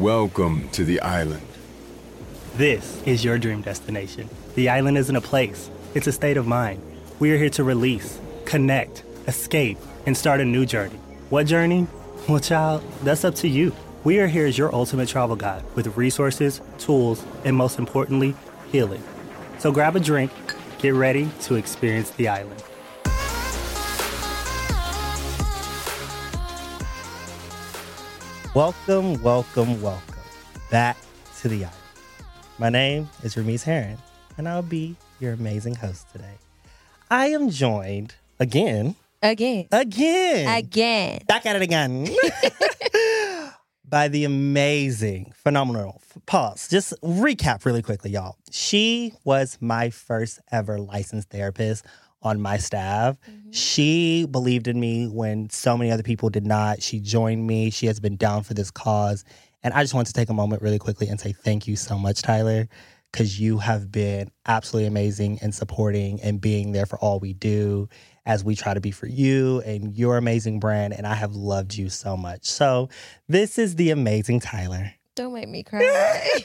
Welcome 0.00 0.68
to 0.70 0.84
the 0.84 1.00
island. 1.02 1.46
This 2.56 3.00
is 3.04 3.24
your 3.24 3.38
dream 3.38 3.62
destination. 3.62 4.28
The 4.56 4.68
island 4.68 4.98
isn't 4.98 5.14
a 5.14 5.20
place, 5.20 5.70
it's 5.94 6.08
a 6.08 6.12
state 6.12 6.36
of 6.36 6.48
mind. 6.48 6.82
We 7.20 7.30
are 7.30 7.38
here 7.38 7.50
to 7.50 7.62
release, 7.62 8.18
connect, 8.44 9.04
escape, 9.28 9.78
and 10.04 10.16
start 10.16 10.40
a 10.40 10.44
new 10.44 10.66
journey. 10.66 10.98
What 11.30 11.46
journey? 11.46 11.86
Well, 12.28 12.40
child, 12.40 12.82
that's 13.04 13.24
up 13.24 13.36
to 13.36 13.48
you. 13.48 13.72
We 14.02 14.18
are 14.18 14.26
here 14.26 14.46
as 14.46 14.58
your 14.58 14.74
ultimate 14.74 15.08
travel 15.08 15.36
guide 15.36 15.62
with 15.76 15.96
resources, 15.96 16.60
tools, 16.78 17.24
and 17.44 17.54
most 17.54 17.78
importantly, 17.78 18.34
healing. 18.72 19.02
So 19.58 19.70
grab 19.70 19.94
a 19.94 20.00
drink, 20.00 20.32
get 20.78 20.94
ready 20.94 21.30
to 21.42 21.54
experience 21.54 22.10
the 22.10 22.26
island. 22.26 22.64
Welcome, 28.54 29.20
welcome, 29.22 29.80
welcome 29.82 30.14
back 30.70 30.96
to 31.40 31.48
the 31.48 31.64
island. 31.64 31.76
My 32.58 32.68
name 32.70 33.08
is 33.22 33.34
Ramiz 33.34 33.62
Heron, 33.64 33.98
and 34.38 34.48
I'll 34.48 34.62
be 34.62 34.96
your 35.20 35.32
amazing 35.32 35.74
host 35.74 36.08
today. 36.12 36.34
I 37.10 37.26
am 37.28 37.50
joined 37.50 38.14
again, 38.38 38.94
Again. 39.22 39.66
again, 39.72 40.58
Again. 40.58 41.20
back 41.26 41.46
at 41.46 41.56
it 41.56 41.62
again, 41.62 42.08
by 43.88 44.06
the 44.08 44.24
amazing, 44.24 45.32
phenomenal. 45.34 46.00
Pause. 46.26 46.68
Just 46.68 46.94
recap 47.02 47.64
really 47.64 47.82
quickly, 47.82 48.12
y'all. 48.12 48.36
She 48.52 49.14
was 49.24 49.58
my 49.60 49.90
first 49.90 50.38
ever 50.52 50.78
licensed 50.78 51.30
therapist 51.30 51.84
on 52.24 52.40
my 52.40 52.56
staff. 52.56 53.16
Mm-hmm. 53.20 53.50
She 53.52 54.26
believed 54.26 54.66
in 54.66 54.80
me 54.80 55.06
when 55.06 55.50
so 55.50 55.76
many 55.76 55.90
other 55.90 56.02
people 56.02 56.30
did 56.30 56.46
not. 56.46 56.82
She 56.82 56.98
joined 56.98 57.46
me. 57.46 57.70
She 57.70 57.86
has 57.86 58.00
been 58.00 58.16
down 58.16 58.42
for 58.42 58.54
this 58.54 58.70
cause. 58.70 59.24
And 59.62 59.72
I 59.72 59.82
just 59.82 59.94
want 59.94 60.06
to 60.08 60.12
take 60.12 60.30
a 60.30 60.34
moment 60.34 60.62
really 60.62 60.78
quickly 60.78 61.08
and 61.08 61.20
say 61.20 61.32
thank 61.32 61.68
you 61.68 61.76
so 61.76 61.98
much, 61.98 62.22
Tyler, 62.22 62.68
because 63.12 63.38
you 63.38 63.58
have 63.58 63.92
been 63.92 64.30
absolutely 64.46 64.88
amazing 64.88 65.38
and 65.40 65.54
supporting 65.54 66.20
and 66.20 66.40
being 66.40 66.72
there 66.72 66.86
for 66.86 66.98
all 66.98 67.20
we 67.20 67.32
do 67.32 67.88
as 68.26 68.42
we 68.42 68.56
try 68.56 68.74
to 68.74 68.80
be 68.80 68.90
for 68.90 69.06
you 69.06 69.60
and 69.60 69.96
your 69.96 70.16
amazing 70.16 70.58
brand. 70.58 70.94
And 70.94 71.06
I 71.06 71.14
have 71.14 71.34
loved 71.34 71.74
you 71.74 71.88
so 71.88 72.16
much. 72.16 72.44
So, 72.46 72.88
this 73.28 73.58
is 73.58 73.76
the 73.76 73.90
amazing 73.90 74.40
Tyler. 74.40 74.92
Don't 75.14 75.32
make 75.32 75.48
me 75.48 75.62
cry. 75.62 76.40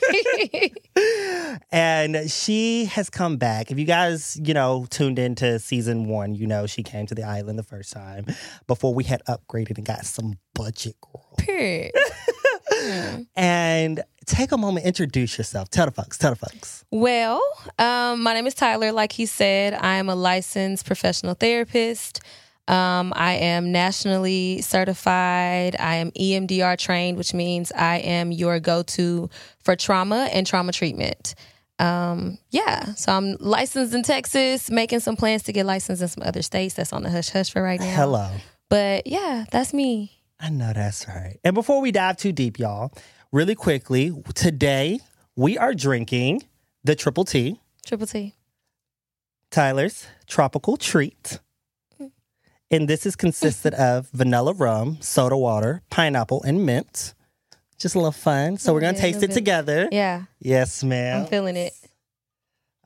and 1.71 2.29
she 2.29 2.85
has 2.85 3.09
come 3.09 3.37
back. 3.37 3.71
If 3.71 3.79
you 3.79 3.85
guys, 3.85 4.39
you 4.43 4.53
know, 4.53 4.85
tuned 4.91 5.17
into 5.17 5.57
season 5.57 6.07
one, 6.07 6.35
you 6.35 6.45
know 6.45 6.67
she 6.67 6.83
came 6.83 7.07
to 7.07 7.15
the 7.15 7.23
island 7.23 7.57
the 7.57 7.63
first 7.63 7.91
time 7.91 8.27
before 8.67 8.93
we 8.93 9.03
had 9.05 9.23
upgraded 9.27 9.77
and 9.77 9.85
got 9.85 10.05
some 10.05 10.35
budget 10.53 10.95
girl. 11.01 11.33
Period. 11.37 11.91
And 13.35 14.03
take 14.25 14.51
a 14.51 14.57
moment, 14.57 14.85
introduce 14.85 15.37
yourself. 15.37 15.69
Tell 15.69 15.85
the 15.85 15.91
folks, 15.91 16.17
tell 16.17 16.31
the 16.31 16.37
folks. 16.37 16.85
Well, 16.91 17.41
um, 17.77 18.21
my 18.21 18.33
name 18.33 18.47
is 18.47 18.53
Tyler. 18.53 18.91
Like 18.91 19.11
he 19.11 19.25
said, 19.25 19.73
I 19.73 19.95
am 19.95 20.09
a 20.09 20.15
licensed 20.15 20.85
professional 20.85 21.33
therapist. 21.33 22.21
Um, 22.69 23.13
I 23.15 23.33
am 23.33 23.71
nationally 23.71 24.61
certified. 24.61 25.75
I 25.79 25.95
am 25.95 26.11
EMDR 26.11 26.77
trained, 26.77 27.17
which 27.17 27.33
means 27.33 27.71
I 27.71 27.97
am 27.97 28.31
your 28.31 28.59
go 28.59 28.83
to 28.83 29.27
for 29.63 29.75
trauma 29.75 30.29
and 30.31 30.45
trauma 30.45 30.71
treatment. 30.71 31.33
Um, 31.79 32.37
yeah, 32.51 32.93
so 32.93 33.11
I'm 33.13 33.37
licensed 33.39 33.95
in 33.95 34.03
Texas, 34.03 34.69
making 34.69 34.99
some 34.99 35.15
plans 35.15 35.43
to 35.43 35.53
get 35.53 35.65
licensed 35.65 36.01
in 36.03 36.07
some 36.09 36.23
other 36.23 36.43
states. 36.43 36.75
That's 36.75 36.93
on 36.93 37.01
the 37.01 37.09
hush 37.09 37.29
hush 37.29 37.51
for 37.51 37.63
right 37.63 37.79
now. 37.79 37.95
Hello. 37.95 38.29
But 38.69 39.07
yeah, 39.07 39.45
that's 39.51 39.73
me. 39.73 40.11
I 40.39 40.49
know 40.49 40.71
that's 40.71 41.07
right. 41.07 41.39
And 41.43 41.55
before 41.55 41.81
we 41.81 41.91
dive 41.91 42.17
too 42.17 42.31
deep, 42.31 42.59
y'all, 42.59 42.91
really 43.31 43.55
quickly, 43.55 44.13
today 44.35 44.99
we 45.35 45.58
are 45.58 45.73
drinking 45.73 46.43
the 46.83 46.95
Triple 46.95 47.25
T, 47.25 47.59
Triple 47.83 48.05
T. 48.05 48.35
Tyler's 49.49 50.05
Tropical 50.27 50.77
Treat. 50.77 51.39
And 52.71 52.87
this 52.87 53.05
is 53.05 53.15
consisted 53.15 53.73
of 53.75 54.09
vanilla 54.11 54.53
rum, 54.53 54.97
soda 55.02 55.37
water, 55.37 55.81
pineapple, 55.89 56.43
and 56.43 56.65
mint. 56.65 57.13
Just 57.77 57.95
a 57.95 57.97
little 57.97 58.11
fun. 58.11 58.57
So 58.57 58.73
we're 58.73 58.81
gonna 58.81 58.97
taste 58.97 59.23
it 59.23 59.31
together. 59.31 59.87
Yeah, 59.91 60.23
Yes, 60.39 60.83
ma'am. 60.83 61.21
I'm 61.21 61.27
feeling 61.27 61.55
it. 61.55 61.73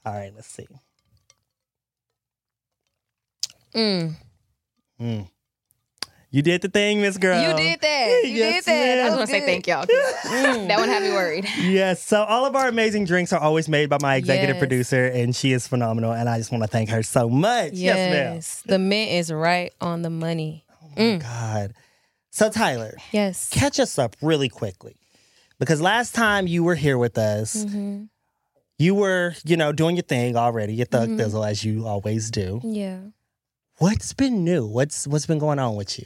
All 0.05 0.13
right, 0.13 0.31
let's 0.35 0.47
see. 0.47 0.67
Mm. 3.73 4.13
Mm. 5.01 5.29
You 6.33 6.41
did 6.41 6.63
the 6.63 6.67
thing, 6.67 6.99
Miss 6.99 7.17
Girl. 7.17 7.39
You 7.39 7.55
did 7.55 7.79
that. 7.81 8.21
You 8.23 8.29
Yes, 8.31 8.65
did 8.65 8.73
that. 8.73 8.95
That 8.95 8.99
I 9.01 9.05
was 9.05 9.13
gonna 9.13 9.27
say 9.27 9.45
thank 9.45 9.67
y'all. 9.67 9.85
mm, 9.85 10.67
that 10.67 10.79
one 10.79 10.89
had 10.89 11.03
me 11.03 11.11
worried. 11.11 11.45
Yes. 11.61 12.03
So 12.03 12.23
all 12.23 12.47
of 12.47 12.55
our 12.55 12.67
amazing 12.67 13.05
drinks 13.05 13.31
are 13.33 13.39
always 13.39 13.69
made 13.69 13.87
by 13.87 13.99
my 14.01 14.15
executive 14.15 14.55
Yes. 14.55 14.59
producer, 14.59 15.05
and 15.05 15.35
she 15.35 15.53
is 15.53 15.67
phenomenal. 15.67 16.11
And 16.11 16.27
I 16.27 16.39
just 16.39 16.51
want 16.51 16.63
to 16.63 16.67
thank 16.67 16.89
her 16.89 17.03
so 17.03 17.29
much. 17.29 17.73
Yes, 17.73 17.95
ma'am. 18.65 18.71
The 18.71 18.79
mint 18.79 19.11
is 19.11 19.31
right 19.31 19.71
on 19.79 20.01
the 20.01 20.09
money. 20.09 20.65
Oh 20.81 20.89
my 21.11 21.17
God. 21.17 21.75
So 22.31 22.49
Tyler, 22.49 22.97
Yes. 23.11 23.49
catch 23.51 23.79
us 23.79 23.99
up 23.99 24.15
really 24.19 24.49
quickly. 24.49 24.95
Because 25.59 25.81
last 25.81 26.15
time 26.15 26.47
you 26.47 26.63
were 26.63 26.73
here 26.75 26.97
with 26.97 27.15
us, 27.19 27.63
Mhm. 27.63 28.09
you 28.79 28.95
were, 28.95 29.35
you 29.45 29.55
know, 29.55 29.71
doing 29.71 29.95
your 29.95 30.03
thing 30.03 30.35
already, 30.35 30.73
your 30.73 30.87
thug 30.87 31.09
Mhm. 31.09 31.17
thizzle 31.19 31.47
as 31.47 31.63
you 31.63 31.85
always 31.85 32.31
do. 32.31 32.59
Yeah. 32.63 32.97
What's 33.77 34.13
been 34.13 34.43
new? 34.43 34.65
What's 34.65 35.07
what's 35.07 35.27
been 35.27 35.37
going 35.39 35.59
on 35.59 35.75
with 35.75 35.99
you? 35.99 36.05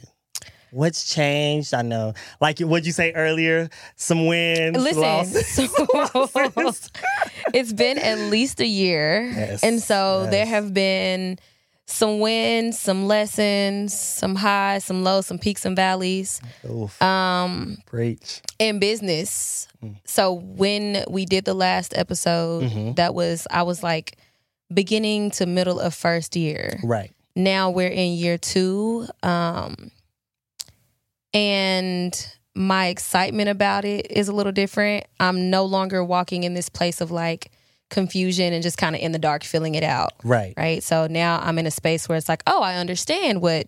What's 0.70 1.12
changed? 1.12 1.72
I 1.74 1.82
know, 1.82 2.12
like 2.40 2.58
what'd 2.60 2.86
you 2.86 2.92
say 2.92 3.12
earlier? 3.12 3.68
Some 3.96 4.26
wins, 4.26 4.76
Listen, 4.76 5.02
losses. 5.02 5.46
so- 5.48 5.86
losses. 6.56 6.90
It's 7.54 7.72
been 7.72 7.98
at 7.98 8.18
least 8.30 8.60
a 8.60 8.66
year. 8.66 9.22
Yes, 9.34 9.62
And 9.62 9.82
so 9.82 10.26
there 10.30 10.46
have 10.46 10.74
been 10.74 11.38
some 11.86 12.20
wins, 12.20 12.78
some 12.78 13.06
lessons, 13.08 13.98
some 13.98 14.34
highs, 14.34 14.84
some 14.84 15.02
lows, 15.04 15.26
some 15.26 15.38
peaks 15.38 15.64
and 15.64 15.74
valleys. 15.74 16.40
Oof, 16.68 17.00
Um, 17.02 17.78
preach. 17.86 18.42
in 18.58 18.78
business. 18.78 19.66
So 20.04 20.32
when 20.34 21.04
we 21.08 21.24
did 21.24 21.44
the 21.46 21.54
last 21.54 21.96
episode, 21.96 22.64
Mhm. 22.64 22.96
that 22.96 23.14
was 23.14 23.46
I 23.50 23.62
was 23.62 23.82
like 23.82 24.18
beginning 24.74 25.30
to 25.30 25.46
middle 25.46 25.80
of 25.80 25.94
first 25.94 26.36
year. 26.36 26.78
Right. 26.84 27.10
now 27.36 27.70
we're 27.70 27.86
in 27.88 28.14
year 28.14 28.36
two 28.36 29.06
um 29.22 29.92
and 31.34 32.34
my 32.54 32.86
excitement 32.88 33.48
about 33.48 33.84
it 33.84 34.10
is 34.10 34.28
a 34.28 34.32
little 34.32 34.52
different. 34.52 35.06
I'm 35.20 35.50
no 35.50 35.64
longer 35.64 36.02
walking 36.04 36.42
in 36.44 36.54
this 36.54 36.68
place 36.68 37.00
of 37.00 37.10
like 37.10 37.52
confusion 37.90 38.52
and 38.52 38.62
just 38.62 38.76
kind 38.76 38.94
of 38.94 39.00
in 39.00 39.12
the 39.12 39.18
dark 39.18 39.44
filling 39.44 39.74
it 39.74 39.84
out. 39.84 40.12
Right. 40.24 40.54
right? 40.56 40.82
So 40.82 41.06
now 41.06 41.38
i'm 41.42 41.58
in 41.58 41.66
a 41.66 41.70
space 41.70 42.08
where 42.08 42.18
it's 42.18 42.28
like 42.28 42.42
oh 42.46 42.60
i 42.62 42.74
understand 42.76 43.40
what 43.40 43.66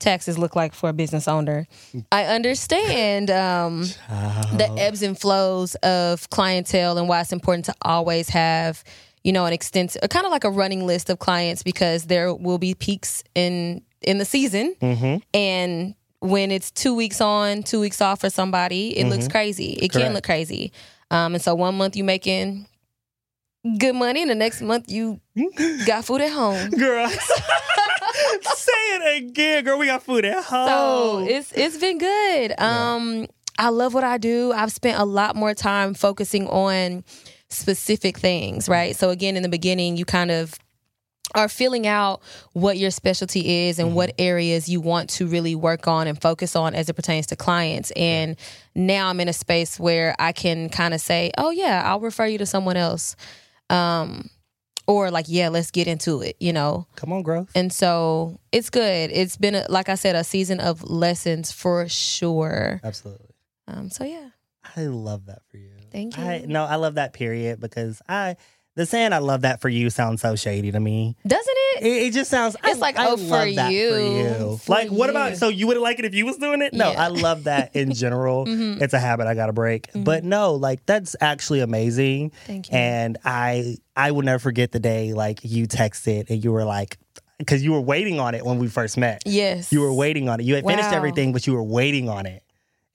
taxes 0.00 0.38
look 0.38 0.56
like 0.56 0.72
for 0.72 0.88
a 0.88 0.92
business 0.94 1.28
owner. 1.28 1.68
I 2.10 2.24
understand 2.24 3.30
um 3.30 3.82
the 4.10 4.74
ebbs 4.78 5.02
and 5.02 5.16
flows 5.18 5.74
of 5.76 6.28
clientele 6.30 6.96
and 6.98 7.08
why 7.08 7.20
it's 7.20 7.32
important 7.32 7.66
to 7.66 7.74
always 7.82 8.30
have 8.30 8.82
you 9.22 9.32
know 9.32 9.44
an 9.46 9.52
extensive 9.52 10.00
kind 10.10 10.24
of 10.26 10.32
like 10.32 10.44
a 10.44 10.50
running 10.50 10.86
list 10.86 11.10
of 11.10 11.18
clients 11.18 11.62
because 11.62 12.04
there 12.04 12.34
will 12.34 12.58
be 12.58 12.74
peaks 12.74 13.22
in 13.34 13.82
in 14.02 14.16
the 14.18 14.24
season. 14.24 14.74
Mhm. 14.80 15.22
and 15.34 15.94
when 16.20 16.50
it's 16.50 16.70
two 16.70 16.94
weeks 16.94 17.20
on 17.20 17.62
two 17.62 17.80
weeks 17.80 18.00
off 18.00 18.20
for 18.20 18.30
somebody 18.30 18.96
it 18.98 19.06
looks 19.08 19.26
crazy 19.28 19.72
it 19.72 19.76
Mm-hmm. 19.76 19.80
Correct. 19.92 20.04
can 20.06 20.14
look 20.14 20.24
crazy 20.24 20.72
um 21.10 21.34
and 21.34 21.42
so 21.42 21.54
one 21.54 21.76
month 21.76 21.96
you 21.96 22.04
making 22.04 22.66
good 23.78 23.94
money 23.94 24.22
and 24.22 24.30
the 24.30 24.34
next 24.34 24.60
month 24.62 24.90
you 24.90 25.20
got 25.86 26.04
food 26.04 26.20
at 26.20 26.30
home 26.32 26.70
Girl. 26.70 27.08
Say 28.42 28.72
it 28.72 29.22
again, 29.22 29.64
girl. 29.64 29.78
We 29.78 29.86
got 29.86 30.02
food 30.02 30.24
at 30.24 30.44
home. 30.44 30.68
So 30.68 31.26
it's 31.28 31.52
it's 31.52 31.76
been 31.78 31.98
good. 31.98 32.58
Um, 32.60 33.26
I 33.58 33.68
love 33.68 33.94
what 33.94 34.04
I 34.04 34.18
do. 34.18 34.52
I've 34.52 34.72
spent 34.72 34.98
a 34.98 35.04
lot 35.04 35.36
more 35.36 35.54
time 35.54 35.94
focusing 35.94 36.46
on 36.48 37.04
specific 37.48 38.18
things, 38.18 38.68
right? 38.68 38.96
So 38.96 39.10
again, 39.10 39.36
in 39.36 39.42
the 39.42 39.48
beginning, 39.48 39.96
you 39.96 40.04
kind 40.04 40.30
of 40.30 40.54
are 41.34 41.48
filling 41.48 41.86
out 41.86 42.22
what 42.52 42.78
your 42.78 42.90
specialty 42.90 43.66
is 43.68 43.78
and 43.78 43.94
what 43.94 44.12
areas 44.18 44.68
you 44.68 44.80
want 44.80 45.10
to 45.10 45.26
really 45.26 45.54
work 45.54 45.86
on 45.88 46.06
and 46.06 46.20
focus 46.20 46.56
on 46.56 46.74
as 46.74 46.88
it 46.88 46.94
pertains 46.94 47.26
to 47.28 47.36
clients. 47.36 47.90
And 47.92 48.36
now 48.74 49.08
I'm 49.08 49.20
in 49.20 49.28
a 49.28 49.32
space 49.32 49.78
where 49.78 50.14
I 50.18 50.32
can 50.32 50.68
kind 50.68 50.94
of 50.94 51.00
say, 51.00 51.30
"Oh 51.38 51.50
yeah, 51.50 51.82
I'll 51.84 52.00
refer 52.00 52.26
you 52.26 52.38
to 52.38 52.46
someone 52.46 52.76
else." 52.76 53.16
Um 53.68 54.30
or 54.86 55.10
like, 55.10 55.26
"Yeah, 55.28 55.50
let's 55.50 55.70
get 55.70 55.86
into 55.86 56.20
it," 56.20 56.36
you 56.40 56.52
know. 56.52 56.86
Come 56.96 57.12
on, 57.12 57.22
growth. 57.22 57.50
And 57.54 57.72
so 57.72 58.40
it's 58.50 58.70
good. 58.70 59.10
It's 59.12 59.36
been, 59.36 59.54
a, 59.54 59.66
like 59.68 59.88
I 59.88 59.94
said, 59.94 60.16
a 60.16 60.24
season 60.24 60.58
of 60.58 60.82
lessons 60.82 61.52
for 61.52 61.88
sure. 61.88 62.80
Absolutely. 62.82 63.28
Um, 63.68 63.90
so 63.90 64.02
yeah, 64.02 64.30
I 64.76 64.86
love 64.86 65.26
that 65.26 65.42
for 65.48 65.58
you. 65.58 65.70
Thank 65.92 66.18
I, 66.18 66.38
you. 66.38 66.48
no, 66.48 66.64
I 66.64 66.74
love 66.76 66.94
that 66.96 67.12
period 67.12 67.60
because 67.60 68.02
I, 68.08 68.36
the 68.76 68.86
saying 68.86 69.12
I 69.12 69.18
love 69.18 69.42
that 69.42 69.60
for 69.60 69.68
you 69.68 69.90
sounds 69.90 70.20
so 70.22 70.36
shady 70.36 70.70
to 70.72 70.80
me. 70.80 71.16
doesn't 71.26 71.54
it? 71.76 71.82
It, 71.82 72.02
it 72.08 72.12
just 72.12 72.30
sounds. 72.30 72.56
I- 72.62 72.70
It's 72.70 72.80
like, 72.80 72.98
I 72.98 73.06
oh, 73.06 73.10
love 73.14 73.20
for 73.20 73.54
that 73.56 73.72
you. 73.72 73.90
For 73.92 74.00
you. 74.00 74.56
For 74.58 74.70
like, 74.72 74.90
what 74.90 75.10
about? 75.10 75.36
So 75.36 75.48
you 75.48 75.66
wouldn't 75.66 75.82
like 75.82 75.98
it 75.98 76.04
if 76.04 76.14
you 76.14 76.24
was 76.26 76.36
doing 76.36 76.62
it? 76.62 76.72
No, 76.72 76.92
Yeah. 76.92 77.04
I 77.04 77.08
love 77.08 77.44
that 77.44 77.74
in 77.74 77.92
general. 77.94 78.46
Mhm. 78.46 78.80
It's 78.80 78.94
a 78.94 78.98
habit 79.00 79.26
I 79.26 79.34
got 79.34 79.46
to 79.46 79.52
break. 79.52 79.88
But 79.94 80.24
no, 80.24 80.54
like 80.54 80.84
that's 80.86 81.16
actually 81.20 81.60
amazing. 81.60 82.30
Thank 82.46 82.70
you. 82.70 82.76
And 82.78 83.18
I, 83.24 83.76
I 83.96 84.12
will 84.12 84.22
never 84.22 84.38
forget 84.38 84.72
the 84.72 84.80
day 84.80 85.12
like 85.14 85.40
you 85.42 85.66
texted 85.66 86.30
and 86.30 86.42
you 86.42 86.52
were 86.52 86.64
like, 86.64 86.98
because 87.38 87.64
you 87.64 87.72
were 87.72 87.80
waiting 87.80 88.20
on 88.20 88.34
it 88.34 88.44
when 88.44 88.58
we 88.58 88.68
first 88.68 88.96
met. 88.98 89.22
yes. 89.26 89.72
You 89.72 89.80
were 89.80 89.92
waiting 89.94 90.28
on 90.28 90.40
it. 90.40 90.44
You 90.44 90.54
had 90.56 90.64
finished 90.66 90.92
everything, 90.92 91.32
but 91.32 91.46
you 91.46 91.54
were 91.54 91.62
waiting 91.62 92.08
on 92.08 92.26
it 92.26 92.42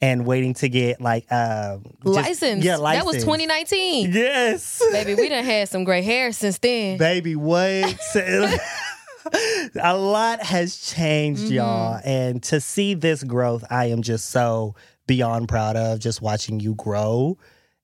and 0.06 0.25
waiting 0.25 0.54
to 0.54 0.69
get 0.69 1.02
like 1.02 1.31
um 1.31 1.84
just- 2.04 2.16
License. 2.16 2.63
Yeah, 2.63 2.78
That 2.78 3.06
was 3.06 3.18
2019. 3.18 4.12
Yes. 4.13 4.81
Baby, 4.92 5.16
we 5.16 5.30
done 5.30 5.44
had 5.44 5.68
some 5.69 5.84
gray 5.84 6.02
hair 6.02 6.31
since 6.31 6.57
then. 6.60 6.98
Baby, 6.98 7.36
what? 7.36 7.98
a 9.81 9.98
lot 9.98 10.42
has 10.44 10.78
changed, 10.78 11.44
Mm-hmm. 11.46 11.54
y'all. 11.54 12.00
And 12.06 12.42
to 12.44 12.62
see 12.62 12.94
this 12.94 13.24
growth, 13.24 13.63
I 13.69 13.86
am 13.88 14.02
just 14.02 14.30
so 14.30 14.75
beyond 15.07 15.50
proud 15.50 15.75
of 15.75 16.00
just 16.00 16.22
watching 16.22 16.60
you 16.60 16.75
grow 16.75 17.38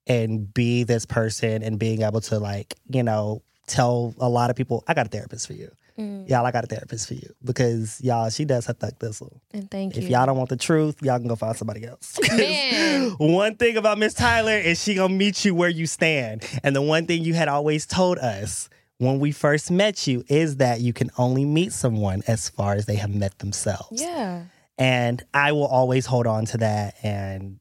and 0.07 0.51
be 0.53 0.83
this 0.83 1.05
person 1.05 1.63
and 1.63 1.79
being 1.79 2.01
able 2.03 2.21
to, 2.21 2.37
like, 2.39 2.75
you 2.89 3.03
know, 3.03 3.41
tell 3.67 4.13
a 4.19 4.29
lot 4.29 4.49
of 4.49 4.55
people, 4.55 4.83
I 4.87 4.93
got 4.93 5.05
a 5.07 5.09
therapist 5.09 5.47
for 5.47 5.53
you. 5.53 5.71
Mm. 6.01 6.29
Y'all, 6.29 6.45
I 6.45 6.51
got 6.51 6.63
a 6.63 6.67
therapist 6.67 7.07
for 7.07 7.13
you 7.13 7.33
because 7.43 7.99
y'all, 8.01 8.29
she 8.29 8.45
does 8.45 8.65
her 8.65 8.73
thug 8.73 8.97
thistle. 8.99 9.41
And 9.53 9.69
thank 9.69 9.95
you. 9.95 10.01
If 10.03 10.09
y'all 10.09 10.25
don't 10.25 10.37
want 10.37 10.49
the 10.49 10.57
truth, 10.57 11.01
y'all 11.01 11.19
can 11.19 11.27
go 11.27 11.35
find 11.35 11.55
somebody 11.55 11.85
else. 11.85 12.19
One 13.19 13.55
thing 13.55 13.77
about 13.77 13.97
Miss 13.97 14.13
Tyler 14.13 14.57
is 14.57 14.81
she 14.81 14.95
gonna 14.95 15.13
meet 15.13 15.45
you 15.45 15.53
where 15.55 15.69
you 15.69 15.85
stand. 15.85 16.43
And 16.63 16.75
the 16.75 16.81
one 16.81 17.05
thing 17.05 17.23
you 17.23 17.33
had 17.33 17.47
always 17.47 17.85
told 17.85 18.17
us 18.19 18.69
when 18.97 19.19
we 19.19 19.31
first 19.31 19.71
met 19.71 20.07
you 20.07 20.23
is 20.27 20.57
that 20.57 20.81
you 20.81 20.93
can 20.93 21.09
only 21.17 21.45
meet 21.45 21.73
someone 21.73 22.21
as 22.27 22.49
far 22.49 22.73
as 22.73 22.85
they 22.85 22.95
have 22.95 23.13
met 23.13 23.37
themselves. 23.39 24.01
Yeah. 24.01 24.43
And 24.77 25.23
I 25.33 25.51
will 25.51 25.67
always 25.67 26.05
hold 26.05 26.27
on 26.27 26.45
to 26.47 26.57
that. 26.57 26.95
And 27.03 27.59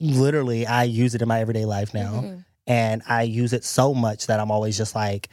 literally, 0.00 0.66
I 0.66 0.84
use 0.84 1.14
it 1.14 1.22
in 1.22 1.28
my 1.28 1.40
everyday 1.40 1.64
life 1.64 1.94
now. 1.94 2.12
Mhm. 2.12 2.44
And 2.66 3.02
I 3.08 3.22
use 3.22 3.52
it 3.52 3.64
so 3.64 3.92
much 3.94 4.26
that 4.26 4.38
I'm 4.40 4.50
always 4.50 4.76
just 4.76 4.94
like, 4.94 5.28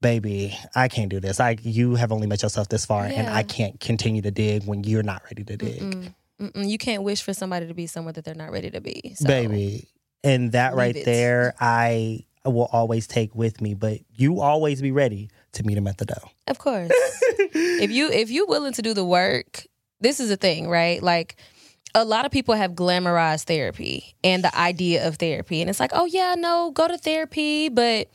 baby, 0.00 0.56
I 0.74 0.88
can't 0.88 1.10
do 1.10 1.20
this. 1.20 1.40
I 1.40 1.56
you 1.62 1.94
have 1.94 2.12
only 2.12 2.26
met 2.26 2.42
yourself 2.42 2.68
this 2.68 2.86
far, 2.86 3.04
and 3.04 3.28
I 3.28 3.42
can't 3.42 3.78
continue 3.80 4.22
to 4.22 4.30
dig 4.30 4.64
when 4.64 4.84
you're 4.84 5.02
not 5.02 5.22
ready 5.24 5.44
to 5.44 5.56
dig. 5.56 5.80
Mm-mm. 5.80 6.14
Mm-mm. 6.40 6.68
You 6.68 6.78
can't 6.78 7.02
wish 7.02 7.22
for 7.22 7.34
somebody 7.34 7.66
to 7.66 7.74
be 7.74 7.86
somewhere 7.86 8.12
that 8.14 8.24
they're 8.24 8.34
not 8.34 8.50
ready 8.50 8.70
to 8.70 8.80
be. 8.80 9.14
So. 9.16 9.26
baby. 9.26 9.88
And 10.22 10.52
that 10.52 10.72
leave 10.72 10.78
right 10.78 10.96
it. 10.96 11.04
there, 11.04 11.54
I 11.60 12.24
will 12.44 12.68
always 12.72 13.06
take 13.06 13.34
with 13.34 13.60
me. 13.60 13.74
But 13.74 14.00
you 14.14 14.40
always 14.40 14.82
be 14.82 14.92
ready 14.92 15.30
to 15.52 15.62
meet 15.62 15.76
him 15.76 15.86
at 15.86 15.98
the 15.98 16.06
door. 16.06 16.30
Of 16.46 16.58
course. 16.58 16.90
if 16.92 17.90
you 17.90 18.10
if 18.10 18.30
you 18.30 18.46
willing 18.46 18.72
to 18.74 18.82
do 18.82 18.94
the 18.94 19.04
work, 19.04 19.66
this 20.00 20.20
is 20.20 20.30
a 20.30 20.36
thing, 20.36 20.68
right? 20.68 21.02
Like 21.02 21.36
a 21.94 22.04
lot 22.04 22.24
of 22.24 22.32
people 22.32 22.54
have 22.54 22.72
glamorized 22.72 23.44
therapy 23.44 24.14
and 24.22 24.44
the 24.44 24.56
idea 24.56 25.06
of 25.06 25.16
therapy. 25.16 25.60
And 25.60 25.68
it's 25.68 25.80
like, 25.80 25.92
oh 25.94 26.04
yeah, 26.04 26.34
no, 26.38 26.70
go 26.70 26.86
to 26.86 26.98
therapy. 26.98 27.68
But 27.68 28.08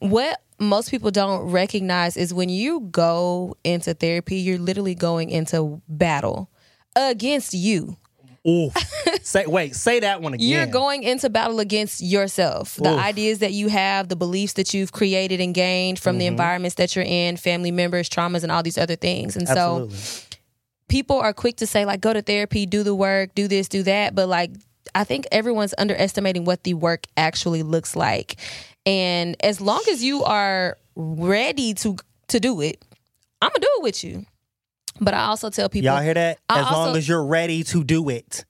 what 0.00 0.40
most 0.58 0.90
people 0.90 1.10
don't 1.10 1.50
recognize 1.50 2.16
is 2.16 2.34
when 2.34 2.48
you 2.48 2.80
go 2.90 3.56
into 3.64 3.94
therapy, 3.94 4.36
you're 4.36 4.58
literally 4.58 4.94
going 4.94 5.30
into 5.30 5.80
battle 5.88 6.50
against 6.96 7.54
you. 7.54 7.96
Ooh, 8.46 8.70
say 9.22 9.44
wait, 9.46 9.74
say 9.76 10.00
that 10.00 10.22
one 10.22 10.32
again. 10.34 10.48
You're 10.48 10.66
going 10.66 11.02
into 11.02 11.28
battle 11.28 11.60
against 11.60 12.00
yourself. 12.00 12.76
The 12.76 12.92
Oof. 12.94 12.98
ideas 12.98 13.40
that 13.40 13.52
you 13.52 13.68
have, 13.68 14.08
the 14.08 14.16
beliefs 14.16 14.54
that 14.54 14.72
you've 14.72 14.92
created 14.92 15.40
and 15.40 15.54
gained 15.54 15.98
from 15.98 16.16
the 16.18 16.24
Mm-hmm. 16.24 16.32
environments 16.32 16.76
that 16.76 16.96
you're 16.96 17.04
in, 17.04 17.36
family 17.36 17.70
members, 17.70 18.08
traumas, 18.08 18.42
and 18.42 18.50
all 18.50 18.62
these 18.62 18.78
other 18.78 18.96
things. 18.96 19.36
And 19.36 19.46
Absolutely. 19.48 19.96
so 19.96 20.24
people 20.88 21.18
are 21.18 21.32
quick 21.34 21.56
to 21.56 21.66
say, 21.66 21.84
like, 21.84 22.00
go 22.00 22.12
to 22.12 22.22
therapy, 22.22 22.64
do 22.64 22.82
the 22.82 22.94
work, 22.94 23.34
do 23.34 23.48
this, 23.48 23.68
do 23.68 23.82
that. 23.82 24.14
But 24.14 24.28
like, 24.28 24.52
I 24.94 25.04
think 25.04 25.26
everyone's 25.30 25.74
underestimating 25.76 26.44
what 26.44 26.64
the 26.64 26.74
work 26.74 27.06
actually 27.16 27.62
looks 27.62 27.94
like. 27.94 28.36
And 28.88 29.36
as 29.44 29.60
long 29.60 29.82
as 29.90 30.02
you 30.02 30.24
are 30.24 30.78
ready 30.96 31.74
to 31.74 31.96
to 32.28 32.40
do 32.40 32.60
it, 32.62 32.82
I'm 33.42 33.48
gonna 33.50 33.60
do 33.60 33.68
it 33.78 33.82
with 33.82 34.02
you. 34.02 34.24
But 35.00 35.14
I 35.14 35.26
also 35.26 35.50
tell 35.50 35.68
people, 35.68 35.84
Y'all 35.92 36.02
hear 36.02 36.14
that? 36.14 36.38
I 36.48 36.60
As 36.60 36.64
long 36.64 36.74
also- 36.88 36.98
as 36.98 37.08
you're 37.08 37.24
ready 37.24 37.62
to 37.64 37.84
do 37.84 38.08
it. 38.08 38.44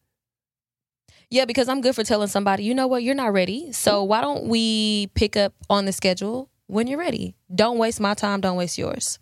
Yeah, 1.30 1.44
because 1.44 1.68
I'm 1.68 1.82
good 1.82 1.94
for 1.94 2.04
telling 2.04 2.28
somebody, 2.28 2.64
you 2.64 2.74
know 2.74 2.86
what, 2.86 3.02
you're 3.02 3.14
not 3.14 3.32
ready. 3.34 3.70
So 3.72 4.02
why 4.02 4.22
don't 4.22 4.44
we 4.44 5.08
pick 5.14 5.36
up 5.36 5.52
on 5.68 5.84
the 5.84 5.92
schedule 5.92 6.48
when 6.68 6.86
you're 6.86 6.98
ready? 6.98 7.34
Don't 7.54 7.76
waste 7.76 8.00
my 8.00 8.14
time, 8.14 8.40
don't 8.40 8.56
waste 8.56 8.78
yours. 8.78 9.18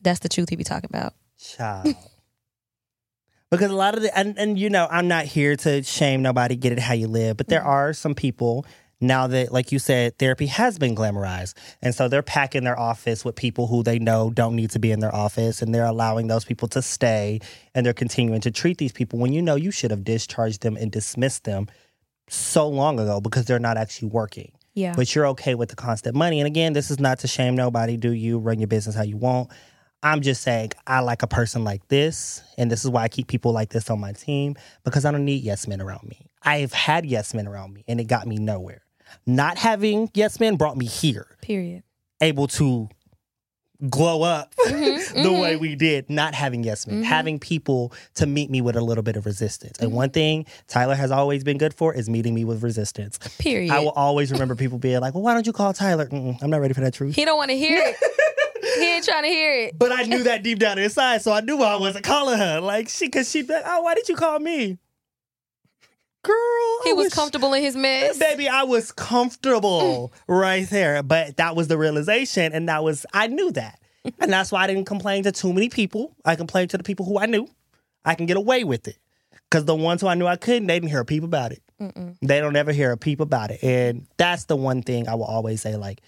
That's 0.00 0.20
the 0.20 0.28
truth 0.28 0.50
he 0.50 0.56
be 0.56 0.62
talking 0.62 0.88
about. 0.90 1.14
Child. 1.40 1.96
Because 3.50 3.70
a 3.70 3.74
lot 3.76 3.94
of 3.94 4.02
the 4.02 4.16
and, 4.18 4.38
and 4.38 4.58
you 4.58 4.70
know, 4.70 4.86
I'm 4.90 5.08
not 5.08 5.24
here 5.24 5.56
to 5.56 5.82
shame 5.82 6.22
nobody, 6.22 6.56
get 6.56 6.72
it 6.72 6.78
how 6.78 6.94
you 6.94 7.08
live, 7.08 7.36
but 7.36 7.48
there 7.48 7.60
Mhm. 7.62 7.66
are 7.66 7.92
some 7.92 8.14
people 8.14 8.66
now 9.00 9.28
that, 9.28 9.52
like 9.52 9.70
you 9.70 9.78
said, 9.78 10.18
therapy 10.18 10.46
has 10.46 10.76
been 10.76 10.94
glamorized. 10.96 11.54
And 11.80 11.94
so 11.94 12.08
they're 12.08 12.20
packing 12.22 12.64
their 12.64 12.78
office 12.78 13.24
with 13.24 13.36
people 13.36 13.68
who 13.68 13.84
they 13.84 13.98
know 14.00 14.30
don't 14.30 14.56
need 14.56 14.70
to 14.70 14.80
be 14.80 14.90
in 14.90 14.98
their 14.98 15.14
office 15.14 15.62
and 15.62 15.72
they're 15.72 15.86
allowing 15.86 16.26
those 16.26 16.44
people 16.44 16.66
to 16.68 16.82
stay 16.82 17.38
and 17.74 17.86
they're 17.86 17.92
continuing 17.92 18.40
to 18.40 18.50
treat 18.50 18.78
these 18.78 18.90
people 18.92 19.18
when 19.20 19.32
you 19.32 19.40
know 19.40 19.54
you 19.54 19.70
should 19.70 19.92
have 19.92 20.02
discharged 20.02 20.62
them 20.62 20.76
and 20.76 20.90
dismissed 20.90 21.44
them 21.44 21.68
so 22.28 22.68
long 22.68 22.98
ago 22.98 23.20
because 23.20 23.44
they're 23.46 23.58
not 23.60 23.76
actually 23.78 24.08
working 24.08 24.50
Yeah. 24.74 24.94
but 24.96 25.14
you're 25.14 25.28
okay 25.28 25.54
with 25.54 25.68
the 25.70 25.76
constant 25.76 26.14
money. 26.16 26.40
And 26.40 26.46
again, 26.48 26.72
this 26.72 26.90
is 26.90 26.98
not 26.98 27.20
to 27.20 27.28
shame 27.28 27.54
nobody. 27.54 27.96
Do 27.96 28.12
you 28.12 28.38
run 28.38 28.58
your 28.58 28.66
business 28.68 28.94
how 28.96 29.02
you 29.04 29.16
want? 29.16 29.48
I'm 30.02 30.20
just 30.22 30.42
saying 30.42 30.72
I 30.86 31.00
like 31.00 31.22
a 31.22 31.26
person 31.26 31.64
like 31.64 31.86
this, 31.88 32.42
and 32.56 32.70
this 32.70 32.84
is 32.84 32.90
why 32.90 33.02
I 33.02 33.08
keep 33.08 33.26
people 33.26 33.52
like 33.52 33.70
this 33.70 33.90
on 33.90 33.98
my 34.00 34.12
team 34.12 34.54
because 34.84 35.04
I 35.04 35.10
don't 35.10 35.24
need 35.24 35.42
yes 35.42 35.66
men 35.66 35.80
around 35.80 36.08
me. 36.08 36.26
I've 36.42 36.72
had 36.72 37.04
yes 37.04 37.34
men 37.34 37.48
around 37.48 37.72
me, 37.74 37.84
and 37.88 38.00
it 38.00 38.04
got 38.04 38.26
me 38.26 38.36
nowhere. 38.36 38.82
Not 39.26 39.58
having 39.58 40.10
yes 40.14 40.38
men 40.38 40.56
brought 40.56 40.76
me 40.76 40.86
here, 40.86 41.36
Period. 41.42 41.82
able 42.20 42.46
to 42.48 42.88
glow 43.88 44.22
up 44.22 44.54
Mhm, 44.66 45.12
the 45.22 45.28
mhm. 45.30 45.40
way 45.40 45.56
we 45.56 45.74
did. 45.76 46.10
Not 46.10 46.34
having 46.34 46.62
yes 46.64 46.86
men, 46.86 47.00
Mhm. 47.02 47.04
having 47.04 47.38
people 47.40 47.92
to 48.14 48.26
meet 48.26 48.50
me 48.50 48.60
with 48.60 48.76
a 48.76 48.80
little 48.80 49.02
bit 49.04 49.16
of 49.16 49.24
resistance. 49.26 49.78
And 49.78 49.88
Mm-hmm. 49.88 49.96
one 49.96 50.10
thing 50.10 50.46
Tyler 50.68 50.94
has 50.96 51.10
always 51.10 51.42
been 51.44 51.58
good 51.58 51.72
for 51.74 51.94
is 51.94 52.08
meeting 52.08 52.34
me 52.34 52.44
with 52.44 52.62
resistance. 52.62 53.18
Period. 53.38 53.72
I 53.72 53.78
will 53.80 53.90
always 53.90 54.30
remember 54.32 54.54
people 54.56 54.78
being 54.78 55.00
like, 55.00 55.14
"Well, 55.14 55.22
why 55.22 55.32
don't 55.34 55.46
you 55.46 55.52
call 55.52 55.72
Tyler?" 55.72 56.06
Mm-mm, 56.06 56.40
I'm 56.42 56.50
not 56.50 56.60
ready 56.60 56.74
for 56.74 56.80
that 56.82 56.94
truth. 56.94 57.14
he 57.16 57.24
don't 57.24 57.36
want 57.36 57.50
to 57.50 57.56
hear 57.56 57.78
it. 57.80 57.96
he 58.76 58.94
ain't 58.94 59.04
trying 59.04 59.22
to 59.24 59.28
hear 59.28 59.52
it. 59.54 59.78
But 59.78 59.92
I 59.92 60.02
knew 60.02 60.22
that 60.24 60.42
deep 60.42 60.58
down 60.58 60.78
inside, 60.78 61.22
so 61.22 61.32
I 61.32 61.40
knew 61.40 61.62
I 61.62 61.76
wasn't 61.76 62.04
calling 62.04 62.38
her. 62.38 62.60
Like 62.60 62.88
she, 62.88 63.08
cause 63.08 63.34
like, 63.34 63.48
"Oh, 63.64 63.82
why 63.82 63.94
did 63.94 64.08
you 64.08 64.16
call 64.16 64.38
me?" 64.38 64.78
Girl, 66.24 66.34
He 66.84 66.90
I 66.90 66.92
was 66.94 67.06
wish- 67.06 67.12
comfortable 67.12 67.54
in 67.54 67.62
his 67.62 67.76
mess. 67.76 68.18
Baby, 68.18 68.48
I 68.48 68.64
was 68.64 68.90
comfortable 68.92 70.12
mm. 70.12 70.20
right 70.26 70.68
there. 70.68 71.02
But 71.02 71.36
that 71.36 71.54
was 71.56 71.68
the 71.68 71.78
realization, 71.78 72.52
and 72.52 72.68
that 72.68 72.82
was 72.82 73.06
I 73.14 73.28
knew 73.28 73.52
that, 73.52 73.80
and 74.18 74.32
that's 74.32 74.50
why 74.52 74.64
I 74.64 74.66
didn't 74.66 74.86
complain 74.86 75.22
to 75.24 75.32
too 75.32 75.52
many 75.52 75.68
people. 75.68 76.14
I 76.24 76.36
complained 76.36 76.70
to 76.70 76.78
the 76.78 76.84
people 76.84 77.06
who 77.06 77.18
I 77.18 77.26
knew. 77.26 77.48
I 78.04 78.14
can 78.14 78.26
get 78.26 78.36
away 78.36 78.64
with 78.64 78.88
it, 78.88 78.98
cause 79.50 79.64
the 79.64 79.74
ones 79.74 80.00
who 80.00 80.06
I 80.08 80.14
knew 80.14 80.26
I 80.26 80.36
couldn't, 80.36 80.66
they 80.66 80.74
didn't 80.78 80.90
hear 80.90 81.00
a 81.00 81.04
peep 81.04 81.22
about 81.22 81.52
it. 81.52 81.62
Mm-mm. 81.80 82.16
They 82.22 82.40
don't 82.40 82.56
ever 82.56 82.72
hear 82.72 82.90
a 82.90 82.96
peep 82.96 83.20
about 83.20 83.50
it. 83.50 83.62
And 83.62 84.06
that's 84.16 84.44
the 84.44 84.56
one 84.56 84.82
thing 84.82 85.08
I 85.08 85.14
will 85.14 85.24
always 85.24 85.60
say 85.62 85.76
like, 85.76 86.00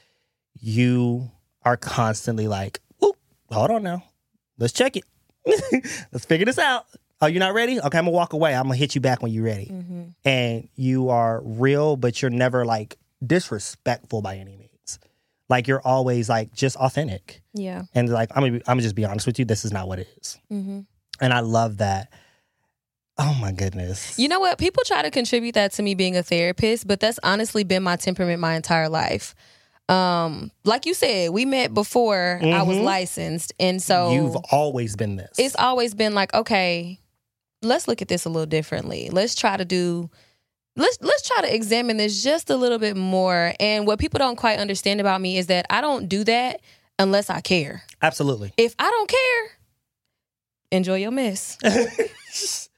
you 0.59 1.31
are 1.65 1.77
constantly 1.77 2.47
like, 2.49 2.81
Oop, 3.05 3.17
hold 3.51 3.71
on 3.71 3.83
now. 3.83 4.05
Let's 4.59 4.73
check 4.73 4.97
it. 4.97 5.05
Let's 6.13 6.25
figure 6.27 6.45
this 6.47 6.59
out. 6.59 6.87
Oh, 7.23 7.27
you're 7.27 7.41
not 7.41 7.55
ready? 7.55 7.79
Okay, 7.79 7.99
I'm 7.99 8.05
gonna 8.05 8.11
walk 8.11 8.33
away. 8.33 8.55
I'm 8.55 8.65
gonna 8.65 8.77
hit 8.77 8.95
you 8.95 9.01
back 9.01 9.23
when 9.23 9.31
you're 9.33 9.45
ready. 9.45 9.67
Mhm. 9.67 10.15
And 10.25 10.69
you 10.75 11.11
are 11.11 11.41
real, 11.45 11.97
but 11.97 12.21
you're 12.23 12.31
never 12.31 12.65
like 12.65 12.97
disrespectful 13.27 14.23
by 14.23 14.37
any 14.37 14.57
means. 14.57 14.99
Like 15.49 15.67
you're 15.67 15.83
always 15.83 16.29
like 16.29 16.53
just 16.55 16.77
authentic. 16.77 17.43
Yeah. 17.55 17.83
And 17.95 18.09
like 18.09 18.31
I'm 18.35 18.43
gonna, 18.43 18.53
be- 18.53 18.63
I'm 18.67 18.73
gonna 18.77 18.83
just 18.83 18.95
be 18.95 19.05
honest 19.05 19.27
with 19.27 19.39
you. 19.39 19.45
This 19.45 19.65
is 19.65 19.73
not 19.73 19.89
what 19.89 19.99
it 19.99 20.09
is. 20.21 20.39
hmm 20.49 20.81
And 21.21 21.33
I 21.33 21.41
love 21.41 21.79
that. 21.79 22.13
Oh 23.19 23.37
my 23.41 23.53
goodness. 23.53 24.19
You 24.19 24.29
know 24.29 24.41
what? 24.41 24.57
People 24.59 24.83
try 24.87 25.03
to 25.03 25.11
contribute 25.11 25.53
that 25.53 25.73
to 25.73 25.83
me 25.83 25.95
being 25.95 26.17
a 26.17 26.23
therapist, 26.23 26.87
but 26.87 27.01
that's 27.01 27.19
honestly 27.23 27.65
been 27.65 27.83
my 27.83 27.97
temperament 27.97 28.41
my 28.41 28.55
entire 28.55 28.89
life. 28.89 29.35
Um, 29.91 30.51
like 30.65 30.87
you 30.87 30.95
said, 30.95 31.31
we 31.31 31.45
met 31.45 31.75
before 31.75 32.41
I 32.43 32.63
was 32.63 32.77
Mhm. 32.79 32.85
licensed, 32.85 33.53
and 33.59 33.83
so 33.83 34.13
You've 34.13 34.37
always 34.53 34.95
been 34.97 35.17
this. 35.17 35.31
it's 35.39 35.57
always 35.57 35.95
been 35.95 36.15
like, 36.15 36.33
okay, 36.33 36.99
let's 37.63 37.89
look 37.89 38.01
at 38.01 38.09
this 38.09 38.25
a 38.25 38.29
little 38.29 38.47
differently. 38.47 39.11
Let's 39.11 39.35
try 39.35 39.57
to 39.57 39.65
do 39.65 40.09
let's 40.77 40.97
let's 41.03 41.27
try 41.29 41.43
to 41.43 41.53
examine 41.55 41.97
this 41.97 42.23
just 42.23 42.49
a 42.51 42.57
little 42.57 42.79
bit 42.79 42.97
more. 42.97 43.53
And 43.59 43.87
what 43.87 43.99
people 43.99 44.19
don't 44.19 44.37
quite 44.37 44.59
understand 44.61 45.01
about 45.01 45.21
me 45.21 45.37
is 45.37 45.49
that 45.49 45.67
I 45.69 45.81
don't 45.81 46.09
do 46.09 46.23
that 46.25 46.61
unless 46.99 47.29
I 47.29 47.41
care. 47.41 47.83
Absolutely. 48.01 48.53
If 48.57 48.75
I 48.79 48.89
don't 48.89 49.09
care, 49.09 49.51
enjoy 50.71 50.97
your 50.99 51.11
mess. 51.11 51.59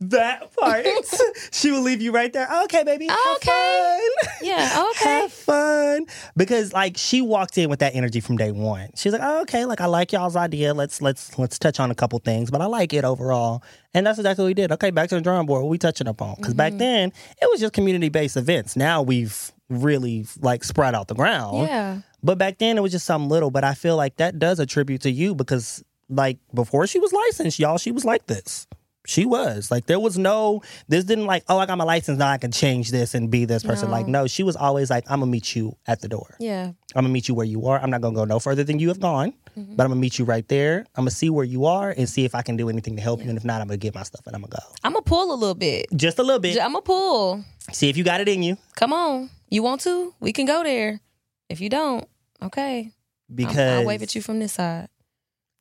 that 0.00 0.54
part. 0.56 0.86
she 1.52 1.70
will 1.70 1.82
leave 1.82 2.00
you 2.00 2.12
right 2.12 2.32
there. 2.32 2.48
Okay, 2.64 2.84
baby. 2.84 3.08
Okay. 3.36 4.00
Yeah, 4.42 4.86
okay. 4.90 5.04
Have 5.04 5.32
fun. 5.32 6.06
Because 6.36 6.72
like 6.72 6.96
she 6.96 7.20
walked 7.20 7.58
in 7.58 7.70
with 7.70 7.80
that 7.80 7.94
energy 7.94 8.20
from 8.20 8.36
day 8.36 8.52
one. 8.52 8.90
She's 8.96 9.12
like, 9.12 9.22
oh, 9.24 9.42
okay, 9.42 9.64
like 9.64 9.80
I 9.80 9.86
like 9.86 10.12
y'all's 10.12 10.36
idea. 10.36 10.74
Let's 10.74 11.02
let's 11.02 11.38
let's 11.38 11.58
touch 11.58 11.80
on 11.80 11.90
a 11.90 11.94
couple 11.94 12.18
things, 12.18 12.50
but 12.50 12.60
I 12.60 12.66
like 12.66 12.92
it 12.92 13.04
overall. 13.04 13.62
And 13.94 14.06
that's 14.06 14.18
exactly 14.18 14.44
what 14.44 14.48
we 14.48 14.54
did. 14.54 14.72
Okay, 14.72 14.90
back 14.90 15.08
to 15.10 15.16
the 15.16 15.20
drawing 15.20 15.46
board. 15.46 15.62
What 15.62 15.70
we 15.70 15.78
touching 15.78 16.06
upon? 16.06 16.36
Because 16.36 16.54
back 16.54 16.72
mm-hmm. 16.72 16.78
then 16.78 17.12
it 17.40 17.50
was 17.50 17.60
just 17.60 17.72
community 17.72 18.08
based 18.08 18.36
events. 18.36 18.76
Now 18.76 19.02
we've 19.02 19.52
really 19.68 20.26
like 20.40 20.64
spread 20.64 20.94
out 20.94 21.08
the 21.08 21.14
ground. 21.14 21.66
Yeah. 21.66 21.98
But 22.22 22.38
back 22.38 22.58
then 22.58 22.76
it 22.76 22.80
was 22.80 22.92
just 22.92 23.06
something 23.06 23.28
little. 23.30 23.50
But 23.50 23.64
I 23.64 23.74
feel 23.74 23.96
like 23.96 24.16
that 24.16 24.38
does 24.38 24.60
attribute 24.60 25.02
to 25.02 25.10
you 25.10 25.34
because 25.34 25.82
like 26.08 26.38
before 26.52 26.86
she 26.86 26.98
was 26.98 27.12
licensed, 27.12 27.58
y'all, 27.58 27.78
she 27.78 27.92
was 27.92 28.04
like 28.04 28.26
this. 28.26 28.66
She 29.06 29.24
was 29.24 29.70
like 29.70 29.86
there 29.86 29.98
was 29.98 30.18
no 30.18 30.62
this 30.88 31.04
didn't 31.04 31.24
like 31.26 31.42
oh 31.48 31.58
I 31.58 31.64
got 31.66 31.78
my 31.78 31.84
license 31.84 32.18
now 32.18 32.28
I 32.28 32.36
can 32.38 32.52
change 32.52 32.90
this 32.90 33.14
and 33.14 33.30
be 33.30 33.46
this 33.46 33.62
person 33.62 33.88
No. 33.88 33.92
like 33.96 34.06
no 34.06 34.26
she 34.26 34.42
was 34.42 34.56
always 34.56 34.90
like 34.90 35.04
I'm 35.10 35.20
gonna 35.20 35.30
meet 35.32 35.56
you 35.56 35.74
at 35.86 36.00
the 36.02 36.08
door 36.08 36.36
Yeah. 36.38 36.66
I'm 36.66 36.76
gonna 36.94 37.08
meet 37.08 37.26
you 37.26 37.34
where 37.34 37.46
you 37.46 37.66
are 37.66 37.80
I'm 37.80 37.88
not 37.90 38.02
gonna 38.02 38.14
go 38.14 38.24
no 38.26 38.38
further 38.38 38.62
than 38.62 38.78
you 38.78 38.88
have 38.88 39.00
gone 39.00 39.32
Mm-hmm. 39.58 39.74
but 39.74 39.82
I'm 39.82 39.88
gonna 39.90 40.00
meet 40.00 40.16
you 40.18 40.24
right 40.24 40.46
there 40.46 40.84
I'm 40.94 41.02
gonna 41.02 41.10
see 41.10 41.28
where 41.28 41.44
you 41.44 41.64
are 41.64 41.90
and 41.90 42.08
see 42.08 42.24
if 42.24 42.36
I 42.36 42.42
can 42.42 42.56
do 42.56 42.68
anything 42.68 42.94
to 42.96 43.02
help 43.02 43.20
you 43.22 43.28
and 43.30 43.36
if 43.36 43.44
not 43.44 43.60
I'm 43.60 43.66
gonna 43.66 43.78
get 43.78 43.94
my 43.96 44.04
stuff 44.04 44.24
and 44.26 44.36
I'm 44.36 44.42
gonna 44.42 44.52
go 44.60 44.74
I'm 44.84 44.94
to 44.94 45.02
pull 45.02 45.32
a 45.32 45.34
little 45.34 45.56
bit. 45.56 45.86
just 45.96 46.18
a 46.20 46.22
little 46.22 46.38
bit 46.38 46.56
I'm 46.60 46.74
to 46.74 46.80
pull. 46.82 47.42
see 47.72 47.88
if 47.88 47.96
you 47.96 48.04
got 48.04 48.20
it 48.20 48.28
in 48.28 48.42
you 48.44 48.58
Come 48.76 48.92
on. 48.92 49.28
You 49.48 49.62
want 49.64 49.80
to? 49.80 50.14
We 50.20 50.32
can 50.32 50.46
go 50.46 50.62
there. 50.62 51.00
If 51.48 51.60
you 51.60 51.68
don't, 51.68 52.06
okay. 52.40 52.78
I'll- 52.84 53.34
because 53.34 53.80
I'll, 53.80 53.84
wave 53.86 54.02
at 54.02 54.14
you 54.14 54.22
from 54.22 54.38
this 54.38 54.52
side 54.52 54.88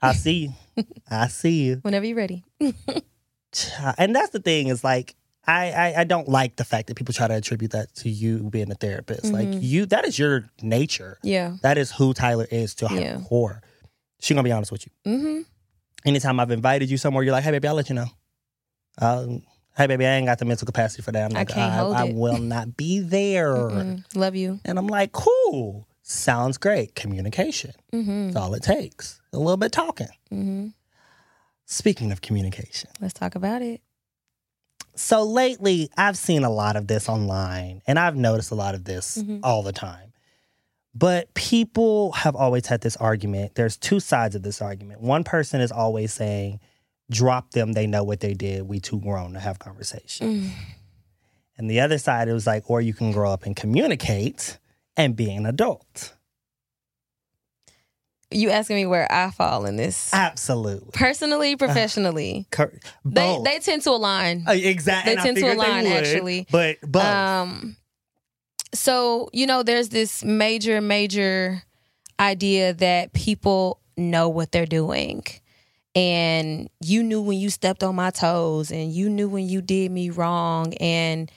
I 0.02 0.14
see 0.14 0.54
you 0.76 0.86
I 1.10 1.28
see 1.28 1.64
you 1.64 1.80
whenever 1.82 2.06
you're 2.06 2.16
ready. 2.18 2.44
and 3.98 4.16
that's 4.16 4.30
the 4.32 4.40
thing 4.40 4.68
is 4.68 4.84
like 4.84 5.16
I, 5.48 5.72
I 5.72 5.94
I 6.02 6.04
don't 6.04 6.28
like 6.28 6.58
the 6.58 6.64
fact 6.64 6.88
that 6.88 6.96
people 6.96 7.14
try 7.14 7.28
to 7.28 7.34
attribute 7.36 7.72
that 7.72 7.94
to 7.96 8.10
you 8.10 8.50
being 8.50 8.72
a 8.72 8.76
therapist. 8.76 9.26
Like 9.34 9.48
Mhm. 9.48 9.60
you, 9.62 9.86
that 9.88 10.06
is 10.06 10.20
your 10.20 10.48
nature. 10.62 11.18
Yeah. 11.24 11.56
That 11.64 11.78
is 11.78 11.92
who 11.92 12.14
Tyler 12.14 12.48
is 12.52 12.76
to 12.76 12.88
her 12.88 13.00
Yeah. 13.00 13.20
core. 13.28 13.62
She 14.20 14.34
gonna 14.34 14.44
be 14.44 14.52
honest 14.52 14.72
with 14.72 14.86
you. 14.86 14.92
Mm-hmm. 15.12 15.42
Anytime 16.06 16.40
I've 16.40 16.52
invited 16.52 16.90
you 16.92 16.98
somewhere, 16.98 17.24
you're 17.24 17.32
like, 17.34 17.44
"Hey, 17.44 17.52
baby, 17.52 17.68
I'll 17.68 17.74
let 17.76 17.90
you 17.90 17.96
know." 17.96 18.08
Um, 19.00 19.42
hey, 19.78 19.88
baby, 19.88 20.06
I 20.06 20.12
ain't 20.16 20.28
got 20.28 20.40
the 20.40 20.46
mental 20.46 20.66
capacity 20.66 21.02
for 21.02 21.12
that. 21.14 21.32
I'm 21.32 21.36
I 21.36 21.40
like, 21.42 21.50
can't 21.50 21.74
I, 21.74 21.78
hold 21.78 21.96
I 21.96 22.06
it." 22.08 22.16
will 22.16 22.38
not 22.38 22.76
be 22.78 23.00
there. 23.00 23.56
Love 24.16 24.36
you. 24.36 24.60
And 24.66 24.78
I'm 24.78 24.88
like, 24.88 25.12
cool. 25.14 25.88
Sounds 26.04 26.58
great. 26.58 26.96
Communication. 26.96 27.72
Mm-hmm. 27.94 28.28
That's 28.32 28.36
all 28.38 28.54
it 28.56 28.64
takes. 28.64 29.22
A 29.34 29.38
little 29.38 29.58
bit 29.58 29.72
talking. 29.72 30.08
Mm-hmm. 31.70 31.74
Speaking 31.74 32.12
of 32.12 32.22
communication. 32.22 32.90
Let's 33.00 33.14
talk 33.14 33.36
about 33.36 33.62
it. 33.62 33.82
So 34.96 35.24
lately, 35.24 35.90
I've 35.96 36.18
seen 36.18 36.44
a 36.44 36.50
lot 36.50 36.76
of 36.76 36.88
this 36.88 37.08
online, 37.08 37.82
and 37.88 37.98
I've 38.00 38.16
noticed 38.16 38.52
a 38.52 38.56
lot 38.56 38.76
of 38.76 38.84
this 38.84 39.18
Mhm. 39.20 39.40
all 39.44 39.64
the 39.64 39.72
time. 39.72 40.12
But 40.96 41.34
people 41.36 42.12
have 42.14 42.36
always 42.36 42.66
had 42.66 42.82
this 42.82 42.98
argument. 42.98 43.56
There's 43.56 43.78
two 43.78 44.00
sides 44.00 44.36
of 44.36 44.42
this 44.42 44.62
argument. 44.62 45.02
One 45.02 45.24
person 45.24 45.62
is 45.62 45.72
always 45.72 46.12
saying, 46.12 46.60
drop 47.10 47.52
them, 47.52 47.74
they 47.74 47.88
know 47.88 48.04
what 48.04 48.20
they 48.20 48.34
did. 48.34 48.68
We 48.68 48.80
too 48.80 49.00
grown 49.00 49.34
to 49.34 49.40
have 49.40 49.60
conversation. 49.60 50.28
Mm. 50.28 50.52
And 51.58 51.70
the 51.70 51.80
other 51.80 51.98
side, 52.00 52.28
it 52.28 52.34
was 52.34 52.48
like, 52.48 52.70
or 52.70 52.82
you 52.82 52.94
can 52.94 53.12
grow 53.12 53.32
up 53.32 53.46
and 53.46 53.56
communicate 53.56 54.58
and 54.98 55.16
be 55.16 55.32
an 55.32 55.46
adult. 55.46 56.14
You 58.32 58.52
asking 58.52 58.76
me 58.76 58.86
where 58.86 59.12
I 59.12 59.32
fall 59.32 59.66
in 59.66 59.76
this? 59.76 60.14
Absolutely. 60.14 60.92
Personally, 60.94 61.56
professionally. 61.56 62.46
Cor- 62.52 62.74
they 63.04 63.22
both. 63.22 63.44
they 63.44 63.60
tend 63.60 63.82
to 63.84 63.90
align. 63.90 64.46
Uh, 64.48 64.52
exactly. 64.52 65.16
they 65.16 65.22
tend 65.22 65.38
to 65.38 65.52
align, 65.52 65.86
would, 65.86 65.94
actually. 65.94 66.46
But 66.52 66.80
both. 66.82 67.04
Um, 67.04 67.76
so 68.74 69.30
you 69.34 69.48
know, 69.48 69.64
there's 69.64 69.90
this 69.90 70.24
major, 70.24 70.80
major 70.80 71.64
idea 72.20 72.74
that 72.74 73.14
people 73.14 73.80
know 73.98 74.30
what 74.30 74.52
they're 74.52 74.68
doing, 74.68 75.24
and 75.96 76.70
you 76.82 77.02
knew 77.02 77.22
when 77.22 77.40
you 77.40 77.50
stepped 77.50 77.84
on 77.84 77.96
my 77.96 78.12
toes, 78.12 78.72
and 78.72 78.94
you 78.94 79.10
knew 79.10 79.28
when 79.28 79.50
you 79.50 79.62
did 79.62 79.92
me 79.92 80.12
wrong, 80.12 80.76
and 80.76 81.32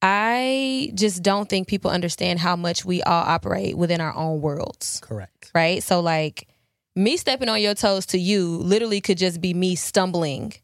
I 0.00 0.92
just 0.94 1.22
don't 1.22 1.48
think 1.48 1.66
people 1.66 1.90
understand 1.90 2.38
how 2.38 2.54
much 2.56 2.84
we 2.84 3.02
all 3.02 3.24
operate 3.24 3.76
within 3.76 4.00
our 4.00 4.14
own 4.14 4.40
worlds, 4.40 5.00
Correct. 5.02 5.50
right? 5.54 5.82
So 5.82 6.00
like 6.00 6.48
me 6.94 7.16
stepping 7.16 7.48
on 7.48 7.60
your 7.60 7.74
toes 7.74 8.06
to 8.06 8.18
you 8.18 8.48
literally 8.48 9.00
could 9.00 9.18
just 9.18 9.40
be 9.40 9.54
me 9.54 9.74
stumbling 9.74 10.54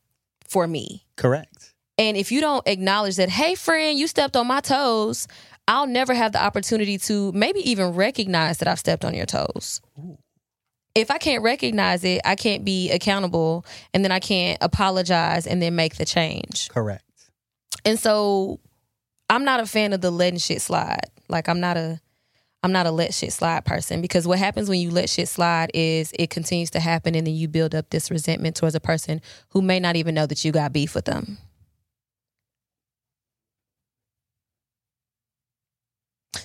for 0.46 0.66
me. 0.66 1.04
Correct. 1.16 1.72
And 1.98 2.16
if 2.16 2.32
you 2.32 2.40
don't 2.40 2.66
acknowledge 2.66 3.16
that, 3.16 3.28
hey, 3.28 3.54
friend, 3.54 3.98
you 3.98 4.06
stepped 4.06 4.36
on 4.36 4.46
my 4.46 4.60
toes, 4.60 5.28
I'll 5.66 5.86
never 5.86 6.12
have 6.14 6.32
the 6.32 6.42
opportunity 6.42 6.98
to 6.98 7.32
maybe 7.32 7.60
even 7.68 7.94
recognize 7.94 8.58
that 8.58 8.68
I've 8.68 8.78
stepped 8.78 9.04
on 9.04 9.14
your 9.14 9.26
toes. 9.26 9.80
If 10.94 11.10
I 11.10 11.18
can't 11.18 11.42
recognize 11.42 12.04
it, 12.04 12.20
I 12.24 12.36
can't 12.36 12.64
be 12.64 12.90
accountable 12.92 13.64
and 13.92 14.04
then 14.04 14.12
I 14.12 14.20
can't 14.20 14.58
apologize 14.60 15.46
and 15.46 15.60
then 15.60 15.74
make 15.74 15.96
the 15.96 16.04
change. 16.04 16.68
Correct. 16.68 17.02
And 17.84 17.98
so 17.98 18.60
I'm 19.28 19.44
not 19.44 19.60
a 19.60 19.66
fan 19.66 19.92
of 19.92 20.00
the 20.00 20.10
letting 20.10 20.38
shit 20.38 20.62
slide. 20.62 21.10
Like 21.28 21.48
I'm 21.48 21.60
not 21.60 21.76
a 21.76 22.00
I'm 22.62 22.72
not 22.72 22.86
a 22.86 22.90
let 22.90 23.12
shit 23.12 23.32
slide 23.32 23.66
person 23.66 24.00
because 24.00 24.26
what 24.26 24.38
happens 24.38 24.70
when 24.70 24.80
you 24.80 24.90
let 24.90 25.10
shit 25.10 25.28
slide 25.28 25.70
is 25.74 26.12
it 26.18 26.30
continues 26.30 26.70
to 26.70 26.80
happen 26.80 27.14
and 27.14 27.26
then 27.26 27.34
you 27.34 27.46
build 27.46 27.74
up 27.74 27.90
this 27.90 28.10
resentment 28.10 28.56
towards 28.56 28.74
a 28.74 28.80
person 28.80 29.20
who 29.50 29.60
may 29.60 29.78
not 29.78 29.96
even 29.96 30.14
know 30.14 30.24
that 30.24 30.44
you 30.46 30.52
got 30.52 30.72
beef 30.72 30.94
with 30.94 31.04
them. 31.04 31.36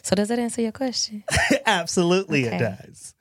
So 0.03 0.15
does 0.15 0.27
that 0.27 0.39
answer 0.39 0.61
your 0.61 0.71
question? 0.71 1.23
Absolutely, 1.65 2.45
it 2.45 2.59
does. 2.59 3.13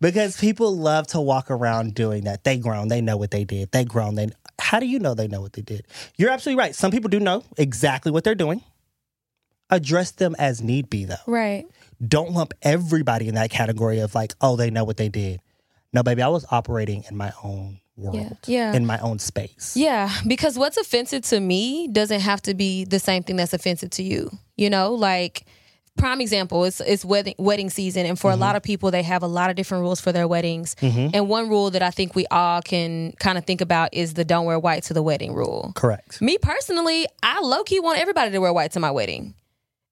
Because 0.00 0.36
people 0.36 0.76
love 0.76 1.06
to 1.08 1.20
walk 1.20 1.50
around 1.50 1.94
doing 1.94 2.24
that. 2.24 2.44
They 2.44 2.56
grown. 2.58 2.88
They 2.88 3.00
know 3.00 3.16
what 3.16 3.30
they 3.30 3.44
did. 3.44 3.70
They 3.72 3.84
grown. 3.84 4.14
They. 4.14 4.28
How 4.58 4.80
do 4.80 4.86
you 4.86 4.98
know 4.98 5.14
they 5.14 5.28
know 5.28 5.40
what 5.40 5.52
they 5.52 5.62
did? 5.62 5.86
You're 6.16 6.30
absolutely 6.30 6.58
right. 6.58 6.74
Some 6.74 6.90
people 6.90 7.10
do 7.10 7.20
know 7.20 7.44
exactly 7.56 8.10
what 8.10 8.24
they're 8.24 8.34
doing. 8.34 8.62
Address 9.70 10.12
them 10.12 10.34
as 10.38 10.62
need 10.62 10.90
be, 10.90 11.04
though. 11.04 11.14
Right. 11.26 11.66
Don't 12.06 12.32
lump 12.32 12.54
everybody 12.62 13.28
in 13.28 13.34
that 13.34 13.50
category 13.50 14.00
of 14.00 14.14
like, 14.14 14.34
oh, 14.40 14.56
they 14.56 14.70
know 14.70 14.84
what 14.84 14.96
they 14.96 15.08
did. 15.08 15.40
No, 15.92 16.02
baby, 16.02 16.22
I 16.22 16.28
was 16.28 16.46
operating 16.50 17.04
in 17.10 17.16
my 17.16 17.32
own 17.42 17.80
world, 17.96 18.36
Yeah. 18.46 18.72
in 18.72 18.86
my 18.86 18.98
own 19.00 19.18
space. 19.18 19.74
Yeah, 19.76 20.10
because 20.26 20.56
what's 20.58 20.76
offensive 20.76 21.22
to 21.24 21.40
me 21.40 21.88
doesn't 21.88 22.20
have 22.20 22.40
to 22.42 22.54
be 22.54 22.84
the 22.84 22.98
same 22.98 23.22
thing 23.22 23.36
that's 23.36 23.52
offensive 23.52 23.90
to 23.90 24.02
you. 24.02 24.30
You 24.56 24.70
know, 24.70 24.94
like 24.94 25.44
prime 25.98 26.20
example, 26.22 26.64
is 26.64 26.80
it's 26.80 27.04
wedding 27.04 27.34
wedding 27.36 27.68
season, 27.68 28.06
and 28.06 28.18
for 28.18 28.30
a 28.30 28.36
lot 28.36 28.56
of 28.56 28.62
people, 28.62 28.90
they 28.90 29.02
have 29.02 29.22
a 29.22 29.26
lot 29.26 29.50
of 29.50 29.56
different 29.56 29.82
rules 29.82 30.00
for 30.00 30.12
their 30.12 30.26
weddings. 30.26 30.76
Mhm. 30.80 31.10
And 31.12 31.28
one 31.28 31.48
rule 31.50 31.70
that 31.72 31.82
I 31.82 31.90
think 31.90 32.14
we 32.14 32.26
all 32.28 32.62
can 32.62 33.12
kind 33.18 33.36
of 33.36 33.44
think 33.44 33.60
about 33.60 33.92
is 33.92 34.14
the 34.14 34.24
"don't 34.24 34.46
wear 34.46 34.58
white 34.58 34.84
to 34.84 34.94
the 34.94 35.02
wedding" 35.02 35.34
rule. 35.34 35.72
Correct. 35.74 36.22
Me 36.22 36.38
personally, 36.38 37.06
I 37.22 37.40
low 37.40 37.64
key 37.64 37.80
want 37.80 37.98
everybody 38.00 38.30
to 38.30 38.38
wear 38.38 38.52
white 38.52 38.72
to 38.72 38.80
my 38.80 38.90
wedding. 38.92 39.34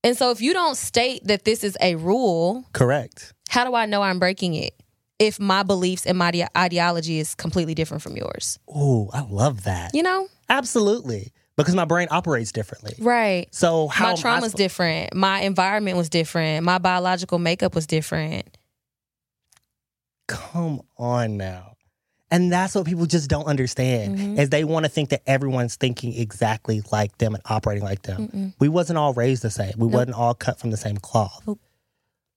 And 0.04 0.16
so, 0.16 0.30
if 0.30 0.40
you 0.40 0.52
don't 0.52 0.76
state 0.76 1.22
that 1.24 1.44
this 1.44 1.64
is 1.64 1.76
a 1.80 1.96
rule, 1.96 2.64
Correct. 2.72 3.32
how 3.48 3.64
do 3.64 3.74
I 3.74 3.86
know 3.86 4.02
I'm 4.02 4.18
breaking 4.18 4.54
it? 4.54 4.74
If 5.18 5.40
my 5.40 5.64
beliefs 5.64 6.06
and 6.06 6.16
my 6.16 6.28
ide- 6.28 6.48
ideology 6.56 7.18
is 7.18 7.34
completely 7.34 7.74
different 7.74 8.02
from 8.04 8.16
yours, 8.16 8.58
Ooh, 8.70 9.08
I 9.12 9.22
love 9.22 9.64
that. 9.64 9.92
you 9.94 10.02
know, 10.02 10.28
Absolutely. 10.48 11.32
Because 11.56 11.74
my 11.74 11.84
brain 11.84 12.06
operates 12.12 12.52
differently. 12.52 12.94
right? 13.00 13.48
So 13.50 13.88
how 13.88 14.10
my 14.10 14.14
trauma's 14.14 14.38
supposed- 14.52 14.56
different. 14.58 15.12
My 15.14 15.40
environment 15.40 15.96
was 15.96 16.08
different. 16.08 16.64
My 16.64 16.78
biological 16.78 17.40
makeup 17.40 17.74
was 17.74 17.86
different. 17.88 18.56
come 20.28 20.82
on 20.96 21.36
now. 21.36 21.72
And 22.30 22.52
that's 22.52 22.74
what 22.74 22.84
people 22.86 23.06
just 23.06 23.30
don't 23.30 23.46
understand 23.46 24.18
Mhm. 24.18 24.38
is 24.38 24.50
they 24.50 24.64
want 24.64 24.84
to 24.84 24.90
think 24.90 25.08
that 25.10 25.22
everyone's 25.26 25.76
thinking 25.76 26.14
exactly 26.14 26.82
like 26.92 27.16
them 27.18 27.34
and 27.34 27.42
operating 27.46 27.82
like 27.84 28.02
them. 28.02 28.28
Mm-mm. 28.28 28.52
We 28.58 28.68
wasn't 28.68 28.98
all 28.98 29.14
raised 29.14 29.42
the 29.42 29.50
same. 29.50 29.72
We 29.78 29.86
Nope. 29.86 29.92
wasn't 29.94 30.16
all 30.16 30.34
cut 30.34 30.58
from 30.60 30.70
the 30.70 30.76
same 30.76 30.98
cloth. 30.98 31.42
Nope. 31.46 31.58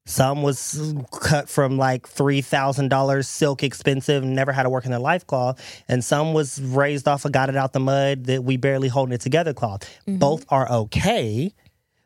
Some 0.08 0.42
was 0.42 0.96
cut 1.12 1.48
from 1.48 1.78
like 1.78 2.08
three 2.08 2.42
thousand 2.42 2.88
dollars 2.90 3.28
silk 3.28 3.62
expensive, 3.64 4.24
never 4.24 4.52
had 4.52 4.64
to 4.64 4.70
work 4.70 4.86
in 4.86 4.92
their 4.92 5.00
life 5.00 5.28
cloth, 5.28 5.60
and 5.88 6.04
some 6.04 6.34
was 6.34 6.60
raised 6.60 7.08
off 7.08 7.24
of 7.24 7.32
got 7.32 7.50
it 7.50 7.56
out 7.56 7.74
the 7.74 7.80
mud 7.80 8.26
that 8.26 8.44
we 8.44 8.58
barely 8.58 8.88
holding 8.88 9.14
it 9.14 9.22
together 9.22 9.54
cloth. 9.54 9.84
Mm-hmm. 10.08 10.18
Both 10.18 10.46
are 10.50 10.70
okay, 10.72 11.54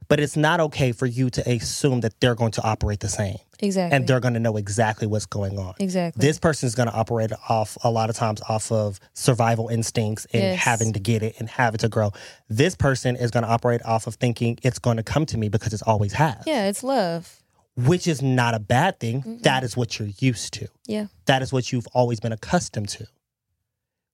but 0.08 0.20
it's 0.20 0.36
not 0.38 0.60
okay 0.60 0.92
for 0.92 1.06
you 1.06 1.30
to 1.30 1.50
assume 1.50 2.02
that 2.02 2.20
they're 2.20 2.36
going 2.36 2.52
to 2.52 2.62
operate 2.64 3.00
the 3.00 3.10
same 3.10 3.38
Exactly. 3.60 3.96
and 3.96 4.08
they're 4.08 4.20
going 4.20 4.34
to 4.34 4.40
know 4.40 4.58
exactly 4.58 5.08
what's 5.08 5.26
going 5.26 5.58
on 5.58 5.74
exactly. 5.80 6.22
this 6.26 6.38
person 6.40 6.68
is 6.68 6.76
going 6.76 6.90
to 6.90 6.94
operate 6.96 7.32
off 7.50 7.78
a 7.84 7.90
lot 7.92 8.10
of 8.10 8.16
times 8.16 8.42
off 8.50 8.72
of 8.72 9.00
survival 9.14 9.70
instincts 9.70 10.26
and 10.34 10.44
Yes. 10.44 10.60
having 10.60 10.94
to 10.94 11.00
get 11.00 11.24
it 11.24 11.36
and 11.40 11.50
have 11.50 11.74
it 11.76 11.80
to 11.80 11.90
grow. 11.90 12.12
This 12.50 12.76
person 12.76 13.16
is 13.16 13.32
going 13.32 13.44
to 13.44 13.50
operate 13.50 13.82
off 13.86 14.08
of 14.08 14.16
thinking 14.16 14.60
it's 14.64 14.80
going 14.80 14.98
to 14.98 15.04
come 15.04 15.26
to 15.28 15.38
me 15.38 15.50
because 15.50 15.74
it's 15.74 15.84
always 15.84 16.14
has, 16.14 16.44
yeah, 16.46 16.68
it's 16.68 16.84
love. 16.84 17.42
which 17.78 18.08
is 18.08 18.22
not 18.22 18.54
a 18.54 18.60
bad 18.60 19.00
thing. 19.00 19.40
That 19.44 19.64
is 19.64 19.76
what 19.78 19.98
you're 20.00 20.10
used 20.20 20.54
to. 20.56 20.68
Yeah. 20.88 21.08
That 21.26 21.42
is 21.42 21.52
what 21.54 21.72
you've 21.72 21.88
always 21.94 22.20
been 22.20 22.32
accustomed 22.34 22.90
to. 22.90 23.08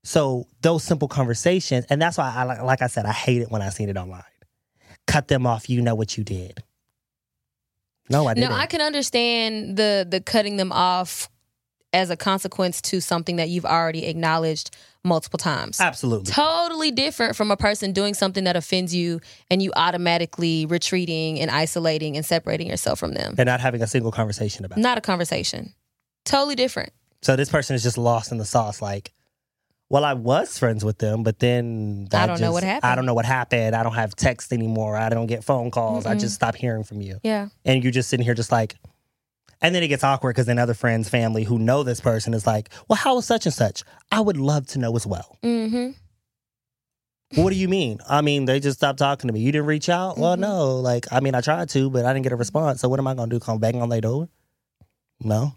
So 0.04 0.48
those 0.62 0.84
simple 0.84 1.08
conversations, 1.08 1.86
and 1.90 2.02
that's 2.02 2.18
why 2.18 2.34
I 2.36 2.44
like, 2.44 2.62
like 2.64 2.82
I 2.82 2.88
said, 2.88 3.06
I 3.06 3.12
hate 3.12 3.42
it 3.42 3.52
when 3.52 3.62
I 3.62 3.70
seen 3.70 3.88
it 3.90 3.98
online. 3.98 4.24
Cut 5.08 5.28
them 5.28 5.46
off. 5.46 5.70
You 5.70 5.82
know 5.82 5.96
what 5.96 6.18
you 6.18 6.24
did. 6.24 6.64
No, 8.10 8.28
I 8.28 8.34
didn't. 8.34 8.50
No, 8.50 8.56
I 8.56 8.66
can 8.66 8.82
understand 8.82 9.78
the 9.78 10.06
the 10.10 10.22
cutting 10.22 10.58
them 10.58 10.72
off 10.72 11.30
as 11.94 12.10
a 12.10 12.18
consequence 12.18 12.82
to 12.82 13.02
something 13.02 13.36
that 13.36 13.50
you've 13.50 13.66
already 13.66 14.06
acknowledged 14.06 14.76
multiple 15.04 15.38
times. 15.38 15.80
Absolutely. 15.80 16.32
Totally 16.32 16.92
different 16.92 17.36
from 17.36 17.52
a 17.52 17.58
person 17.58 17.92
doing 17.92 18.14
something 18.14 18.46
that 18.46 18.56
offends 18.56 18.96
you 18.96 19.20
and 19.50 19.62
you 19.62 19.72
automatically 19.76 20.66
retreating 20.66 21.40
and 21.40 21.52
isolating 21.52 22.16
and 22.16 22.26
separating 22.26 22.68
yourself 22.68 23.00
from 23.00 23.14
them. 23.14 23.36
And 23.38 23.48
not 23.48 23.60
having 23.60 23.82
a 23.82 23.88
single 23.88 24.12
conversation 24.12 24.64
about 24.64 24.78
it. 24.78 24.82
Not 24.82 24.98
a 24.98 25.02
conversation. 25.02 25.74
Totally 26.24 26.56
different. 26.56 26.94
So 27.22 27.36
this 27.36 27.50
person 27.50 27.76
is 27.76 27.84
just 27.84 27.98
lost 27.98 28.32
in 28.32 28.38
the 28.38 28.46
sauce. 28.46 28.82
Like, 28.82 29.14
well, 29.92 30.06
I 30.06 30.14
was 30.14 30.58
friends 30.58 30.86
with 30.86 31.00
them, 31.00 31.22
but 31.24 31.40
then 31.40 32.08
I 32.14 32.26
don't 32.26 32.40
know 32.40 32.46
just- 32.48 32.54
what 32.54 32.64
happened. 32.64 32.92
I 32.92 32.96
don't 32.96 33.06
know 33.06 33.14
what 33.14 33.26
happened. 33.26 33.76
I 33.76 33.84
don't 33.84 33.94
have 33.96 34.16
text 34.16 34.54
anymore. 34.54 34.96
I 34.96 35.10
don't 35.10 35.28
get 35.28 35.44
phone 35.44 35.70
calls. 35.70 36.06
I 36.06 36.16
just 36.16 36.34
stop 36.36 36.56
hearing 36.56 36.84
from 36.84 37.02
you. 37.02 37.20
Yeah. 37.24 37.50
And 37.66 37.84
you're 37.84 37.92
just 37.92 38.10
sitting 38.10 38.24
here, 38.24 38.34
just 38.34 38.52
like, 38.52 38.76
and 39.62 39.76
then 39.76 39.84
it 39.84 39.90
gets 39.90 40.04
awkward 40.04 40.32
because 40.34 40.46
then 40.48 40.58
other 40.60 40.74
friends, 40.74 41.10
family 41.10 41.44
who 41.44 41.60
know 41.60 41.84
this 41.84 42.00
person 42.00 42.34
is 42.34 42.48
like, 42.48 42.70
well, 42.88 42.98
how 42.98 43.16
was 43.16 43.26
such 43.26 43.46
and 43.46 43.54
such? 43.54 43.84
I 44.12 44.20
would 44.22 44.38
love 44.38 44.66
to 44.68 44.80
know 44.80 44.96
as 44.96 45.06
well. 45.06 45.38
Mm-hmm. 45.44 45.92
what 47.42 47.50
do 47.52 47.56
you 47.56 47.68
mean? 47.70 48.00
I 48.10 48.22
mean, 48.22 48.46
they 48.46 48.60
just 48.60 48.78
stopped 48.80 49.00
talking 49.00 49.28
to 49.28 49.34
me. 49.34 49.40
You 49.42 49.52
didn't 49.52 49.68
reach 49.68 49.90
out? 49.90 50.18
Well, 50.18 50.34
Mm-hmm. 50.34 50.42
no. 50.42 50.80
Like, 50.80 51.06
I 51.12 51.20
mean, 51.20 51.36
I 51.36 51.42
tried 51.42 51.70
to, 51.70 51.90
but 51.90 52.06
I 52.06 52.14
didn't 52.14 52.24
get 52.24 52.32
a 52.32 52.38
response. 52.38 52.82
So 52.82 52.90
what 52.90 53.00
am 53.00 53.08
I 53.08 53.14
going 53.14 53.30
to 53.30 53.36
do? 53.36 53.40
Come 53.40 53.60
back 53.60 53.76
on 53.76 53.90
their 53.90 54.02
door? 54.02 54.30
No. 55.20 55.54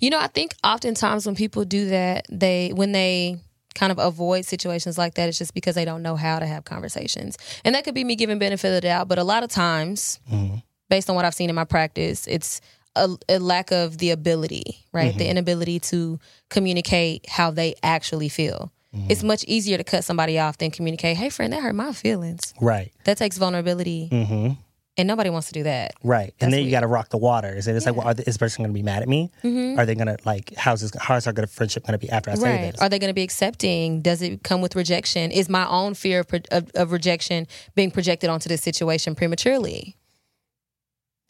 You 0.00 0.10
know, 0.10 0.18
I 0.20 0.26
think 0.28 0.54
oftentimes 0.64 1.26
when 1.26 1.34
people 1.34 1.64
do 1.64 1.88
that, 1.90 2.26
they 2.30 2.72
when 2.74 2.92
they 2.92 3.40
kind 3.74 3.90
of 3.92 3.98
avoid 3.98 4.44
situations 4.44 4.96
like 4.98 5.14
that, 5.14 5.28
it's 5.28 5.38
just 5.38 5.54
because 5.54 5.74
they 5.74 5.84
don't 5.84 6.02
know 6.02 6.16
how 6.16 6.38
to 6.38 6.46
have 6.46 6.64
conversations. 6.64 7.36
And 7.64 7.74
that 7.74 7.84
could 7.84 7.94
be 7.94 8.04
me 8.04 8.14
giving 8.16 8.38
benefit 8.38 8.68
of 8.68 8.74
the 8.74 8.80
doubt, 8.82 9.08
but 9.08 9.18
a 9.18 9.24
lot 9.24 9.42
of 9.42 9.50
times, 9.50 10.20
Mhm. 10.32 10.62
based 10.88 11.10
on 11.10 11.16
what 11.16 11.24
I've 11.24 11.34
seen 11.34 11.48
in 11.50 11.54
my 11.56 11.64
practice, 11.64 12.26
it's 12.26 12.60
a, 12.96 13.08
a 13.28 13.38
lack 13.40 13.72
of 13.72 13.98
the 13.98 14.10
ability, 14.10 14.84
right? 14.92 15.16
The 15.18 15.26
inability 15.28 15.80
to 15.80 16.20
communicate 16.50 17.28
how 17.28 17.50
they 17.50 17.74
actually 17.82 18.28
feel. 18.28 18.70
It's 19.08 19.24
much 19.24 19.42
easier 19.48 19.76
to 19.76 19.82
cut 19.82 20.04
somebody 20.04 20.38
off 20.38 20.58
than 20.58 20.70
communicate, 20.70 21.16
hey, 21.16 21.28
friend, 21.28 21.52
that 21.52 21.60
hurt 21.64 21.74
my 21.74 21.92
feelings. 21.92 22.54
Right. 22.60 22.92
That 23.06 23.18
takes 23.18 23.36
vulnerability, 23.38 24.06
hmm 24.06 24.50
and 24.96 25.08
nobody 25.08 25.28
wants 25.30 25.48
to 25.48 25.52
do 25.54 25.64
that. 25.64 25.94
Right. 26.04 26.26
That's 26.38 26.44
and 26.44 26.52
then 26.52 26.64
you 26.64 26.70
got 26.70 26.80
to 26.80 26.86
rock 26.86 27.08
the 27.08 27.16
waters. 27.18 27.66
And 27.66 27.76
it's 27.76 27.84
like, 27.86 27.96
well, 27.96 28.08
is 28.10 28.16
this 28.24 28.36
person 28.36 28.62
going 28.62 28.72
to 28.72 28.78
be 28.78 28.82
mad 28.82 29.02
at 29.02 29.08
me? 29.08 29.30
Mhm. 29.42 29.76
Are 29.76 29.84
they 29.86 29.94
going 29.96 30.06
to, 30.06 30.16
like, 30.24 30.54
how's 30.56 30.80
this, 30.82 30.92
how's 31.00 31.26
our 31.26 31.32
good 31.32 31.50
friendship 31.50 31.84
going 31.84 31.98
to 31.98 32.04
be 32.06 32.08
after 32.10 32.30
I 32.30 32.34
say 32.34 32.70
this? 32.70 32.80
Are 32.80 32.88
they 32.88 32.98
going 33.00 33.10
to 33.10 33.14
be 33.14 33.22
accepting? 33.24 34.02
Does 34.02 34.22
it 34.22 34.42
come 34.44 34.60
with 34.60 34.76
rejection? 34.76 35.30
Is 35.32 35.48
my 35.48 35.66
own 35.68 35.94
fear 35.94 36.20
of, 36.20 36.28
of, 36.52 36.70
of 36.76 36.92
rejection 36.92 37.46
being 37.74 37.90
projected 37.90 38.30
onto 38.30 38.48
this 38.48 38.62
situation 38.62 39.14
prematurely? 39.16 39.96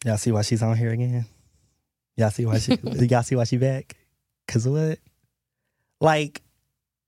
Y'all 0.05 0.17
see 0.17 0.31
why 0.31 0.43
she's 0.43 0.61
on 0.61 0.77
here 0.77 0.91
again? 0.91 1.25
Y'all 2.17 2.29
see 2.29 2.45
why 2.45 2.59
she, 2.59 2.77
y'all 2.83 3.23
see 3.23 3.35
why 3.35 3.43
she 3.45 3.57
back? 3.57 3.95
Cause 4.47 4.67
what? 4.67 4.99
Like, 5.99 6.41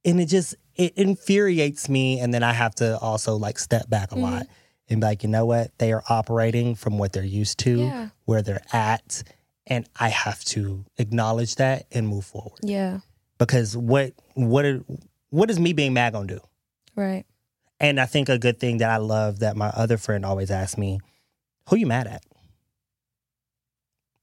and 0.03 0.19
it 0.19 0.25
just, 0.25 0.55
it 0.75 0.93
infuriates 0.97 1.87
me. 1.89 2.19
And 2.19 2.33
then 2.33 2.41
I 2.41 2.53
have 2.53 2.73
to 2.75 2.97
also 2.97 3.35
like 3.35 3.59
step 3.59 3.87
back 3.89 4.11
a 4.11 4.15
Mm-hmm. 4.15 4.23
lot 4.23 4.47
and 4.89 5.01
be 5.01 5.05
like, 5.07 5.23
you 5.23 5.29
know 5.29 5.45
what? 5.45 5.77
They 5.79 5.91
are 5.91 6.03
operating 6.09 6.75
from 6.75 6.97
what 6.97 7.13
they're 7.13 7.23
used 7.23 7.59
to, 7.59 7.77
Yeah. 7.79 8.09
where 8.25 8.41
they're 8.41 8.61
at. 8.71 9.23
And 9.65 9.87
I 9.99 10.09
have 10.09 10.43
to 10.45 10.85
acknowledge 10.97 11.55
that 11.55 11.87
and 11.91 12.07
move 12.07 12.25
forward. 12.25 12.59
Yeah. 12.63 12.99
Because 13.37 13.75
what, 13.75 14.13
what, 14.33 14.65
are- 14.65 14.83
what 15.29 15.49
is 15.51 15.59
me 15.59 15.73
being 15.73 15.93
mad 15.93 16.13
gonna 16.13 16.27
do? 16.27 16.39
Right. 16.95 17.25
And 17.79 17.99
I 17.99 18.05
think 18.05 18.29
a 18.29 18.39
good 18.39 18.59
thing 18.59 18.77
that 18.77 18.89
I 18.89 18.97
love 18.97 19.39
that 19.39 19.55
my 19.57 19.67
other 19.69 19.97
friend 19.97 20.25
always 20.25 20.49
asks 20.51 20.77
me, 20.77 20.99
who 21.69 21.75
you 21.75 21.85
mad 21.85 22.07
at? 22.07 22.23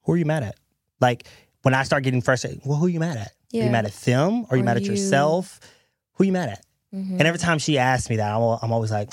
Who 0.04 0.12
are 0.12 0.16
you 0.16 0.24
mad 0.24 0.42
at? 0.42 0.56
Like 1.00 1.26
when 1.62 1.74
I 1.74 1.82
start 1.84 2.04
getting 2.04 2.20
frustrated, 2.22 2.62
well, 2.64 2.78
who 2.78 2.86
are 2.86 2.90
you 2.90 3.00
mad 3.00 3.16
at? 3.16 3.32
Are 3.54 3.64
you 3.64 3.70
mad 3.70 3.84
at 3.86 3.92
them? 3.92 4.46
Are 4.50 4.56
you 4.56 4.62
Or 4.62 4.64
mad 4.66 4.76
at 4.78 4.82
you. 4.82 4.92
yourself? 4.92 5.60
Who 6.14 6.24
you 6.24 6.32
mad 6.32 6.48
at? 6.48 6.64
Mhm. 6.92 7.12
And 7.12 7.22
every 7.22 7.38
time 7.38 7.58
she 7.58 7.78
asks 7.78 8.10
me 8.10 8.16
that, 8.16 8.30
I'm, 8.34 8.42
I'm 8.62 8.72
always 8.72 8.90
like, 8.90 9.12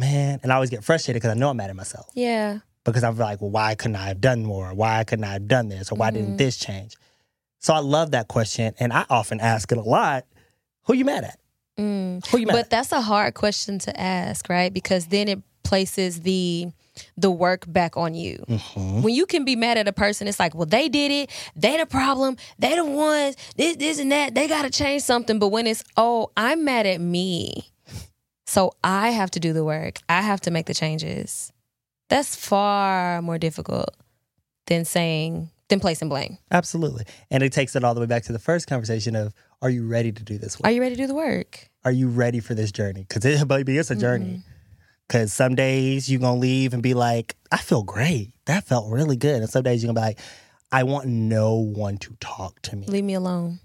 man, 0.00 0.40
and 0.42 0.50
I 0.50 0.56
always 0.56 0.70
get 0.70 0.82
frustrated 0.82 1.20
because 1.22 1.36
I 1.36 1.38
know 1.38 1.50
I'm 1.50 1.56
mad 1.56 1.70
at 1.70 1.76
myself 1.76 2.06
Yeah. 2.14 2.58
because 2.84 3.04
I'm 3.04 3.16
like, 3.16 3.40
well, 3.40 3.50
why 3.50 3.74
couldn't 3.74 3.96
I 3.96 4.06
have 4.08 4.20
done 4.20 4.44
more? 4.44 4.74
Why 4.74 5.04
couldn't 5.04 5.24
I 5.24 5.32
have 5.34 5.46
done 5.46 5.68
this? 5.68 5.92
Or 5.92 5.94
why 5.96 6.10
Mhm. 6.10 6.14
didn't 6.14 6.36
this 6.38 6.56
change? 6.56 6.96
So 7.58 7.74
I 7.74 7.78
love 7.80 8.10
that 8.12 8.26
question, 8.28 8.74
and 8.80 8.92
I 8.92 9.04
often 9.10 9.38
ask 9.40 9.70
it 9.70 9.78
a 9.78 9.82
lot. 9.82 10.24
Who 10.84 10.94
you 10.94 11.04
mad 11.04 11.24
at? 11.24 11.38
Mm. 11.78 12.26
Who 12.28 12.38
you 12.38 12.46
mad 12.46 12.54
But 12.54 12.64
at? 12.64 12.70
that's 12.70 12.92
a 12.92 13.00
hard 13.02 13.34
question 13.34 13.78
to 13.80 14.00
ask, 14.00 14.48
right? 14.48 14.72
Because 14.72 15.06
then 15.06 15.28
it 15.28 15.38
places 15.62 16.20
the 16.22 16.68
the 17.16 17.30
work 17.30 17.64
back 17.72 17.96
on 17.96 18.14
you. 18.14 18.44
Mhm. 18.48 19.02
When 19.02 19.14
you 19.14 19.24
can 19.24 19.44
be 19.44 19.56
mad 19.56 19.78
at 19.78 19.88
a 19.88 19.92
person, 19.92 20.28
it's 20.28 20.38
like, 20.40 20.54
well, 20.54 20.66
they 20.66 20.88
did 20.90 21.10
it. 21.10 21.30
They 21.56 21.78
the 21.78 21.86
problem. 21.86 22.36
They 22.58 22.74
the 22.74 22.84
ones. 22.84 23.36
This, 23.56 23.76
this, 23.76 23.98
and 23.98 24.12
that. 24.12 24.34
They 24.34 24.46
got 24.48 24.62
to 24.62 24.70
change 24.70 25.02
something. 25.02 25.38
But 25.38 25.48
when 25.48 25.66
it's, 25.66 25.82
oh, 25.96 26.30
I'm 26.36 26.62
mad 26.64 26.84
at 26.86 27.00
me, 27.00 27.69
so 28.50 28.72
I 28.82 29.10
have 29.10 29.30
to 29.32 29.40
do 29.40 29.52
the 29.52 29.62
work. 29.62 29.98
I 30.08 30.22
have 30.22 30.40
to 30.40 30.50
make 30.50 30.66
the 30.66 30.74
changes. 30.74 31.52
That's 32.08 32.34
far 32.34 33.22
more 33.22 33.38
difficult 33.38 33.94
than 34.66 34.84
saying 34.84 35.50
than 35.68 35.78
placing 35.78 36.08
blame. 36.08 36.36
Absolutely. 36.50 37.04
And 37.30 37.44
it 37.44 37.52
takes 37.52 37.76
it 37.76 37.84
all 37.84 37.94
the 37.94 38.00
way 38.00 38.06
back 38.06 38.24
to 38.24 38.32
the 38.32 38.40
first 38.40 38.66
conversation 38.66 39.14
of 39.14 39.32
are 39.62 39.70
you 39.70 39.86
ready 39.86 40.10
to 40.10 40.24
do 40.24 40.36
this 40.36 40.58
work? 40.58 40.66
Are 40.66 40.72
you 40.72 40.80
ready 40.80 40.96
to 40.96 41.00
do 41.00 41.06
the 41.06 41.14
work? 41.14 41.70
Are 41.84 41.92
you 41.92 42.08
ready 42.08 42.40
for 42.40 42.54
this 42.54 42.72
journey? 42.72 43.06
Because 43.08 43.24
it, 43.24 43.46
baby, 43.48 43.78
it's 43.78 43.92
a 43.92 43.94
journey. 43.94 44.24
Mm-hmm. 44.24 44.50
Because 45.06 45.32
some 45.32 45.54
days 45.54 46.10
you're 46.10 46.20
going 46.20 46.34
to 46.34 46.40
leave 46.40 46.74
and 46.74 46.82
be 46.82 46.94
like, 46.94 47.36
I 47.52 47.58
feel 47.58 47.84
great. 47.84 48.32
That 48.46 48.64
felt 48.64 48.90
really 48.90 49.16
good. 49.16 49.42
And 49.42 49.48
some 49.48 49.62
days 49.62 49.80
you're 49.80 49.92
going 49.92 49.94
to 49.94 50.00
be 50.00 50.06
like, 50.06 50.18
I 50.72 50.82
want 50.82 51.06
no 51.06 51.54
one 51.54 51.98
to 51.98 52.16
talk 52.18 52.60
to 52.62 52.74
me. 52.74 52.86
Leave 52.88 53.04
me 53.04 53.14
alone. 53.14 53.60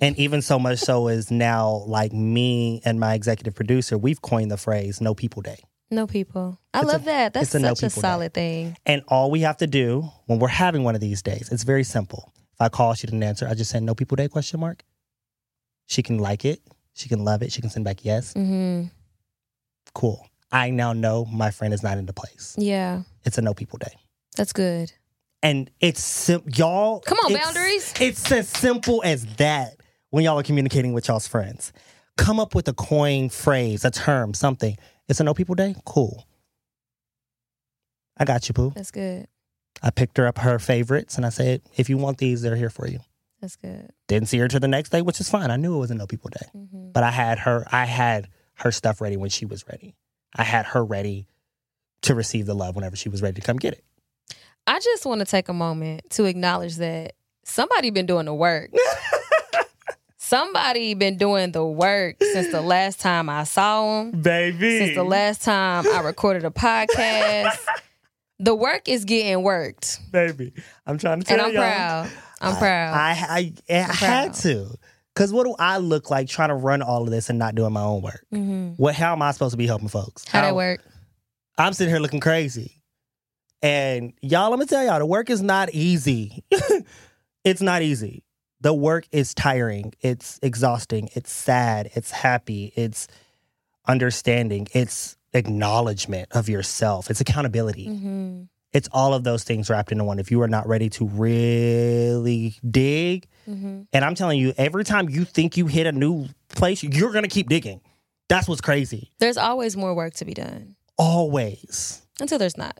And 0.00 0.16
even 0.18 0.40
so 0.42 0.58
much 0.58 0.78
so 0.78 1.08
is 1.08 1.30
now, 1.30 1.82
like 1.86 2.12
me 2.12 2.80
and 2.84 2.98
my 2.98 3.14
executive 3.14 3.54
producer, 3.54 3.98
we've 3.98 4.22
coined 4.22 4.50
the 4.50 4.56
phrase 4.56 5.00
no 5.00 5.14
people 5.14 5.42
day. 5.42 5.58
No 5.90 6.06
people. 6.06 6.58
I 6.72 6.80
It's 6.80 6.88
a- 6.88 6.92
love 6.92 7.04
that. 7.04 7.32
That's 7.34 7.48
it's 7.48 7.54
a 7.56 7.58
no 7.58 7.68
such 7.74 7.82
a 7.82 7.86
people 7.88 8.02
day. 8.02 8.08
solid 8.08 8.34
thing. 8.34 8.76
And 8.86 9.02
all 9.08 9.30
we 9.30 9.40
have 9.40 9.56
to 9.58 9.66
do 9.66 10.08
when 10.26 10.38
we're 10.38 10.48
having 10.48 10.84
one 10.84 10.94
of 10.94 11.00
these 11.00 11.20
days, 11.20 11.48
it's 11.52 11.64
very 11.64 11.84
simple. 11.84 12.32
If 12.54 12.60
I 12.60 12.68
call, 12.68 12.94
she 12.94 13.06
didn't 13.06 13.22
answer, 13.22 13.46
I 13.48 13.54
just 13.54 13.70
send 13.70 13.84
no 13.86 13.94
people 13.94 14.16
day 14.16 14.28
question 14.28 14.60
mark. 14.60 14.84
She 15.86 16.02
can 16.02 16.18
like 16.18 16.44
it. 16.44 16.60
She 16.94 17.08
can 17.08 17.24
love 17.24 17.42
it. 17.42 17.52
She 17.52 17.60
can 17.60 17.70
send 17.70 17.84
back 17.84 18.04
yes. 18.04 18.32
hmm 18.32 18.84
Cool. 19.94 20.24
I 20.52 20.70
now 20.70 20.92
know 20.92 21.24
my 21.26 21.50
friend 21.50 21.74
is 21.74 21.82
not 21.82 21.98
in 21.98 22.06
the 22.06 22.12
place. 22.12 22.54
Yeah, 22.58 23.02
It's 23.24 23.38
a 23.38 23.42
no 23.42 23.54
people 23.54 23.78
day. 23.78 23.94
that's 24.36 24.52
good. 24.52 24.92
And 25.42 25.70
it's 25.80 26.02
sim- 26.02 26.42
y'all. 26.54 27.00
Come 27.00 27.18
on, 27.24 27.32
it's- 27.32 27.44
boundaries. 27.46 27.94
It's 28.00 28.30
as 28.30 28.48
simple 28.48 29.02
as 29.04 29.24
that 29.36 29.79
when 30.10 30.24
y'all 30.24 30.38
are 30.38 30.42
communicating 30.42 30.92
with 30.92 31.08
y'all's 31.08 31.26
friends. 31.28 31.72
Come 32.16 32.38
up 32.38 32.54
with 32.54 32.68
a 32.68 32.72
coin 32.74 33.28
phrase, 33.30 33.84
a 33.84 33.90
term, 33.90 34.34
something. 34.34 34.76
It's 35.08 35.20
a 35.20 35.24
no 35.24 35.34
people 35.34 35.54
day? 35.54 35.74
Cool. 35.84 36.26
I 38.18 38.24
got 38.24 38.48
you, 38.48 38.52
Pooh. 38.52 38.72
That's 38.74 38.90
good. 38.90 39.26
I 39.82 39.90
picked 39.90 40.18
her 40.18 40.26
up 40.26 40.38
her 40.38 40.58
favorites 40.58 41.16
and 41.16 41.24
I 41.24 41.30
said, 41.30 41.62
if 41.76 41.88
you 41.88 41.96
want 41.96 42.18
these, 42.18 42.42
they're 42.42 42.56
here 42.56 42.68
for 42.70 42.86
you. 42.86 43.00
That's 43.40 43.56
good. 43.56 43.88
Didn't 44.08 44.28
see 44.28 44.38
her 44.38 44.48
till 44.48 44.60
the 44.60 44.68
next 44.68 44.90
day, 44.90 45.00
which 45.00 45.20
is 45.20 45.30
fine. 45.30 45.50
I 45.50 45.56
knew 45.56 45.74
it 45.74 45.78
was 45.78 45.90
a 45.90 45.94
no 45.94 46.06
people 46.06 46.28
day. 46.30 46.46
hmm 46.52 46.90
But 46.92 47.02
I 47.02 47.10
had 47.10 47.38
her, 47.38 47.66
I 47.72 47.86
had 47.86 48.28
her 48.56 48.70
stuff 48.70 49.00
ready 49.00 49.16
when 49.16 49.30
she 49.30 49.46
was 49.46 49.66
ready. 49.66 49.94
I 50.36 50.42
had 50.42 50.66
her 50.66 50.84
ready 50.84 51.26
to 52.02 52.14
receive 52.14 52.44
the 52.44 52.54
love 52.54 52.76
whenever 52.76 52.96
she 52.96 53.08
was 53.08 53.22
ready 53.22 53.40
to 53.40 53.46
come 53.46 53.56
get 53.56 53.72
it. 53.72 53.84
I 54.66 54.78
just 54.80 55.06
want 55.06 55.20
to 55.20 55.24
take 55.24 55.48
a 55.48 55.54
moment 55.54 56.02
to 56.10 56.24
acknowledge 56.24 56.76
that 56.76 57.14
somebody 57.44 57.90
been 57.90 58.06
doing 58.06 58.26
the 58.26 58.34
work. 58.34 58.70
somebody 60.30 60.94
been 60.94 61.16
doing 61.16 61.50
the 61.50 61.64
work 61.64 62.16
since 62.22 62.52
the 62.52 62.60
last 62.60 63.00
time 63.00 63.28
I 63.28 63.42
saw 63.44 64.04
them. 64.04 64.22
Baby. 64.22 64.78
Since 64.78 64.94
the 64.94 65.02
last 65.02 65.42
time 65.42 65.84
I 65.92 66.00
recorded 66.02 66.44
a 66.44 66.50
podcast. 66.50 67.58
the 68.38 68.54
work 68.54 68.88
is 68.88 69.04
getting 69.04 69.42
worked. 69.42 69.98
Baby. 70.12 70.52
I'm 70.86 70.98
trying 70.98 71.20
to 71.20 71.26
tell 71.26 71.36
you. 71.36 71.44
And 71.44 71.58
I'm 71.58 72.04
y'all. 72.04 72.08
proud. 72.08 72.10
I'm 72.40 72.54
I- 72.54 72.58
proud. 72.58 72.94
I, 72.94 73.10
I, 73.10 73.52
I, 73.68 73.74
had 73.74 74.32
proud. 74.32 74.34
to. 74.34 74.74
Because 75.14 75.32
what 75.32 75.44
do 75.44 75.56
I 75.58 75.78
look 75.78 76.08
like 76.10 76.28
trying 76.28 76.50
to 76.50 76.54
run 76.54 76.80
all 76.80 77.02
of 77.02 77.10
this 77.10 77.28
and 77.28 77.38
not 77.38 77.56
doing 77.56 77.72
my 77.72 77.82
own 77.82 78.00
work? 78.00 78.24
hmm 78.30 78.68
What? 78.76 78.94
How 78.94 79.12
am 79.12 79.22
I 79.22 79.32
supposed 79.32 79.50
to 79.52 79.58
be 79.58 79.66
helping 79.66 79.88
folks? 79.88 80.24
How 80.28 80.42
that 80.42 80.54
work? 80.54 80.80
I'm 81.58 81.72
sitting 81.72 81.92
here 81.92 82.00
looking 82.00 82.20
crazy. 82.20 82.80
And 83.62 84.12
y'all, 84.22 84.48
let 84.50 84.60
me 84.60 84.64
tell 84.64 84.82
y'all, 84.84 85.00
the 85.00 85.06
work 85.06 85.28
is 85.28 85.42
not 85.42 85.70
easy. 85.74 86.44
it's 87.44 87.60
not 87.60 87.82
easy. 87.82 88.22
The 88.60 88.74
work 88.74 89.06
is 89.12 89.32
tiring. 89.34 89.94
It's 90.00 90.38
exhausting. 90.42 91.08
It's 91.14 91.32
sad. 91.32 91.90
It's 91.94 92.10
happy. 92.10 92.72
It's 92.76 93.08
understanding. 93.86 94.68
It's 94.74 95.16
acknowledgement 95.32 96.28
of 96.32 96.48
yourself. 96.48 97.10
It's 97.10 97.20
accountability. 97.20 97.86
hmm 97.86 98.42
It's 98.72 98.88
all 98.92 99.14
of 99.14 99.24
those 99.24 99.42
things 99.44 99.70
wrapped 99.70 99.90
into 99.92 100.04
one. 100.04 100.18
If 100.18 100.30
you 100.30 100.42
are 100.42 100.48
not 100.48 100.68
ready 100.68 100.88
to 100.90 101.06
really 101.06 102.54
dig, 102.68 103.26
Mm-hmm. 103.48 103.80
and 103.92 104.04
I'm 104.04 104.14
telling 104.14 104.38
you, 104.38 104.52
every 104.56 104.84
time 104.84 105.08
you 105.08 105.24
think 105.24 105.56
you 105.56 105.66
hit 105.66 105.86
a 105.88 105.92
new 105.92 106.26
place, 106.50 106.84
you're 106.84 107.10
gonna 107.10 107.26
keep 107.26 107.48
digging. 107.48 107.80
That's 108.28 108.46
what's 108.46 108.60
crazy. 108.60 109.10
There's 109.18 109.36
always 109.38 109.76
more 109.76 109.92
work 109.94 110.14
to 110.14 110.24
be 110.24 110.34
done 110.34 110.76
Always. 110.96 112.00
until 112.20 112.38
there's 112.38 112.56
not. 112.56 112.78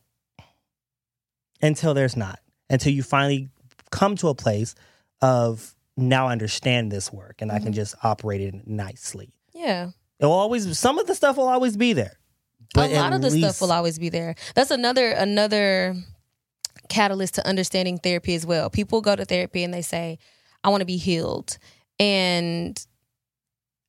Until 1.62 1.94
there's 1.94 2.16
not. 2.16 2.38
Until 2.68 2.92
you 2.92 3.02
finally 3.02 3.48
come 3.90 4.14
to 4.16 4.28
a 4.28 4.34
place 4.34 4.74
of 5.22 5.74
now 5.96 6.28
I 6.28 6.32
understand 6.32 6.90
this 6.90 7.12
work 7.12 7.42
and 7.42 7.50
I 7.50 7.56
Mm-hmm. 7.56 7.64
can 7.64 7.72
just 7.74 7.94
operate 8.02 8.40
it 8.40 8.66
nicely. 8.66 9.32
Yeah. 9.54 9.90
It 10.18 10.24
will 10.26 10.32
always 10.32 10.78
some 10.78 10.98
of 10.98 11.06
the 11.06 11.14
stuff 11.14 11.36
will 11.36 11.48
always 11.48 11.76
be 11.76 11.92
there. 11.92 12.18
But 12.74 12.90
a 12.90 12.94
lot 12.94 13.12
of 13.12 13.20
the 13.22 13.30
least- 13.30 13.56
stuff 13.56 13.60
will 13.66 13.72
always 13.72 13.98
be 13.98 14.08
there. 14.10 14.34
That's 14.54 14.70
another 14.70 15.10
another 15.10 15.96
catalyst 16.88 17.34
to 17.36 17.46
understanding 17.46 17.98
therapy 17.98 18.34
as 18.34 18.44
well. 18.46 18.70
People 18.70 19.00
go 19.00 19.16
to 19.16 19.24
therapy 19.24 19.64
and 19.64 19.72
they 19.74 19.82
say, 19.82 20.18
"I 20.62 20.68
want 20.68 20.80
to 20.82 20.86
be 20.86 20.96
healed," 20.96 21.58
and 21.98 22.78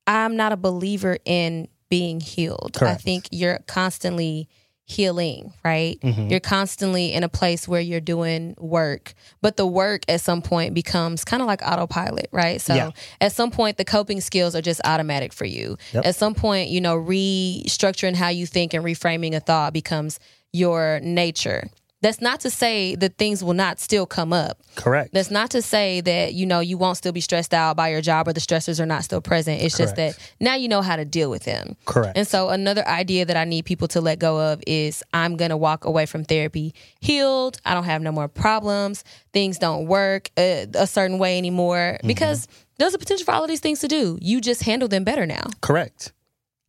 I'm 0.06 0.36
not 0.36 0.52
a 0.52 0.56
believer 0.56 1.18
in 1.24 1.68
being 1.88 2.20
healed. 2.20 2.78
I 2.80 2.94
think 2.94 3.28
you're 3.30 3.58
constantly 3.66 4.48
healing, 4.92 5.52
right? 5.64 5.98
Mhm. 6.02 6.30
You're 6.30 6.40
constantly 6.40 7.12
in 7.12 7.24
a 7.24 7.28
place 7.28 7.66
where 7.66 7.80
you're 7.80 8.00
doing 8.00 8.54
work, 8.58 9.14
but 9.40 9.56
the 9.56 9.66
work 9.66 10.02
at 10.08 10.20
some 10.20 10.42
point 10.42 10.74
becomes 10.74 11.24
kind 11.24 11.40
of 11.42 11.46
like 11.48 11.62
autopilot, 11.62 12.28
right? 12.32 12.60
So 12.60 12.74
Yeah. 12.74 12.90
at 13.20 13.32
some 13.32 13.50
point, 13.50 13.76
the 13.78 13.84
coping 13.84 14.20
skills 14.20 14.54
are 14.54 14.62
just 14.62 14.80
automatic 14.84 15.32
for 15.32 15.44
you. 15.44 15.76
Yep. 15.92 16.06
At 16.06 16.14
some 16.16 16.34
point, 16.34 16.68
you 16.70 16.80
know, 16.80 16.96
restructuring 16.96 18.14
how 18.14 18.28
you 18.28 18.46
think 18.46 18.74
and 18.74 18.84
reframing 18.84 19.34
a 19.34 19.40
thought 19.40 19.72
becomes 19.72 20.18
your 20.52 21.00
nature. 21.02 21.68
That's 22.02 22.20
not 22.20 22.40
to 22.40 22.50
say 22.50 22.96
that 22.96 23.16
things 23.16 23.42
will 23.42 23.54
not 23.54 23.78
still 23.78 24.06
come 24.06 24.32
up. 24.32 24.58
Correct. 24.74 25.12
That's 25.12 25.30
not 25.30 25.50
to 25.50 25.62
say 25.62 26.00
that, 26.00 26.34
you 26.34 26.44
know, 26.46 26.58
you 26.58 26.76
won't 26.76 26.96
still 26.96 27.12
be 27.12 27.20
stressed 27.20 27.54
out 27.54 27.76
by 27.76 27.90
your 27.90 28.00
job 28.00 28.26
or 28.26 28.32
the 28.32 28.40
stressors 28.40 28.80
are 28.80 28.86
not 28.86 29.04
still 29.04 29.20
present. 29.20 29.62
It's 29.62 29.76
just 29.76 29.96
that 29.96 30.18
now 30.40 30.56
you 30.56 30.68
know 30.68 30.82
how 30.82 30.96
to 30.96 31.04
deal 31.04 31.30
with 31.30 31.44
them. 31.44 31.76
Correct. 31.84 32.18
And 32.18 32.26
so 32.26 32.48
another 32.48 32.86
idea 32.88 33.24
that 33.24 33.36
I 33.36 33.44
need 33.44 33.64
people 33.64 33.86
to 33.88 34.00
let 34.00 34.18
go 34.18 34.52
of 34.52 34.62
is 34.66 35.04
I'm 35.14 35.36
going 35.36 35.50
to 35.50 35.56
walk 35.56 35.84
away 35.84 36.06
from 36.06 36.24
therapy 36.24 36.74
healed. 37.00 37.60
I 37.64 37.74
don't 37.74 37.84
have 37.84 38.02
no 38.02 38.10
more 38.10 38.28
problems. 38.28 39.04
Things 39.32 39.58
don't 39.58 39.86
work 39.86 40.30
uh, 40.36 40.66
a 40.74 40.86
certain 40.88 41.18
way 41.18 41.38
anymore 41.38 41.98
because 42.04 42.48
there's 42.78 42.94
a 42.94 42.98
potential 42.98 43.24
for 43.24 43.32
all 43.32 43.44
of 43.44 43.48
these 43.48 43.60
things 43.60 43.78
to 43.80 43.88
do. 43.88 44.18
You 44.20 44.40
just 44.40 44.64
handle 44.64 44.88
them 44.88 45.04
better 45.04 45.24
now. 45.24 45.44
Correct. 45.60 46.12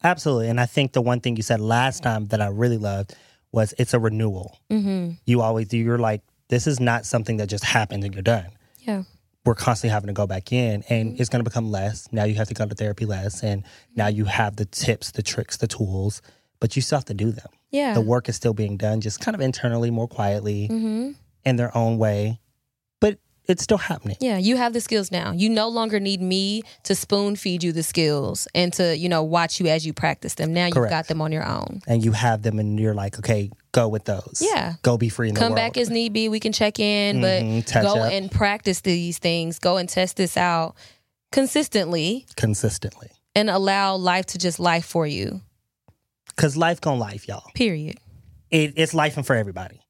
Absolutely. 0.03 0.49
And 0.49 0.59
I 0.59 0.67
think 0.67 0.91
the 0.91 1.01
one 1.01 1.21
thing 1.21 1.37
you 1.37 1.43
said 1.43 1.59
last 1.59 2.03
time 2.03 2.25
that 2.27 2.41
I 2.41 2.47
really 2.47 2.77
loved 2.77 3.15
was 3.53 3.73
it's 3.77 3.93
a 3.93 3.99
renewal. 3.99 4.59
Mm-hmm. 4.69 5.11
You 5.25 5.41
always 5.41 5.69
do. 5.69 5.77
You're 5.77 5.97
like, 5.97 6.21
this 6.49 6.67
is 6.67 6.81
not 6.81 7.05
something 7.05 7.37
that 7.37 7.47
just 7.47 7.63
happened 7.63 8.03
and 8.03 8.13
you're 8.13 8.21
done. 8.23 8.47
Yeah. 8.79 9.03
We're 9.45 9.55
constantly 9.55 9.93
having 9.93 10.07
to 10.07 10.13
go 10.13 10.27
back 10.27 10.51
in 10.51 10.83
and 10.89 11.19
it's 11.19 11.29
going 11.29 11.43
to 11.43 11.49
become 11.49 11.71
less. 11.71 12.11
Now 12.11 12.25
you 12.25 12.35
have 12.35 12.47
to 12.49 12.53
go 12.53 12.65
to 12.65 12.75
therapy 12.75 13.05
less. 13.05 13.43
And 13.43 13.63
now 13.95 14.07
you 14.07 14.25
have 14.25 14.55
the 14.55 14.65
tips, 14.65 15.11
the 15.11 15.23
tricks, 15.23 15.57
the 15.57 15.67
tools, 15.67 16.21
but 16.59 16.75
you 16.75 16.81
still 16.81 16.97
have 16.97 17.05
to 17.05 17.13
do 17.13 17.31
them. 17.31 17.49
Yeah. 17.71 17.93
The 17.93 18.01
work 18.01 18.29
is 18.29 18.35
still 18.35 18.53
being 18.53 18.77
done, 18.77 19.01
just 19.01 19.19
kind 19.19 19.35
of 19.35 19.41
internally, 19.41 19.91
more 19.91 20.07
quietly, 20.07 20.69
mm-hmm. 20.71 21.11
in 21.43 21.55
their 21.55 21.75
own 21.75 21.97
way, 21.97 22.39
it's 23.47 23.61
still 23.63 23.77
happening. 23.77 24.15
Yeah, 24.21 24.37
you 24.37 24.55
have 24.57 24.71
the 24.73 24.79
skills 24.81 25.11
now. 25.11 25.31
You 25.31 25.49
no 25.49 25.67
longer 25.67 25.99
need 25.99 26.21
me 26.21 26.63
to 26.83 26.95
spoon 26.95 27.35
feed 27.35 27.61
you 27.63 27.71
the 27.73 27.83
skills 27.83 28.47
and 28.55 28.71
to, 28.73 28.95
you 28.97 29.09
know, 29.09 29.21
watch 29.23 29.59
you 29.59 29.67
as 29.67 29.85
you 29.85 29.91
practice 29.93 30.35
them. 30.35 30.53
Now 30.53 30.67
you've 30.67 30.89
got 30.89 31.07
them 31.07 31.21
on 31.21 31.31
your 31.31 31.45
own. 31.45 31.81
And 31.87 32.03
you 32.05 32.13
have 32.13 32.41
them 32.43 32.57
and 32.59 32.79
you're 32.79 32.93
like, 32.93 33.19
okay, 33.19 33.49
go 33.73 33.87
with 33.89 34.05
those. 34.05 34.41
Yeah. 34.41 34.75
Go 34.81 34.97
be 34.97 35.09
free 35.09 35.27
in 35.29 35.35
the 35.35 35.39
Come 35.39 35.55
back 35.55 35.75
as 35.77 35.89
need 35.89 36.13
be. 36.13 36.29
We 36.29 36.39
can 36.39 36.53
check 36.53 36.79
in, 36.79 37.17
Mhm, 37.17 37.65
but 37.73 37.81
go 37.83 37.99
up. 37.99 38.11
and 38.13 38.31
practice 38.31 38.79
these 38.81 39.17
things. 39.17 39.59
Go 39.59 39.75
and 39.77 39.89
test 39.89 40.15
this 40.17 40.37
out 40.37 40.75
consistently 41.33 42.25
consistently. 42.37 43.09
and 43.35 43.49
allow 43.49 43.95
life 43.95 44.25
to 44.27 44.37
just 44.37 44.59
life 44.59 44.85
for 44.85 45.05
you. 45.05 45.41
Cause 46.37 46.55
life 46.55 46.79
gon' 46.79 46.97
life, 46.99 47.27
y'all. 47.27 47.43
Period. 47.55 47.97
It, 48.49 48.73
it's 48.77 48.93
life 48.93 49.17
and 49.17 49.25
for 49.25 49.35
everybody. 49.35 49.81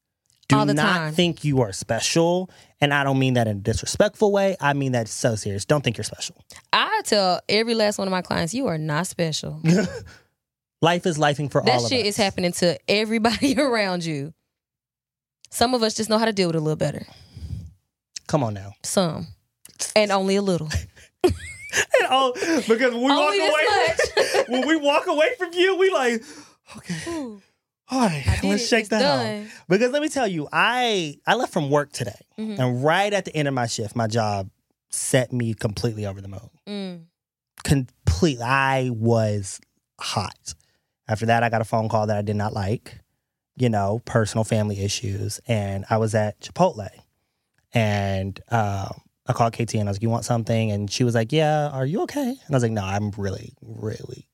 Do 0.48 0.58
All 0.58 0.66
the 0.66 0.74
not 0.74 0.82
time. 0.96 1.14
think 1.14 1.44
you 1.44 1.62
are 1.62 1.72
special. 1.72 2.50
And 2.80 2.92
I 2.92 3.02
don't 3.02 3.18
mean 3.18 3.34
that 3.34 3.46
in 3.48 3.56
a 3.58 3.60
disrespectful 3.60 4.30
way. 4.30 4.56
I 4.60 4.74
mean 4.74 4.92
that 4.92 5.08
so 5.08 5.36
serious. 5.36 5.64
Don't 5.64 5.82
think 5.82 5.96
you're 5.96 6.04
special. 6.04 6.36
I 6.72 7.00
tell 7.04 7.40
every 7.48 7.74
last 7.74 7.98
one 7.98 8.06
of 8.06 8.12
my 8.12 8.20
clients, 8.20 8.52
you 8.52 8.66
are 8.66 8.76
not 8.76 9.06
special. 9.06 9.60
Life 10.82 11.06
is 11.06 11.16
lifing 11.16 11.50
for 11.50 11.62
that 11.62 11.76
all 11.78 11.84
of 11.84 11.88
shit 11.90 12.04
is 12.04 12.16
happening 12.16 12.52
to 12.52 12.78
everybody 12.88 13.54
around 13.58 14.04
you. 14.04 14.34
Some 15.50 15.72
of 15.72 15.82
us 15.82 15.94
just 15.94 16.10
know 16.10 16.18
how 16.18 16.26
to 16.26 16.32
deal 16.32 16.48
with 16.48 16.56
it 16.56 16.58
a 16.58 16.62
little 16.62 16.76
better. 16.76 17.06
Come 18.26 18.42
on 18.42 18.52
now. 18.54 18.72
Some. 18.82 19.28
And 19.96 20.10
only 20.12 20.36
a 20.36 20.42
little. 20.42 20.68
And 21.74 22.06
oh, 22.08 22.32
because 22.68 22.92
when 22.94 23.02
we 23.02 23.10
Only 23.10 23.38
this 23.38 23.50
walk 23.50 24.16
away, 24.36 24.44
when 24.48 24.68
we 24.68 24.76
walk 24.76 25.06
away 25.08 25.30
from 25.36 25.52
you, 25.54 25.76
we 25.76 25.90
like, 25.90 26.22
okay, 26.76 26.94
Ooh, 27.10 27.42
all 27.90 28.00
right, 28.00 28.40
let's 28.44 28.62
it. 28.64 28.66
shake 28.68 28.80
It's 28.80 28.88
that 28.90 29.00
done. 29.00 29.42
out. 29.44 29.48
Because 29.68 29.92
let 29.92 30.02
me 30.02 30.08
tell 30.08 30.26
you, 30.28 30.48
I 30.52 31.16
I 31.26 31.34
left 31.34 31.52
from 31.52 31.70
work 31.70 31.92
today, 31.92 32.20
Mhm. 32.38 32.58
and 32.58 32.84
right 32.84 33.12
at 33.12 33.24
the 33.24 33.34
end 33.36 33.48
of 33.48 33.54
my 33.54 33.66
shift, 33.66 33.94
my 33.96 34.06
job 34.06 34.50
set 34.90 35.32
me 35.32 35.54
completely 35.54 36.06
over 36.06 36.20
the 36.20 36.28
moon. 36.28 36.50
Mm. 36.66 37.04
Completely, 37.62 38.42
I 38.44 38.90
was 38.90 39.60
hot. 40.00 40.54
After 41.08 41.26
that, 41.26 41.42
I 41.42 41.48
got 41.50 41.60
a 41.60 41.64
phone 41.64 41.88
call 41.88 42.06
that 42.06 42.16
I 42.16 42.22
did 42.22 42.36
not 42.36 42.52
like. 42.52 43.00
You 43.56 43.68
know, 43.68 44.00
personal 44.04 44.42
family 44.42 44.80
issues, 44.82 45.40
and 45.46 45.84
I 45.88 45.98
was 45.98 46.14
at 46.16 46.40
Chipotle, 46.40 46.88
and 47.72 48.40
um, 48.50 49.00
I 49.26 49.32
called 49.32 49.52
KT 49.52 49.74
and 49.74 49.88
I 49.88 49.90
was 49.92 49.98
like, 49.98 50.02
"You 50.02 50.10
want 50.10 50.24
something?" 50.24 50.72
And 50.72 50.90
she 50.90 51.04
was 51.04 51.14
like, 51.14 51.30
"Yeah, 51.32 51.68
are 51.68 51.86
you 51.86 52.02
okay?" 52.02 52.30
And 52.30 52.50
I 52.50 52.54
was 52.56 52.64
like, 52.64 52.72
"No, 52.72 52.82
I'm 52.84 53.12
really, 53.16 53.54
really 53.62 54.28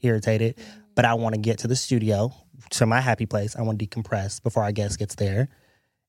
irritated, 0.00 0.58
but 0.94 1.04
I 1.04 1.12
want 1.14 1.34
to 1.34 1.40
get 1.40 1.58
to 1.58 1.68
the 1.68 1.76
studio 1.76 2.32
to 2.70 2.86
my 2.86 3.00
happy 3.00 3.26
place. 3.26 3.56
I 3.56 3.62
want 3.62 3.78
to 3.78 3.86
decompress 3.86 4.42
before 4.42 4.62
our 4.62 4.72
guest 4.72 4.98
gets 4.98 5.14
there, 5.16 5.48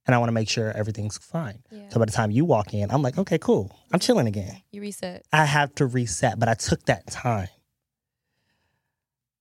and 0.05 0.13
I 0.15 0.17
want 0.17 0.27
to 0.29 0.33
make 0.33 0.49
sure 0.49 0.71
everything's 0.71 1.17
fine." 1.17 1.63
Yeah. 1.71 1.89
So 1.89 1.99
by 1.99 2.05
the 2.05 2.11
time 2.11 2.31
you 2.31 2.45
walk 2.45 2.73
in, 2.73 2.89
I'm 2.91 3.01
like, 3.01 3.17
"Okay, 3.17 3.37
cool. 3.37 3.75
I'm 3.91 3.99
chilling 3.99 4.27
again." 4.27 4.61
You 4.71 4.81
reset. 4.81 5.25
I 5.31 5.45
have 5.45 5.73
to 5.75 5.85
reset, 5.85 6.39
but 6.39 6.49
I 6.49 6.53
took 6.53 6.85
that 6.85 7.07
time. 7.07 7.49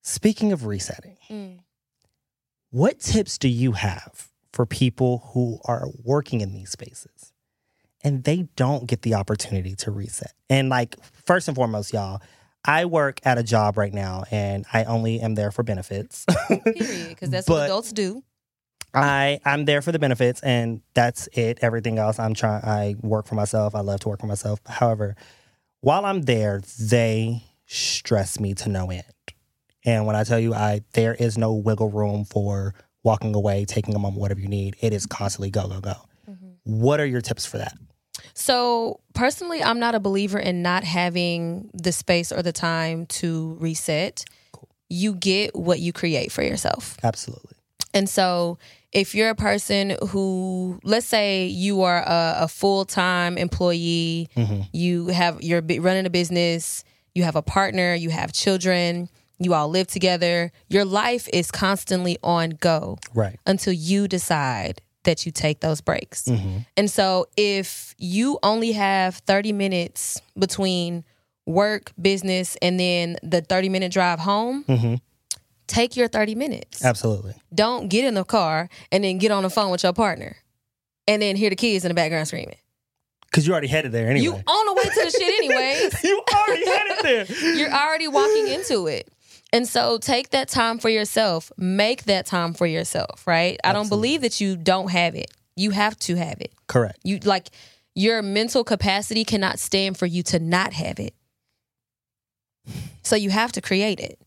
Speaking 0.02 0.52
of 0.52 0.66
resetting, 0.66 1.16
Mm. 1.30 1.58
what 2.70 2.98
tips 2.98 3.38
do 3.38 3.48
you 3.48 3.72
have 3.72 4.28
for 4.52 4.66
people 4.66 5.30
who 5.32 5.60
are 5.64 5.86
working 6.02 6.40
in 6.40 6.52
these 6.52 6.70
spaces 6.70 7.32
and 8.02 8.24
they 8.24 8.48
don't 8.56 8.86
get 8.86 9.02
the 9.02 9.14
opportunity 9.14 9.76
to 9.76 9.90
reset? 9.92 10.32
And 10.50 10.68
like, 10.68 10.96
first 11.04 11.46
and 11.46 11.54
foremost, 11.54 11.92
y'all, 11.92 12.20
I 12.64 12.84
work 12.84 13.20
at 13.24 13.38
a 13.38 13.42
job 13.42 13.76
right 13.76 13.92
now 13.92 14.24
and 14.30 14.64
I 14.72 14.84
only 14.84 15.20
am 15.20 15.34
there 15.34 15.50
for 15.50 15.62
benefits. 15.62 16.24
Period. 16.48 17.08
Because 17.08 17.30
that's 17.30 17.48
what 17.48 17.64
adults 17.64 17.92
do. 17.92 18.22
I 18.94 19.40
I'm 19.44 19.64
there 19.64 19.82
for 19.82 19.90
the 19.90 19.98
benefits 19.98 20.40
and 20.42 20.82
that's 20.94 21.28
it. 21.32 21.58
Everything 21.62 21.98
else 21.98 22.18
I'm 22.18 22.34
trying 22.34 22.64
I 22.64 22.94
work 23.00 23.26
for 23.26 23.34
myself. 23.34 23.74
I 23.74 23.80
love 23.80 24.00
to 24.00 24.08
work 24.08 24.20
for 24.20 24.26
myself. 24.26 24.60
However, 24.66 25.16
while 25.80 26.04
I'm 26.04 26.22
there, 26.22 26.62
they 26.78 27.42
stress 27.66 28.38
me 28.38 28.54
to 28.54 28.68
no 28.68 28.90
end. 28.90 29.02
And 29.84 30.06
when 30.06 30.14
I 30.14 30.24
tell 30.24 30.38
you 30.38 30.54
I 30.54 30.82
there 30.92 31.14
is 31.14 31.38
no 31.38 31.54
wiggle 31.54 31.90
room 31.90 32.24
for 32.24 32.74
walking 33.02 33.34
away, 33.34 33.64
taking 33.64 33.94
a 33.94 33.98
moment, 33.98 34.20
whatever 34.20 34.40
you 34.40 34.48
need. 34.48 34.76
It 34.80 34.92
is 34.92 35.06
constantly 35.06 35.50
go, 35.50 35.66
go, 35.68 35.80
go. 35.80 35.94
Mm-hmm. 36.30 36.46
What 36.64 37.00
are 37.00 37.06
your 37.06 37.20
tips 37.20 37.44
for 37.44 37.58
that? 37.58 37.76
So 38.34 39.00
personally, 39.14 39.62
I'm 39.62 39.78
not 39.78 39.94
a 39.94 40.00
believer 40.00 40.38
in 40.38 40.62
not 40.62 40.84
having 40.84 41.70
the 41.74 41.92
space 41.92 42.32
or 42.32 42.42
the 42.42 42.52
time 42.52 43.06
to 43.06 43.56
reset. 43.60 44.24
You 44.88 45.14
get 45.14 45.54
what 45.56 45.80
you 45.80 45.92
create 45.92 46.32
for 46.32 46.42
yourself. 46.42 46.96
Absolutely. 47.02 47.56
And 47.94 48.08
so, 48.08 48.58
if 48.90 49.14
you're 49.14 49.30
a 49.30 49.34
person 49.34 49.96
who, 50.08 50.78
let's 50.84 51.06
say, 51.06 51.46
you 51.46 51.82
are 51.82 51.98
a, 51.98 52.36
a 52.40 52.48
full 52.48 52.84
time 52.84 53.38
employee, 53.38 54.28
Mhm. 54.36 54.68
you 54.72 55.06
have 55.08 55.42
you're 55.42 55.62
running 55.62 56.06
a 56.06 56.10
business, 56.10 56.84
you 57.14 57.22
have 57.24 57.36
a 57.36 57.42
partner, 57.42 57.94
you 57.94 58.10
have 58.10 58.32
children, 58.32 59.08
you 59.38 59.54
all 59.54 59.68
live 59.68 59.86
together. 59.88 60.52
Your 60.68 60.84
life 60.84 61.28
is 61.32 61.50
constantly 61.50 62.18
on 62.22 62.50
go 62.50 62.98
Right. 63.14 63.38
until 63.46 63.72
you 63.72 64.08
decide 64.08 64.80
that 65.04 65.26
you 65.26 65.32
take 65.32 65.60
those 65.60 65.80
breaks. 65.80 66.26
hmm 66.28 66.58
And 66.76 66.90
so, 66.90 67.26
if 67.36 67.94
you 67.98 68.38
only 68.42 68.72
have 68.72 69.16
30 69.16 69.52
minutes 69.52 70.20
between 70.38 71.04
work, 71.46 71.92
business, 72.00 72.56
and 72.62 72.78
then 72.78 73.16
the 73.22 73.40
30 73.40 73.68
minute 73.68 73.92
drive 73.92 74.18
home, 74.20 74.64
hmm 74.64 74.94
take 75.68 75.96
your 75.96 76.06
30 76.08 76.34
minutes 76.34 76.84
Absolutely. 76.84 77.32
don't 77.54 77.88
get 77.88 78.04
in 78.04 78.12
the 78.12 78.24
car 78.24 78.68
and 78.90 79.04
then 79.04 79.16
get 79.16 79.30
on 79.30 79.42
the 79.42 79.48
phone 79.48 79.70
with 79.70 79.82
your 79.82 79.92
partner 79.94 80.36
and 81.08 81.22
then 81.22 81.34
hear 81.34 81.48
the 81.48 81.56
kids 81.56 81.82
in 81.84 81.88
the 81.88 81.94
background 81.94 82.28
screaming. 82.28 82.56
Because 83.30 83.46
you 83.46 83.52
already 83.54 83.68
headed 83.68 83.90
there 83.90 84.06
anyway. 84.10 84.22
You 84.24 84.32
on 84.34 84.66
the 84.66 84.74
way 84.74 84.84
to 84.84 85.04
the 85.04 85.10
shit 85.10 85.34
anyways. 85.38 86.04
you 86.04 86.22
already 86.34 86.66
headed 86.66 86.98
there. 87.02 87.24
You're 87.56 87.72
already 87.72 88.06
walking 88.06 88.48
into 88.48 88.86
it. 88.86 89.08
And 89.52 89.68
so 89.68 89.98
take 89.98 90.30
that 90.30 90.48
time 90.48 90.78
for 90.78 90.88
yourself. 90.88 91.52
Make 91.58 92.04
that 92.04 92.24
time 92.24 92.54
for 92.54 92.66
yourself, 92.66 93.26
right? 93.26 93.60
I 93.62 93.72
don't 93.72 93.88
believe 93.88 94.22
that 94.22 94.40
you 94.40 94.56
don't 94.56 94.90
have 94.90 95.14
it. 95.14 95.30
You 95.56 95.70
have 95.72 95.98
to 96.00 96.14
have 96.14 96.40
it. 96.40 96.52
Correct. 96.66 96.98
You 97.04 97.18
like 97.18 97.50
your 97.94 98.22
mental 98.22 98.64
capacity 98.64 99.24
cannot 99.24 99.58
stand 99.58 99.98
for 99.98 100.06
you 100.06 100.22
to 100.24 100.38
not 100.38 100.72
have 100.72 100.98
it. 100.98 101.14
So 103.02 103.16
you 103.16 103.28
have 103.30 103.52
to 103.52 103.60
create 103.60 104.00
it. 104.00 104.18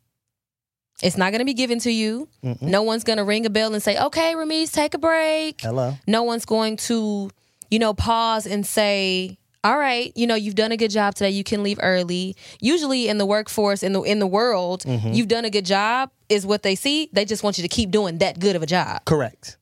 It's 1.01 1.17
not 1.17 1.31
going 1.31 1.39
to 1.39 1.45
be 1.45 1.53
given 1.53 1.79
to 1.79 1.91
you. 1.91 2.27
Mm-mm. 2.43 2.61
No 2.61 2.83
one's 2.83 3.03
going 3.03 3.17
to 3.17 3.23
ring 3.23 3.45
a 3.45 3.49
bell 3.49 3.73
and 3.73 3.81
say, 3.81 3.97
"Okay, 3.99 4.33
Ramiz, 4.33 4.71
take 4.71 4.93
a 4.93 4.97
break." 4.97 5.61
Hello. 5.61 5.97
No 6.07 6.23
one's 6.23 6.45
going 6.45 6.77
to, 6.77 7.29
you 7.69 7.79
know, 7.79 7.93
pause 7.93 8.45
and 8.45 8.65
say, 8.65 9.37
"All 9.65 9.77
right, 9.77 10.11
you 10.15 10.27
know, 10.27 10.35
you've 10.35 10.55
done 10.55 10.71
a 10.71 10.77
good 10.77 10.91
job 10.91 11.15
today. 11.15 11.31
You 11.31 11.43
can 11.43 11.63
leave 11.63 11.79
early." 11.81 12.35
Usually 12.61 13.07
in 13.09 13.17
the 13.17 13.25
workforce 13.25 13.81
in 13.83 13.91
the 13.93 14.01
in 14.03 14.19
the 14.19 14.27
world, 14.27 14.83
Mm-hmm. 14.83 15.11
you've 15.13 15.27
done 15.27 15.43
a 15.45 15.49
good 15.49 15.65
job 15.65 16.11
is 16.29 16.45
what 16.45 16.61
they 16.63 16.75
see. 16.75 17.09
They 17.11 17.25
just 17.25 17.43
want 17.43 17.57
you 17.57 17.63
to 17.63 17.67
keep 17.67 17.91
doing 17.91 18.19
that 18.19 18.39
good 18.39 18.55
of 18.55 18.63
a 18.63 18.65
job. 18.67 19.03
Correct. 19.05 19.57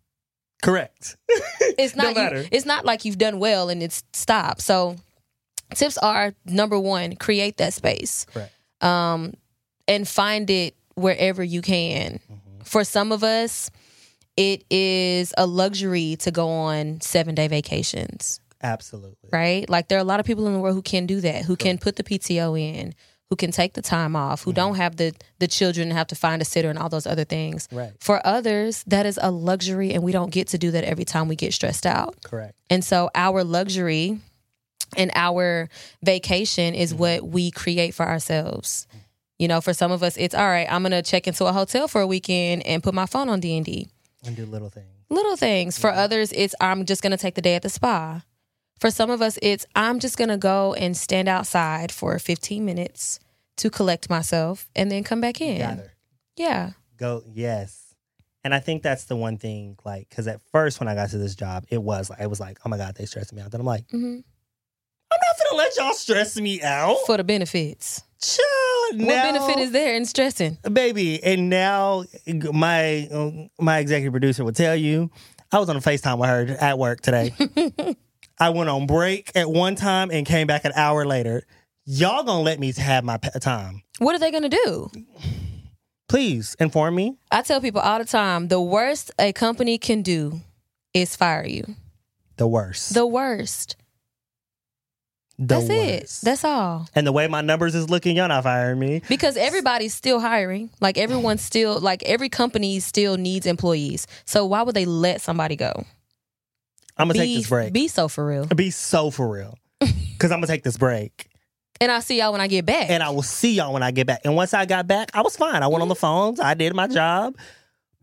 Correct. 0.61 1.17
It's 1.77 1.95
No 2.01 2.11
not 2.11 2.33
you, 2.33 2.47
it's 2.51 2.65
not 2.65 2.85
like 2.85 3.03
you've 3.05 3.17
done 3.17 3.39
well 3.39 3.69
and 3.69 3.81
it's 3.81 4.03
stopped. 4.13 4.61
So 4.61 4.95
tips 5.73 5.97
are 5.97 6.33
number 6.45 6.77
1, 6.79 7.15
create 7.15 7.57
that 7.57 7.73
space. 7.73 8.25
Correct. 8.33 8.53
Um 8.81 9.33
and 9.87 10.07
find 10.07 10.49
it 10.49 10.75
wherever 10.95 11.43
you 11.43 11.61
can. 11.61 12.19
Mm-hmm. 12.31 12.61
For 12.63 12.83
some 12.83 13.11
of 13.11 13.23
us, 13.23 13.69
it 14.37 14.63
is 14.69 15.33
a 15.37 15.45
luxury 15.45 16.15
to 16.21 16.31
go 16.31 16.47
on 16.47 16.99
7-day 16.99 17.47
vacations. 17.49 18.39
Absolutely. 18.63 19.29
right? 19.31 19.69
Like 19.69 19.87
there 19.89 19.97
are 19.97 20.01
a 20.01 20.05
lot 20.05 20.19
of 20.19 20.25
people 20.25 20.47
in 20.47 20.53
the 20.53 20.59
world 20.59 20.75
who 20.75 20.81
can 20.81 21.05
do 21.05 21.21
that, 21.21 21.45
who 21.45 21.55
can 21.55 21.77
put 21.77 21.97
the 21.97 22.03
PTO 22.03 22.59
in, 22.59 22.95
who 23.29 23.35
can 23.35 23.51
take 23.51 23.73
the 23.73 23.81
time 23.81 24.15
off, 24.15 24.43
who 24.43 24.51
Mm-hmm. 24.51 24.55
don't 24.55 24.75
have 24.75 24.95
the 24.95 25.13
the 25.39 25.47
children 25.47 25.89
and 25.89 25.97
have 25.97 26.07
to 26.07 26.15
find 26.15 26.41
a 26.41 26.45
sitter 26.45 26.69
and 26.69 26.79
all 26.79 26.89
those 26.89 27.05
other 27.07 27.25
things. 27.25 27.67
Right. 27.71 27.91
For 27.99 28.25
others, 28.25 28.83
that 28.87 29.05
is 29.05 29.19
a 29.21 29.31
luxury 29.31 29.93
and 29.93 30.03
we 30.03 30.11
don't 30.11 30.31
get 30.31 30.47
to 30.49 30.57
do 30.57 30.71
that 30.71 30.83
every 30.83 31.05
time 31.05 31.27
we 31.27 31.35
get 31.35 31.53
stressed 31.53 31.85
out. 31.85 32.15
Correct. 32.23 32.53
And 32.69 32.83
so 32.83 33.09
our 33.15 33.43
luxury 33.43 34.19
and 34.95 35.11
our 35.15 35.67
vacation 36.03 36.73
Mm-hmm. 36.73 36.81
is 36.81 36.93
what 36.93 37.23
we 37.27 37.51
create 37.51 37.93
for 37.95 38.05
ourselves. 38.07 38.87
You 39.39 39.47
know, 39.47 39.61
for 39.61 39.73
some 39.73 39.91
of 39.91 40.03
us 40.03 40.15
it's 40.15 40.35
all 40.35 40.47
right, 40.47 40.67
I'm 40.71 40.83
going 40.83 40.91
to 40.91 41.01
check 41.01 41.27
into 41.27 41.45
a 41.45 41.51
hotel 41.53 41.87
for 41.87 42.01
a 42.01 42.07
weekend 42.07 42.65
and 42.65 42.83
put 42.83 42.93
my 42.93 43.07
phone 43.07 43.29
on 43.29 43.41
DND 43.41 43.89
And 44.25 44.35
do 44.35 44.45
little 44.45 44.69
things. 44.69 44.87
little 45.09 45.35
things. 45.35 45.77
For 45.79 45.89
others, 45.89 46.31
it's 46.33 46.53
I'm 46.61 46.85
just 46.85 47.01
going 47.01 47.11
to 47.11 47.17
take 47.17 47.33
the 47.35 47.41
day 47.41 47.55
at 47.55 47.63
the 47.63 47.69
spa. 47.69 48.21
For 48.83 48.91
some 48.91 49.09
of 49.09 49.21
us, 49.21 49.39
it's 49.41 49.65
I'm 49.77 49.99
just 49.99 50.17
going 50.17 50.27
to 50.27 50.35
go 50.35 50.73
and 50.73 50.97
stand 50.97 51.29
outside 51.29 51.89
for 51.89 52.19
15 52.19 52.65
minutes 52.65 53.17
to 53.55 53.69
collect 53.69 54.09
myself 54.09 54.69
and 54.75 54.91
then 54.91 55.05
come 55.05 55.21
back 55.21 55.39
in. 55.39 55.59
Gather. 55.59 55.93
Yeah. 56.35 56.71
Go. 56.97 57.23
Yes. 57.31 57.95
And 58.43 58.53
I 58.53 58.59
think 58.59 58.83
that's 58.83 59.05
the 59.05 59.15
one 59.15 59.37
thing, 59.37 59.77
like, 59.85 60.09
because 60.09 60.27
at 60.27 60.41
first 60.51 60.81
when 60.81 60.89
I 60.89 60.95
got 60.95 61.11
to 61.11 61.17
this 61.17 61.33
job, 61.33 61.63
it 61.69 61.81
was 61.81 62.09
like, 62.09 62.19
it 62.19 62.29
was 62.29 62.41
like, 62.41 62.59
oh 62.65 62.69
my 62.69 62.75
God, 62.75 62.95
they 62.95 63.05
stressed 63.05 63.31
me 63.31 63.41
out. 63.41 63.51
Then 63.51 63.61
I'm 63.61 63.65
like, 63.65 63.89
hmm 63.89 64.17
I'm 64.17 65.19
not 65.29 65.49
gonna 65.49 65.57
let 65.57 65.77
y'all 65.77 65.93
stress 65.93 66.35
me 66.35 66.61
out. 66.61 66.97
For 67.05 67.15
the 67.15 67.23
benefits. 67.23 68.03
Chill. 68.21 68.97
what 68.97 69.07
benefit 69.07 69.59
is 69.59 69.71
there 69.71 69.95
in 69.95 70.05
stressing? 70.05 70.57
baby? 70.73 71.23
And 71.23 71.49
now 71.49 72.03
my 72.51 73.07
um, 73.13 73.49
my 73.57 73.77
executive 73.77 74.11
producer 74.11 74.43
would 74.43 74.57
tell 74.57 74.75
you, 74.75 75.09
I 75.53 75.59
was 75.59 75.69
on 75.69 75.77
a 75.77 75.79
FaceTime 75.79 76.17
with 76.17 76.29
her 76.29 76.57
at 76.59 76.77
work 76.77 76.99
today. 76.99 77.33
I 78.43 78.49
went 78.49 78.69
on 78.69 78.87
break 78.87 79.31
at 79.35 79.49
one 79.49 79.75
time 79.75 80.11
and 80.11 80.25
came 80.25 80.47
back 80.47 80.65
an 80.65 80.73
hour 80.75 81.05
later. 81.05 81.43
Y'all 81.85 82.23
gonna 82.23 82.41
let 82.41 82.59
me 82.59 82.73
have 82.73 83.05
my 83.05 83.15
pe- 83.15 83.39
time? 83.39 83.83
What 83.99 84.15
are 84.15 84.19
they 84.19 84.31
to 84.31 84.49
do? 84.49 84.91
Please 86.09 86.53
inform 86.59 86.95
me. 86.95 87.15
I 87.31 87.41
tell 87.41 87.61
people 87.61 87.79
all 87.79 87.99
the 87.99 88.05
time 88.05 88.49
the 88.49 88.59
worst 88.59 89.11
a 89.17 89.31
company 89.31 89.77
can 89.77 90.01
do 90.01 90.41
is 90.93 91.15
fire 91.15 91.47
you. 91.47 91.63
The 92.35 92.45
worst. 92.45 92.93
The 92.93 93.07
worst. 93.07 93.77
The 95.39 95.45
That's 95.45 95.69
worst. 95.69 96.23
it. 96.23 96.25
That's 96.25 96.43
all. 96.43 96.89
and 96.93 97.07
the 97.07 97.13
way 97.13 97.29
my 97.29 97.39
numbers 97.39 97.75
is 97.75 97.89
looking, 97.89 98.17
y'all 98.17 98.27
not 98.27 98.43
firing 98.43 98.77
me. 98.77 99.03
Because 99.07 99.37
everybody's 99.37 99.93
still 99.93 100.19
hiring. 100.19 100.69
Like 100.81 100.97
everyone's 100.97 101.41
still 101.41 101.79
like 101.79 102.03
every 102.03 102.27
company 102.27 102.81
still 102.81 103.15
needs 103.15 103.45
employees. 103.45 104.05
So 104.25 104.45
why 104.45 104.63
would 104.63 104.75
they 104.75 104.83
let 104.83 105.21
somebody 105.21 105.55
go? 105.55 105.85
I'm 106.97 107.07
gonna 107.07 107.13
be, 107.13 107.19
take 107.19 107.37
this 107.37 107.49
break. 107.49 107.73
Be, 107.73 107.87
so 107.87 108.07
for 108.07 108.25
real. 108.25 108.45
Be 108.45 108.69
so 108.69 109.09
for 109.09 109.29
real, 109.29 109.57
because 109.79 110.31
I'm 110.31 110.37
gonna 110.37 110.47
take 110.47 110.63
this 110.63 110.77
break, 110.77 111.29
And 111.81 111.91
I'll 111.91 112.01
see 112.01 112.19
y'all 112.19 112.31
when 112.31 112.41
I 112.41 112.47
get 112.47 112.65
back. 112.65 112.89
and 112.89 113.01
I 113.01 113.09
will 113.09 113.23
see 113.23 113.53
y'all 113.53 113.73
when 113.73 113.83
I 113.83 113.91
get 113.91 114.07
back. 114.07 114.21
And 114.25 114.35
once 114.35 114.53
I 114.53 114.65
got 114.65 114.87
back, 114.87 115.11
I 115.13 115.21
was 115.21 115.35
fine. 115.35 115.63
I 115.63 115.67
went 115.67 115.81
on 115.81 115.87
the 115.87 115.95
mm-hmm. 115.95 116.01
phones. 116.01 116.39
I 116.39 116.53
did 116.53 116.73
my 116.75 116.85
mm-hmm. 116.85 116.93
job. 116.93 117.35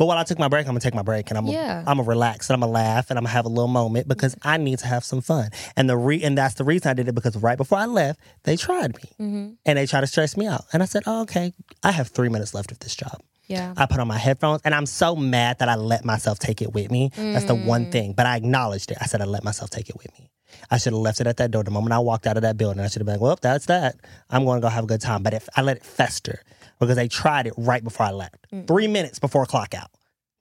But 0.01 0.07
while 0.07 0.17
I 0.17 0.25
took 0.25 0.39
my 0.39 0.49
break, 0.49 0.67
I'm 0.67 0.71
gonna 0.71 0.81
take 0.81 0.95
my 0.95 1.03
break 1.03 1.29
and 1.31 1.37
I'm 1.37 1.45
gonna, 1.45 1.59
Yeah. 1.59 1.81
I'm 1.81 1.99
gonna 1.99 2.05
relax 2.05 2.49
and 2.49 2.55
I'm 2.55 2.61
gonna 2.61 2.73
laugh 2.73 3.11
and 3.11 3.19
I'm 3.19 3.25
gonna 3.25 3.35
have 3.35 3.45
a 3.45 3.51
little 3.51 3.69
moment 3.69 4.09
because 4.09 4.35
mm-hmm. 4.35 4.49
I 4.49 4.57
need 4.57 4.79
to 4.79 4.87
have 4.87 5.05
some 5.05 5.21
fun. 5.21 5.51
And 5.77 5.91
the 5.91 5.97
re 5.99 6.23
and 6.23 6.39
that's 6.39 6.55
the 6.55 6.65
reason 6.65 6.91
I 6.91 6.95
did 6.95 7.07
it 7.07 7.15
because 7.15 7.37
right 7.37 7.59
before 7.59 7.77
I 7.77 7.85
left, 7.85 8.19
they 8.45 8.57
tried 8.57 8.97
me 8.97 9.03
hmm 9.19 9.51
and 9.67 9.77
they 9.79 9.85
tried 9.85 10.01
to 10.01 10.07
stress 10.07 10.39
me 10.39 10.47
out. 10.47 10.65
And 10.73 10.83
I 10.83 10.87
said, 10.87 11.03
oh, 11.05 11.21
okay, 11.23 11.53
I 11.83 11.93
have 11.93 12.09
three 12.09 12.31
minutes 12.31 12.55
left 12.55 12.73
of 12.73 12.79
this 12.79 12.97
job. 12.97 13.21
Yeah. 13.51 13.75
I 13.77 13.87
put 13.87 13.99
on 13.99 14.07
my 14.07 14.17
headphones 14.17 14.61
and 14.65 14.73
I'm 14.73 14.87
so 14.87 15.17
mad 15.17 15.59
that 15.59 15.69
I 15.69 15.75
let 15.75 16.05
myself 16.05 16.39
take 16.39 16.63
it 16.63 16.73
with 16.73 16.89
me. 16.89 17.11
That's 17.17 17.47
the 17.47 17.57
one 17.57 17.87
mm. 17.87 17.93
thing. 17.93 18.13
But 18.13 18.27
I 18.27 18.37
acknowledged 18.37 18.93
it. 18.93 18.99
I 19.01 19.07
said 19.07 19.21
I 19.21 19.25
let 19.25 19.43
myself 19.43 19.71
take 19.71 19.91
it 19.91 19.97
with 19.97 20.07
me. 20.17 20.31
I 20.71 20.79
should 20.79 20.93
have 20.93 21.01
left 21.01 21.21
it 21.21 21.27
at 21.27 21.39
that 21.39 21.51
door. 21.51 21.65
The 21.65 21.73
moment 21.73 21.93
I 21.93 21.99
walked 21.99 22.29
out 22.29 22.37
of 22.37 22.43
that 22.43 22.57
building, 22.57 22.81
I 22.81 22.87
should 22.87 23.01
have 23.01 23.07
been 23.07 23.17
like, 23.17 23.21
well, 23.21 23.37
that's 23.41 23.67
that. 23.67 23.97
I'm 24.31 24.45
going 24.45 24.61
to 24.61 24.65
go 24.65 24.69
have 24.69 24.85
a 24.85 24.87
good 24.87 25.01
time. 25.01 25.25
But 25.25 25.35
if 25.35 25.49
I 25.57 25.63
let 25.63 25.79
it 25.79 25.85
fester 25.85 26.43
because 26.79 26.95
they 26.95 27.09
tried 27.09 27.49
it 27.49 27.55
right 27.57 27.83
before 27.83 28.07
I 28.07 28.13
left, 28.13 28.47
mm. 28.53 28.69
three 28.69 28.87
minutes 28.87 29.19
before 29.19 29.45
clock 29.47 29.75
out, 29.75 29.91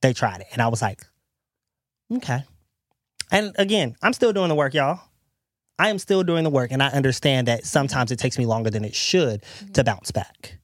they 0.03 0.13
tried 0.13 0.41
it. 0.41 0.47
And 0.53 0.61
I 0.61 0.67
was 0.67 0.81
like, 0.81 1.01
okay. 2.13 2.43
And 3.31 3.55
again, 3.57 3.95
I'm 4.03 4.13
still 4.13 4.33
doing 4.33 4.49
the 4.49 4.55
work, 4.55 4.75
y'all. 4.75 4.99
I 5.79 5.89
am 5.89 5.97
still 5.97 6.21
doing 6.21 6.43
the 6.43 6.49
work. 6.51 6.71
And 6.71 6.83
I 6.83 6.89
understand 6.89 7.47
that 7.47 7.65
sometimes 7.65 8.11
it 8.11 8.19
takes 8.19 8.37
me 8.37 8.45
longer 8.45 8.69
than 8.69 8.85
it 8.85 8.93
should 8.93 9.41
to 9.41 9.65
mm-hmm. 9.65 9.81
bounce 9.83 10.11
back 10.11 10.58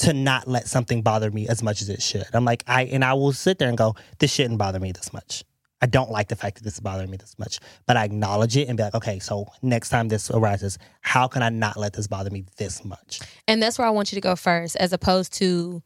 to 0.00 0.12
not 0.12 0.46
let 0.48 0.68
something 0.68 1.02
bother 1.02 1.30
me 1.30 1.48
as 1.48 1.62
much 1.62 1.82
as 1.82 1.88
it 1.88 2.02
should. 2.02 2.26
I'm 2.32 2.44
like, 2.44 2.64
I 2.66 2.82
and 2.84 3.04
I 3.04 3.14
will 3.14 3.32
sit 3.32 3.58
there 3.58 3.68
and 3.68 3.78
go, 3.78 3.94
this 4.18 4.32
shouldn't 4.32 4.58
bother 4.58 4.80
me 4.80 4.92
this 4.92 5.12
much. 5.12 5.44
I 5.82 5.86
don't 5.86 6.10
like 6.10 6.28
the 6.28 6.36
fact 6.36 6.56
that 6.56 6.64
this 6.64 6.74
is 6.74 6.80
bothering 6.80 7.10
me 7.10 7.16
this 7.16 7.38
much. 7.38 7.58
But 7.86 7.96
I 7.96 8.04
acknowledge 8.04 8.54
it 8.56 8.68
and 8.68 8.76
be 8.76 8.82
like, 8.82 8.94
okay, 8.94 9.18
so 9.18 9.46
next 9.62 9.88
time 9.88 10.08
this 10.08 10.30
arises, 10.30 10.76
how 11.00 11.26
can 11.26 11.42
I 11.42 11.48
not 11.48 11.78
let 11.78 11.94
this 11.94 12.06
bother 12.06 12.28
me 12.30 12.44
this 12.58 12.84
much? 12.84 13.20
And 13.48 13.62
that's 13.62 13.78
where 13.78 13.86
I 13.86 13.90
want 13.90 14.12
you 14.12 14.16
to 14.16 14.20
go 14.20 14.36
first, 14.36 14.76
as 14.76 14.92
opposed 14.92 15.32
to 15.34 15.82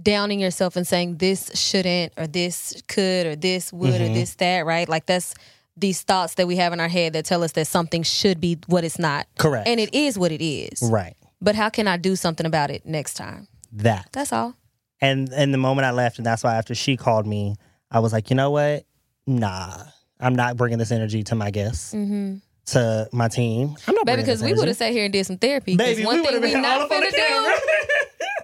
downing 0.00 0.40
yourself 0.40 0.76
and 0.76 0.86
saying 0.86 1.16
this 1.18 1.50
shouldn't 1.54 2.12
or 2.16 2.26
this 2.26 2.80
could 2.88 3.26
or 3.26 3.36
this 3.36 3.70
would 3.72 4.00
or 4.00 4.04
Mhm. 4.04 4.14
this 4.14 4.34
that, 4.36 4.64
right? 4.64 4.88
Like 4.88 5.04
that's 5.06 5.34
these 5.76 6.00
thoughts 6.02 6.34
that 6.34 6.46
we 6.46 6.56
have 6.56 6.72
in 6.72 6.80
our 6.80 6.88
head 6.88 7.12
that 7.12 7.24
tell 7.24 7.42
us 7.44 7.52
that 7.52 7.66
something 7.66 8.02
should 8.02 8.40
be 8.40 8.58
what 8.66 8.82
it's 8.82 8.98
not. 8.98 9.26
Correct. 9.38 9.68
And 9.68 9.78
it 9.78 9.92
is 9.94 10.18
what 10.18 10.32
it 10.32 10.42
is. 10.42 10.80
right. 10.82 11.16
But 11.40 11.54
how 11.54 11.68
can 11.68 11.86
I 11.86 11.96
do 11.96 12.16
something 12.16 12.46
about 12.46 12.70
it 12.70 12.84
next 12.86 13.14
time? 13.14 13.48
That. 13.72 14.08
That's 14.12 14.32
all. 14.32 14.54
And 15.00 15.28
and 15.32 15.54
the 15.54 15.58
moment 15.58 15.86
I 15.86 15.92
left, 15.92 16.18
and 16.18 16.26
that's 16.26 16.42
why 16.42 16.56
after 16.56 16.74
she 16.74 16.96
called 16.96 17.26
me, 17.26 17.54
I 17.90 18.00
was 18.00 18.12
like, 18.12 18.30
you 18.30 18.36
know 18.36 18.50
what? 18.50 18.84
Nah. 19.26 19.76
I'm 20.20 20.34
not 20.34 20.56
bringing 20.56 20.78
this 20.78 20.90
energy 20.90 21.22
to 21.24 21.36
my 21.36 21.52
guests, 21.52 21.94
Mm-hmm. 21.94 22.36
to 22.72 23.08
my 23.12 23.28
team. 23.28 23.76
I'm 23.86 23.94
not 23.94 24.04
Baby, 24.04 24.22
because 24.22 24.42
we 24.42 24.52
would 24.52 24.66
have 24.66 24.76
sat 24.76 24.90
here 24.90 25.04
and 25.04 25.12
did 25.12 25.24
some 25.26 25.38
therapy. 25.38 25.76
Baby, 25.76 26.04
one 26.04 26.20
we 26.20 26.26
thing 26.26 26.40
we 26.42 26.54
not 26.54 26.90
finna 26.90 27.10
do. 27.10 27.54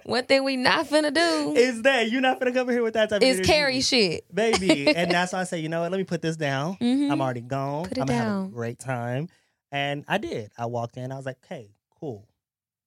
One 0.05 0.23
thing 0.25 0.43
we 0.43 0.55
not 0.55 0.85
finna 0.85 1.11
do 1.11 1.55
is 1.57 1.81
that 1.81 2.11
you're 2.11 2.21
not 2.21 2.37
gonna 2.39 2.51
come 2.53 2.69
here 2.69 2.83
with 2.83 2.93
that 2.93 3.09
type 3.09 3.23
of 3.23 3.27
is 3.27 3.37
energy. 3.37 3.51
carry 3.51 3.81
shit. 3.81 4.23
baby. 4.33 4.87
and 4.95 5.09
that's 5.09 5.33
why 5.33 5.39
I 5.39 5.43
say, 5.45 5.59
you 5.59 5.67
know 5.67 5.81
what? 5.81 5.91
Let 5.91 5.97
me 5.97 6.03
put 6.03 6.21
this 6.21 6.37
down. 6.37 6.77
Mhm. 6.77 7.11
I'm 7.11 7.19
already 7.21 7.41
gone. 7.41 7.85
Put 7.87 7.97
it 7.97 8.01
I'm 8.01 8.07
gonna 8.07 8.19
have 8.19 8.45
a 8.45 8.47
great 8.49 8.77
time. 8.77 9.29
And 9.71 10.05
I 10.07 10.19
did. 10.19 10.51
I 10.59 10.67
walked 10.67 10.97
in. 10.97 11.11
I 11.11 11.17
was 11.17 11.25
like, 11.25 11.37
hey, 11.49 11.71
cool. 11.99 12.27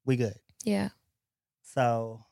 We 0.08 0.16
good. 0.16 0.32
Yeah. 0.64 0.88
So, 1.60 2.24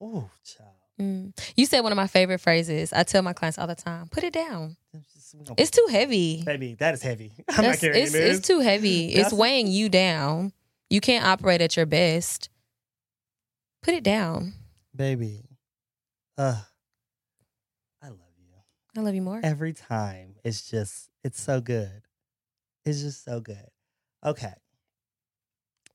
oh, 0.00 0.30
child. 0.44 0.70
Mm. 1.00 1.36
You 1.56 1.66
said 1.66 1.80
one 1.80 1.90
of 1.90 1.96
my 1.96 2.06
favorite 2.06 2.38
phrases. 2.38 2.92
I 2.92 3.02
tell 3.02 3.22
my 3.22 3.32
clients 3.32 3.58
all 3.58 3.66
the 3.66 3.74
time, 3.74 4.06
put 4.08 4.22
it 4.22 4.32
down. 4.32 4.76
It's 4.92 5.12
just- 5.12 5.34
we 5.34 5.44
gonna- 5.44 5.60
It's 5.60 5.72
too 5.72 5.88
heavy. 5.90 6.44
baby, 6.44 6.74
that 6.76 6.94
is 6.94 7.02
heavy. 7.02 7.32
I'm 7.48 7.56
That's- 7.56 7.74
not 7.74 7.78
carrying 7.80 8.04
it's, 8.04 8.14
it's 8.14 8.46
too 8.46 8.60
heavy. 8.60 9.12
It's 9.16 9.32
weighing 9.32 9.66
you 9.66 9.88
down. 9.88 10.52
You 10.88 11.00
can't 11.00 11.26
operate 11.26 11.60
at 11.60 11.76
your 11.76 11.86
best. 11.86 12.50
Put 13.82 13.94
it 13.94 14.04
down. 14.04 14.54
baby. 14.94 15.42
Uh, 16.38 16.62
I 18.00 18.08
love 18.10 18.18
you. 18.38 18.54
I 18.96 19.00
love 19.00 19.14
you 19.16 19.22
more. 19.22 19.40
Every 19.42 19.72
time. 19.72 20.36
It's 20.44 20.70
just, 20.70 21.10
it's 21.24 21.40
so 21.40 21.60
good. 21.60 22.02
It's 22.84 23.00
just 23.02 23.24
so 23.24 23.40
good. 23.40 23.66
Okay. 24.24 24.54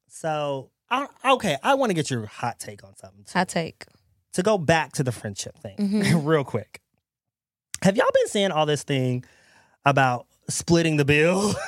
So, 0.09 0.71
I, 0.91 1.07
okay, 1.33 1.57
I 1.63 1.75
want 1.75 1.89
to 1.91 1.93
get 1.93 2.09
your 2.09 2.25
hot 2.25 2.59
take 2.59 2.83
on 2.83 2.95
something. 2.97 3.23
too. 3.25 3.31
Hot 3.37 3.47
take. 3.49 3.85
to 4.33 4.43
go 4.43 4.57
back 4.57 4.91
to 4.93 5.03
the 5.03 5.11
friendship 5.11 5.57
thing 5.57 5.75
Mhm. 5.77 6.21
real 6.25 6.43
quick. 6.43 6.81
Have 7.81 7.95
y'all 7.97 8.09
been 8.13 8.27
seeing 8.27 8.51
all 8.51 8.65
this 8.67 8.83
thing 8.83 9.23
about 9.85 10.27
splitting 10.49 10.97
the 10.97 11.05
bill? 11.05 11.53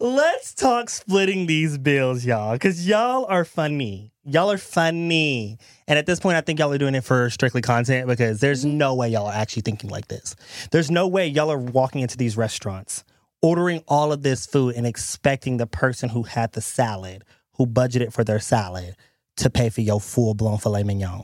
Let's 0.00 0.54
talk 0.54 0.90
splitting 0.90 1.46
these 1.46 1.78
bills, 1.78 2.24
y'all, 2.26 2.52
because 2.52 2.86
y'all 2.86 3.24
are 3.26 3.44
funny. 3.44 4.12
Y'all 4.24 4.50
are 4.50 4.58
funny. 4.58 5.58
And 5.86 5.98
at 5.98 6.04
this 6.04 6.18
point, 6.20 6.36
I 6.36 6.40
think 6.40 6.58
y'all 6.58 6.72
are 6.72 6.78
doing 6.78 6.94
it 6.94 7.04
for 7.04 7.30
strictly 7.30 7.62
content 7.62 8.06
because 8.08 8.40
there's 8.40 8.64
no 8.64 8.94
way 8.94 9.08
y'all 9.08 9.26
are 9.26 9.32
actually 9.32 9.62
thinking 9.62 9.88
like 9.90 10.08
this. 10.08 10.34
There's 10.72 10.90
no 10.90 11.06
way 11.06 11.28
y'all 11.28 11.50
are 11.50 11.58
walking 11.58 12.00
into 12.02 12.16
these 12.18 12.36
restaurants, 12.36 13.04
ordering 13.44 13.82
all 13.88 14.10
of 14.10 14.22
this 14.22 14.46
food 14.46 14.74
and 14.74 14.86
expecting 14.86 15.58
the 15.58 15.66
person 15.66 16.08
who 16.08 16.22
had 16.22 16.50
the 16.52 16.62
salad, 16.62 17.22
who 17.58 17.66
budgeted 17.66 18.10
for 18.10 18.24
their 18.24 18.40
salad, 18.40 18.96
to 19.36 19.50
pay 19.50 19.68
for 19.68 19.82
your 19.82 20.00
full 20.00 20.32
blown 20.32 20.56
filet 20.56 20.82
mignon. 20.82 21.22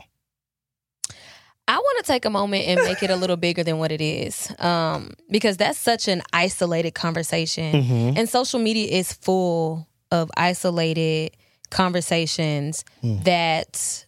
I 1.67 1.77
want 1.77 2.05
to 2.05 2.11
take 2.11 2.25
a 2.25 2.29
moment 2.29 2.67
and 2.67 2.79
make 2.83 3.01
it 3.01 3.09
a 3.09 3.15
little 3.15 3.37
bigger 3.37 3.63
than 3.63 3.79
what 3.79 3.91
it 3.91 4.01
is, 4.01 4.53
um, 4.59 5.13
because 5.31 5.57
that's 5.57 5.79
such 5.79 6.07
an 6.07 6.21
isolated 6.31 6.91
conversation, 6.91 7.73
Mhm. 7.73 8.17
and 8.19 8.29
social 8.29 8.59
media 8.59 8.91
is 8.91 9.13
full 9.13 9.87
of 10.11 10.29
isolated 10.37 11.35
conversations 11.71 12.83
that 13.01 14.05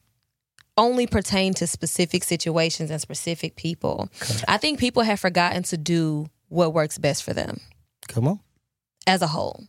only 0.78 1.08
pertain 1.08 1.54
to 1.56 1.66
specific 1.66 2.24
situations 2.24 2.92
and 2.92 3.00
specific 3.02 3.56
people. 3.56 4.10
I 4.48 4.58
think 4.58 4.80
people 4.80 5.02
have 5.04 5.20
forgotten 5.20 5.64
to 5.64 5.78
do 5.78 6.28
what 6.50 6.74
works 6.74 6.98
best 6.98 7.24
for 7.24 7.34
them 7.34 7.62
Come 8.08 8.28
on. 8.28 8.40
as 9.08 9.22
a 9.22 9.28
whole. 9.28 9.64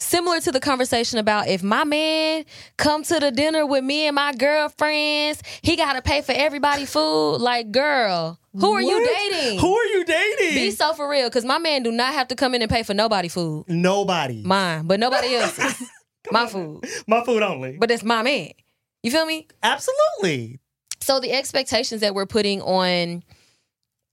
Similar 0.00 0.40
to 0.40 0.52
the 0.52 0.60
conversation 0.60 1.18
about 1.18 1.48
if 1.48 1.62
my 1.62 1.84
man 1.84 2.44
come 2.76 3.04
to 3.04 3.20
the 3.20 3.30
dinner 3.30 3.64
with 3.64 3.82
me 3.84 4.06
and 4.06 4.14
my 4.14 4.32
girlfriends, 4.34 5.40
he 5.62 5.76
got 5.76 5.94
to 5.94 6.02
pay 6.02 6.20
for 6.20 6.32
everybody 6.32 6.84
food. 6.84 7.36
Like, 7.38 7.70
girl, 7.70 8.38
who 8.52 8.72
are 8.72 8.82
you 8.82 8.98
What? 9.00 9.08
dating? 9.32 9.60
Who 9.60 9.74
are 9.74 9.84
you 9.86 10.04
dating? 10.04 10.54
Be 10.56 10.70
so 10.72 10.92
for 10.94 11.08
real, 11.08 11.28
because 11.28 11.44
my 11.44 11.58
man 11.58 11.82
do 11.84 11.90
not 11.92 12.12
have 12.12 12.28
to 12.28 12.34
come 12.34 12.54
in 12.54 12.60
and 12.60 12.70
pay 12.70 12.82
for 12.82 12.92
nobody 12.92 13.28
food. 13.28 13.64
Nobody. 13.68 14.42
Mine, 14.42 14.86
but 14.86 15.00
nobody 15.00 15.34
else's. 15.36 15.88
my 16.30 16.46
food, 16.48 16.84
My 17.06 17.22
food 17.24 17.42
only. 17.42 17.76
but 17.78 17.90
it's 17.90 18.04
my 18.04 18.22
man. 18.22 18.50
You 19.02 19.10
feel 19.10 19.26
me? 19.26 19.46
Absolutely. 19.62 20.58
So 21.00 21.18
the 21.20 21.32
expectations 21.32 22.00
that 22.02 22.14
we're 22.14 22.26
putting 22.26 22.60
on 22.62 23.22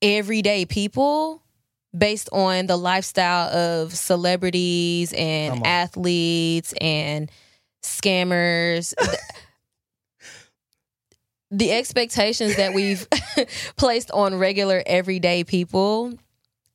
everyday 0.01 0.65
people 0.65 1.40
based 1.97 2.29
on 2.31 2.67
the 2.67 2.77
lifestyle 2.77 3.49
of 3.49 3.93
celebrities 3.93 5.11
and 5.13 5.65
athletes 5.65 6.73
and 6.79 7.29
scammers 7.83 8.93
the 11.51 11.71
expectations 11.71 12.55
that 12.55 12.73
we've 12.73 13.07
placed 13.75 14.11
on 14.11 14.35
regular 14.35 14.81
everyday 14.85 15.43
people 15.43 16.13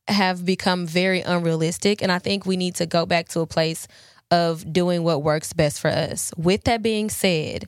have 0.08 0.44
become 0.44 0.86
very 0.86 1.20
unrealistic 1.22 2.02
and 2.02 2.12
I 2.12 2.18
think 2.18 2.46
we 2.46 2.56
need 2.56 2.76
to 2.76 2.86
go 2.86 3.06
back 3.06 3.28
to 3.30 3.40
a 3.40 3.46
place 3.46 3.88
of 4.30 4.70
doing 4.72 5.02
what 5.04 5.22
works 5.22 5.52
best 5.52 5.80
for 5.80 5.88
us. 5.88 6.32
With 6.36 6.64
that 6.64 6.82
being 6.82 7.10
said, 7.10 7.66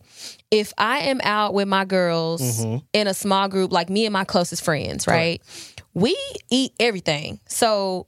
if 0.51 0.73
I 0.77 1.01
am 1.01 1.21
out 1.23 1.55
with 1.55 1.69
my 1.69 1.85
girls 1.85 2.65
Mhm. 2.65 2.83
in 2.93 3.07
a 3.07 3.15
small 3.15 3.47
group, 3.49 3.73
like 3.73 3.89
me 3.89 4.07
and 4.07 4.13
my 4.13 4.25
closest 4.25 4.65
friends, 4.65 5.07
right? 5.07 5.41
We 6.01 6.17
eat 6.51 6.73
everything. 6.79 7.41
So 7.49 8.07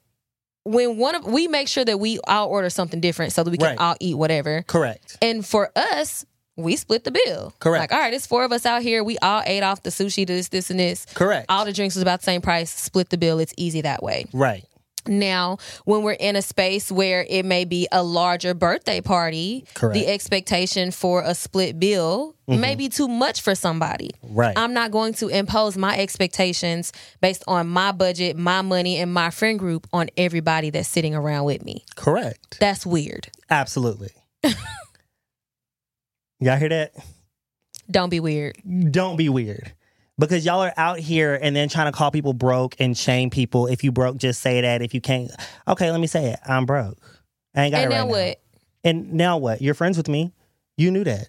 when 0.65 0.97
one 0.99 1.15
of 1.15 1.25
we 1.25 1.49
make 1.49 1.69
sure 1.69 1.85
that 1.85 1.99
we 1.99 2.19
all 2.27 2.49
order 2.49 2.71
something 2.71 3.01
different 3.01 3.33
so 3.33 3.43
that 3.43 3.51
we 3.51 3.57
can 3.59 3.67
Right. 3.69 3.79
all 3.79 3.97
eat 4.01 4.17
whatever. 4.17 4.63
Correct. 4.67 5.17
And 5.23 5.45
for 5.45 5.71
us, 5.75 6.25
we 6.57 6.77
split 6.77 7.05
the 7.05 7.11
bill. 7.11 7.55
Correct. 7.59 7.81
Like, 7.81 7.93
all 7.93 7.99
right, 7.99 8.13
it's 8.13 8.27
four 8.27 8.45
of 8.45 8.53
us 8.53 8.67
out 8.67 8.83
here. 8.83 9.03
We 9.03 9.17
all 9.19 9.43
ate 9.47 9.63
off 9.63 9.83
the 9.83 9.89
sushi, 9.91 10.27
this, 10.27 10.49
this, 10.49 10.71
and 10.71 10.79
this. 10.79 11.07
Correct. 11.15 11.47
All 11.49 11.65
the 11.65 11.73
drinks 11.73 11.95
was 11.95 12.03
about 12.03 12.21
the 12.21 12.25
same 12.25 12.43
price. 12.43 12.71
Split 12.71 13.09
the 13.09 13.17
bill. 13.17 13.39
It's 13.39 13.55
easy 13.57 13.81
that 13.81 14.03
way. 14.03 14.27
right. 14.33 14.65
Now, 15.11 15.59
when 15.85 16.03
we're 16.03 16.13
in 16.13 16.37
a 16.37 16.43
space 16.43 16.91
where 16.91 17.27
it 17.29 17.45
may 17.45 17.65
be 17.65 17.89
a 17.91 18.03
larger 18.03 18.55
birthday 18.55 19.01
party, 19.01 19.67
Correct. 19.75 19.95
the 19.95 20.07
expectation 20.07 20.93
for 20.93 21.23
a 21.23 21.35
split 21.35 21.81
bill 21.81 22.37
may 22.47 22.57
mm-hmm. 22.57 22.79
be 22.79 22.89
too 22.89 23.09
much 23.09 23.43
for 23.43 23.55
somebody. 23.55 24.11
Right. 24.23 24.57
I'm 24.57 24.73
not 24.73 24.91
going 24.91 25.15
to 25.15 25.29
impose 25.29 25.77
my 25.77 25.99
expectations 25.99 26.93
based 27.21 27.43
on 27.47 27.69
my 27.69 27.93
budget, 27.93 28.37
my 28.37 28.63
money, 28.63 28.99
and 28.99 29.13
my 29.13 29.31
friend 29.31 29.59
group 29.59 29.87
on 29.93 30.09
everybody 30.17 30.71
that's 30.71 30.89
sitting 30.89 31.15
around 31.15 31.45
with 31.45 31.65
me. 31.65 31.85
Correct. 31.97 32.59
That's 32.61 32.87
weird. 32.87 33.29
Absolutely. 33.51 34.11
Y'all 36.41 36.57
hear 36.57 36.69
that? 36.69 36.95
Don't 37.91 38.11
be 38.11 38.21
weird. 38.21 38.57
Don't 38.91 39.17
be 39.17 39.29
weird. 39.29 39.73
Because 40.21 40.45
y'all 40.45 40.61
are 40.61 40.75
out 40.77 40.99
here 40.99 41.39
and 41.41 41.57
then 41.57 41.69
trying 41.69 41.91
to 41.91 41.93
call 41.93 42.11
people 42.11 42.35
broke 42.35 42.77
and 42.79 42.97
shame 42.97 43.31
people. 43.31 43.67
If 43.67 43.83
you 43.83 43.91
broke, 43.91 44.19
just 44.19 44.43
say 44.43 44.61
that. 44.61 44.83
If 44.83 44.93
you 44.93 45.01
can't, 45.01 45.31
okay, 45.67 45.91
let 45.91 45.99
me 45.99 46.07
say 46.07 46.33
it. 46.33 46.41
I'm 46.47 46.67
broke. 46.67 46.99
I 47.55 47.65
ain't 47.65 47.73
got 47.73 47.83
and 47.83 47.93
it 47.93 47.95
now 47.97 48.03
right 48.03 48.09
what? 48.09 48.41
And 48.85 49.15
now 49.15 49.39
what? 49.39 49.63
You're 49.63 49.75
friends 49.75 49.97
with 49.97 50.09
me. 50.09 50.33
You 50.77 50.91
knew 50.91 51.05
that. 51.05 51.29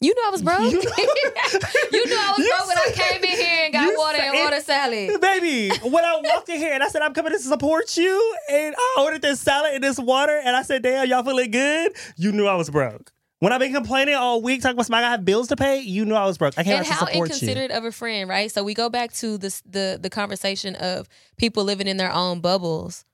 You 0.00 0.12
knew 0.14 0.22
I 0.26 0.30
was 0.30 0.42
broke. 0.42 0.60
You 0.62 0.68
you, 0.72 0.80
knew 0.80 0.82
I 0.82 2.34
was 2.36 2.48
broke 2.48 2.66
when 2.66 2.78
I 2.78 2.90
came 2.92 3.22
in 3.22 3.30
here 3.30 3.64
and 3.66 3.72
got 3.72 3.96
water 3.96 4.18
and 4.18 4.34
water 4.34 4.60
salad. 4.60 5.20
Baby, 5.20 5.70
when 5.84 6.04
I 6.04 6.20
walked 6.24 6.48
in 6.48 6.56
here 6.56 6.72
and 6.72 6.82
I 6.82 6.88
said, 6.88 7.02
I'm 7.02 7.14
coming 7.14 7.32
to 7.32 7.38
support 7.38 7.96
you, 7.96 8.36
and 8.50 8.74
I 8.76 8.96
ordered 8.98 9.22
this 9.22 9.40
salad 9.40 9.74
and 9.74 9.84
this 9.84 10.00
water, 10.00 10.40
and 10.44 10.56
I 10.56 10.62
said, 10.62 10.82
damn, 10.82 11.06
y'all 11.06 11.22
feeling 11.22 11.52
good? 11.52 11.92
You 12.16 12.32
knew 12.32 12.46
I 12.46 12.56
was 12.56 12.68
broke. 12.68 13.12
When 13.42 13.52
I've 13.52 13.58
been 13.58 13.72
complaining 13.72 14.14
all 14.14 14.40
week, 14.40 14.62
talking 14.62 14.78
about 14.78 14.92
I 15.02 15.10
have 15.10 15.24
bills 15.24 15.48
to 15.48 15.56
pay, 15.56 15.80
you 15.80 16.04
knew 16.04 16.14
I 16.14 16.26
was 16.26 16.38
broke. 16.38 16.56
I 16.56 16.62
came 16.62 16.76
and 16.76 16.86
how 16.86 17.06
support 17.06 17.14
you. 17.16 17.22
inconsiderate 17.24 17.72
of 17.72 17.84
a 17.84 17.90
friend, 17.90 18.30
right? 18.30 18.48
So 18.48 18.62
we 18.62 18.72
go 18.72 18.88
back 18.88 19.10
to 19.14 19.36
this 19.36 19.62
the 19.62 19.98
the 20.00 20.08
conversation 20.08 20.76
of 20.76 21.08
people 21.38 21.64
living 21.64 21.88
in 21.88 21.96
their 21.96 22.12
own 22.12 22.38
bubbles 22.38 23.04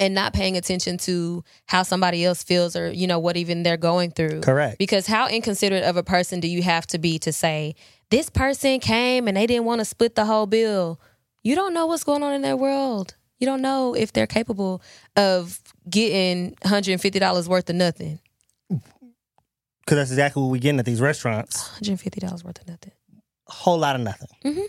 and 0.00 0.16
not 0.16 0.32
paying 0.32 0.56
attention 0.56 0.98
to 0.98 1.44
how 1.66 1.84
somebody 1.84 2.24
else 2.24 2.42
feels 2.42 2.74
or 2.74 2.90
you 2.90 3.06
know 3.06 3.20
what 3.20 3.36
even 3.36 3.62
they're 3.62 3.76
going 3.76 4.10
through. 4.10 4.40
Correct. 4.40 4.78
Because 4.78 5.06
how 5.06 5.28
inconsiderate 5.28 5.84
of 5.84 5.96
a 5.96 6.02
person 6.02 6.40
do 6.40 6.48
you 6.48 6.64
have 6.64 6.84
to 6.88 6.98
be 6.98 7.20
to 7.20 7.32
say 7.32 7.76
this 8.10 8.28
person 8.28 8.80
came 8.80 9.28
and 9.28 9.36
they 9.36 9.46
didn't 9.46 9.64
want 9.64 9.78
to 9.78 9.84
split 9.84 10.16
the 10.16 10.24
whole 10.24 10.46
bill? 10.46 11.00
You 11.44 11.54
don't 11.54 11.72
know 11.72 11.86
what's 11.86 12.02
going 12.02 12.24
on 12.24 12.32
in 12.32 12.42
their 12.42 12.56
world. 12.56 13.14
You 13.38 13.46
don't 13.46 13.62
know 13.62 13.94
if 13.94 14.12
they're 14.12 14.26
capable 14.26 14.82
of 15.14 15.60
getting 15.88 16.56
$150 16.64 17.46
worth 17.46 17.70
of 17.70 17.76
nothing. 17.76 18.18
Because 19.84 19.98
that's 19.98 20.10
exactly 20.10 20.42
what 20.42 20.48
we 20.50 20.58
getting 20.58 20.78
at 20.78 20.86
these 20.86 21.00
restaurants. 21.00 21.68
$150 21.80 22.44
worth 22.44 22.60
of 22.60 22.68
nothing. 22.68 22.92
A 23.48 23.52
whole 23.52 23.78
lot 23.78 23.94
of 23.96 24.02
nothing. 24.02 24.28
Mhm. 24.44 24.64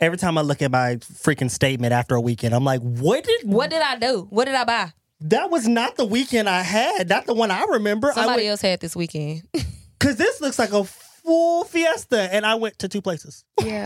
Every 0.00 0.18
time 0.18 0.36
I 0.38 0.42
look 0.42 0.60
at 0.62 0.70
my 0.70 0.96
freaking 0.96 1.50
statement 1.50 1.92
after 1.92 2.14
a 2.14 2.20
weekend, 2.20 2.54
I'm 2.54 2.64
like, 2.64 2.80
what 2.82 3.24
did 3.24 3.40
What 3.48 3.70
did 3.70 3.82
I 3.82 3.96
do? 3.96 4.26
What 4.30 4.44
did 4.44 4.54
I 4.54 4.64
buy? 4.64 4.92
that 5.20 5.50
was 5.50 5.66
not 5.66 5.96
the 5.96 6.04
weekend 6.04 6.48
I 6.48 6.62
had, 6.62 7.08
not 7.08 7.26
the 7.26 7.34
one 7.34 7.50
I 7.50 7.64
remember. 7.70 8.12
Somebody 8.14 8.44
I 8.44 8.50
else 8.50 8.60
had 8.60 8.80
this 8.80 8.94
weekend. 8.94 9.42
Because 9.98 10.14
this 10.14 10.40
looks 10.40 10.60
like 10.60 10.72
a 10.72 10.84
full 10.84 11.64
fiesta, 11.64 12.32
and 12.32 12.46
I 12.46 12.54
went 12.54 12.78
to 12.78 12.88
two 12.88 13.02
places. 13.02 13.44
Yeah. 13.60 13.84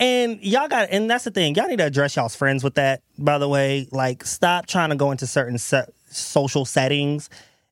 And 0.00 0.40
y'all 0.42 0.68
got, 0.68 0.88
and 0.92 1.10
that's 1.10 1.24
the 1.24 1.32
thing. 1.32 1.56
Y'all 1.56 1.66
need 1.66 1.78
to 1.78 1.84
address 1.86 2.14
y'all's 2.14 2.36
friends 2.36 2.62
with 2.62 2.74
that. 2.76 3.02
By 3.18 3.38
the 3.38 3.48
way, 3.48 3.88
like 3.90 4.24
stop 4.24 4.66
trying 4.66 4.90
to 4.90 4.96
go 4.96 5.10
into 5.10 5.26
certain 5.26 5.58
se- 5.58 5.86
social 6.08 6.64
settings 6.64 7.28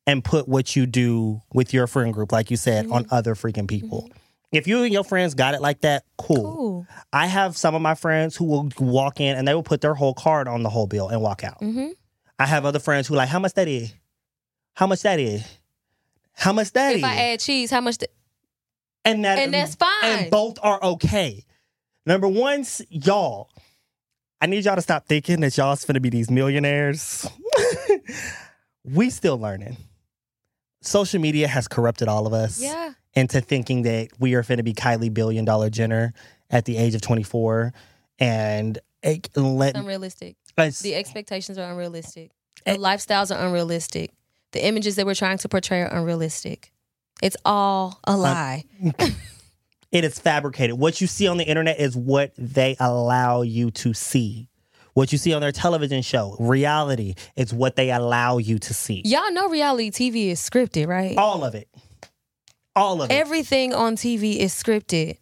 and 0.07 0.23
put 0.23 0.47
what 0.49 0.77
you 0.77 0.87
do 0.87 1.41
with 1.53 1.75
your 1.75 1.87
friend 1.87 2.13
group, 2.15 2.33
like 2.33 2.51
you 2.51 2.57
said, 2.57 2.87
on 2.91 3.07
other 3.11 3.35
freaking 3.35 3.69
people. 3.69 4.09
If 4.53 4.67
you 4.69 4.83
and 4.85 4.93
your 4.93 5.05
friends 5.05 5.35
got 5.35 5.55
it 5.55 5.61
like 5.61 5.81
that, 5.81 6.05
cool. 6.17 6.37
Cool. 6.55 6.87
I 7.13 7.27
have 7.27 7.57
some 7.57 7.75
of 7.75 7.83
my 7.83 7.95
friends 7.95 8.37
who 8.37 8.45
will 8.45 8.71
walk 8.79 9.21
in 9.21 9.37
and 9.37 9.47
they 9.47 9.55
will 9.55 9.63
put 9.65 9.81
their 9.81 9.95
whole 9.95 10.15
card 10.15 10.47
on 10.49 10.63
the 10.63 10.71
whole 10.71 10.87
bill 10.87 11.09
and 11.09 11.21
walk 11.21 11.43
out. 11.45 11.59
hmm 11.59 11.89
I 12.39 12.47
have 12.47 12.65
other 12.67 12.79
friends 12.79 13.09
who 13.09 13.15
like, 13.15 13.29
how 13.31 13.39
much 13.39 13.55
that 13.55 13.67
is? 13.67 13.93
How 14.75 14.87
much 14.87 15.03
that 15.03 15.19
is? 15.19 15.43
How 16.35 16.53
much 16.53 16.71
that 16.73 16.93
is? 16.93 16.99
If 16.99 17.05
I 17.05 17.17
add 17.17 17.41
cheese, 17.41 17.71
how 17.71 17.81
much? 17.81 17.99
th- 17.99 18.11
and 19.07 19.25
that 19.25 19.39
and 19.39 19.55
that's 19.55 19.75
fine. 19.75 19.89
and 20.03 20.31
both 20.31 20.59
are 20.63 20.83
okay. 20.83 21.45
Number 22.05 22.29
one, 22.29 22.65
y'all, 22.91 23.49
I 24.41 24.47
need 24.47 24.65
y'all 24.65 24.77
to 24.77 24.83
stop 24.83 25.07
thinking 25.07 25.41
that 25.41 25.57
y'all's 25.57 25.85
gonna 25.85 25.99
be 26.01 26.11
these 26.11 26.31
millionaires. 26.31 27.27
we 28.85 29.11
still 29.11 29.39
learning. 29.39 29.77
Social 30.87 31.21
media 31.21 31.49
has 31.49 31.69
corrupted 31.69 32.09
all 32.09 32.27
of 32.27 32.33
us 32.33 32.61
yeah. 32.61 32.93
into 33.15 33.41
thinking 33.41 33.83
that 33.83 34.09
we 34.19 34.35
are 34.35 34.43
going 34.43 34.59
to 34.59 34.65
be 34.65 34.75
Kylie 34.75 35.13
billion 35.13 35.45
dollar 35.45 35.71
Jenner 35.71 36.13
at 36.51 36.65
the 36.65 36.77
age 36.77 36.95
of 36.95 37.01
24 37.01 37.73
and 38.19 38.79
it, 39.03 39.37
let 39.37 39.71
It's 39.71 39.79
unrealistic. 39.79 40.37
us, 40.57 40.81
The 40.81 40.95
expectations 40.95 41.59
are 41.59 41.71
unrealistic. 41.71 42.31
The 42.65 42.73
lifestyles 42.73 43.35
are 43.35 43.47
unrealistic. 43.47 44.13
The 44.53 44.67
images 44.67 44.97
that 44.97 45.07
we're 45.07 45.15
trying 45.15 45.39
to 45.39 45.49
portray 45.49 45.83
are 45.83 45.93
unrealistic. 45.93 46.73
It's 47.23 47.37
all 47.45 48.01
a 48.07 48.13
um, 48.13 48.21
lie. 48.21 48.65
it 49.93 50.05
is 50.05 50.19
fabricated. 50.19 50.79
What 50.79 51.01
you 51.01 51.07
see 51.07 51.29
on 51.29 51.37
the 51.37 51.45
internet 51.45 51.79
is 51.79 51.97
what 51.97 52.33
they 52.37 52.77
allow 52.81 53.43
you 53.43 53.71
to 53.73 53.95
see. 53.95 54.49
What 54.97 55.13
you 55.13 55.19
see 55.19 55.35
on 55.35 55.43
their 55.43 55.53
television 55.53 56.01
show, 56.01 56.37
reality, 56.39 57.17
is 57.37 57.53
what 57.53 57.77
they 57.77 57.91
allow 57.91 58.39
you 58.39 58.59
to 58.61 58.73
see. 58.73 59.03
Y'all 59.05 59.31
know 59.31 59.47
reality 59.51 59.91
TV 59.91 60.29
is 60.29 60.41
scripted, 60.41 60.87
right? 60.87 61.19
All 61.19 61.45
of 61.45 61.55
it. 61.55 61.69
All 62.75 63.03
of 63.03 63.11
it. 63.11 63.13
Everything 63.13 63.75
on 63.75 63.97
TV 63.97 64.39
is 64.39 64.55
scripted. 64.55 65.19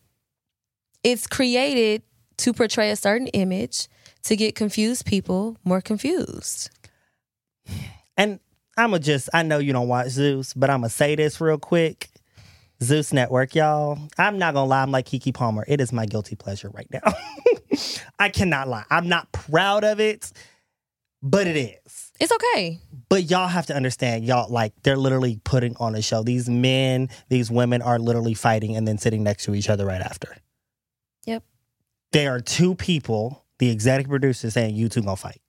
It's 1.03 1.27
created 1.27 2.03
to 2.37 2.53
portray 2.53 2.91
a 2.91 2.97
certain 2.97 3.27
image 3.27 3.89
to 4.23 4.37
get 4.37 4.55
confused 4.55 5.07
people 5.07 5.57
more 5.65 5.81
confused. 5.81 6.71
And 8.17 8.39
I'ma 8.77 8.99
just 8.99 9.29
I 9.35 9.43
know 9.43 9.59
you 9.59 9.73
don't 9.73 9.89
watch 9.89 10.11
Zeus, 10.11 10.55
but 10.55 10.71
I'ma 10.71 10.87
say 10.87 11.17
this 11.17 11.41
real 11.41 11.59
quick. 11.59 12.11
Zeus 12.83 13.13
Network, 13.13 13.55
y'all. 13.55 13.99
I'm 14.19 14.39
not 14.39 14.55
gonna 14.55 14.69
lie, 14.69 14.83
I'm 14.83 14.91
like 14.91 15.07
Keke 15.07 15.33
Palmer. 15.35 15.65
It 15.67 15.81
is 15.81 15.93
my 15.93 16.07
guilty 16.07 16.37
pleasure 16.37 16.71
right 16.71 16.89
now. 16.91 17.13
I 18.19 18.29
cannot 18.29 18.69
lie. 18.69 18.85
I'm 18.91 19.09
not 19.09 19.31
proud 19.33 19.85
of 19.85 20.01
it, 20.01 20.33
but 21.23 21.47
it 21.47 21.57
is. 21.57 22.13
It's 22.21 22.33
okay. 22.33 22.81
But 23.09 23.31
y'all 23.31 23.49
have 23.49 23.67
to 23.67 23.75
understand, 23.77 24.25
y'all 24.25 24.51
like 24.51 24.73
they're 24.83 24.97
literally 24.97 25.41
putting 25.45 25.77
on 25.77 25.95
a 25.95 26.03
show. 26.03 26.23
These 26.23 26.49
men, 26.49 27.09
these 27.29 27.51
women 27.51 27.83
are 27.83 27.99
literally 27.99 28.35
fighting 28.35 28.77
and 28.77 28.87
then 28.87 28.99
sitting 28.99 29.23
next 29.23 29.45
to 29.45 29.55
each 29.55 29.69
other 29.69 29.85
right 29.87 30.01
after. 30.01 30.37
Yep. 31.27 31.43
They 32.13 32.27
are 32.27 32.41
two 32.41 32.75
people, 32.75 33.45
the 33.59 33.71
executive 33.71 34.11
producer 34.11 34.51
saying, 34.51 34.77
You 34.77 34.89
two 34.89 35.03
gonna 35.03 35.17
fight. 35.17 35.41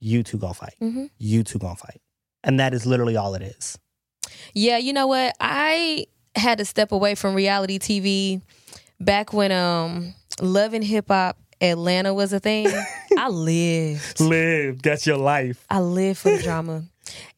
You 0.00 0.22
two 0.22 0.38
gonna 0.38 0.54
fight. 0.54 0.74
hmm 0.78 1.06
You 1.18 1.42
two 1.44 1.58
gonna 1.58 1.76
fight. 1.76 2.00
And 2.42 2.58
that 2.60 2.74
is 2.74 2.86
literally 2.86 3.16
all 3.16 3.34
it 3.34 3.42
is. 3.42 3.78
Yeah, 4.54 4.78
you 4.78 4.92
know 4.92 5.06
what? 5.06 5.34
I 5.40 6.06
had 6.36 6.58
to 6.58 6.64
step 6.64 6.92
away 6.92 7.14
from 7.14 7.34
reality 7.34 7.78
TV 7.78 8.42
back 9.00 9.32
when 9.32 9.52
um 9.52 10.14
Love 10.40 10.74
and 10.74 10.84
Hip 10.84 11.08
Hop 11.08 11.36
Atlanta 11.60 12.14
was 12.14 12.32
a 12.32 12.40
thing. 12.40 12.68
I 13.18 13.28
lived. 13.28 14.20
Live. 14.20 14.82
That's 14.82 15.06
your 15.06 15.18
life. 15.18 15.64
I 15.68 15.80
lived 15.80 16.20
for 16.20 16.30
the 16.30 16.42
drama. 16.42 16.84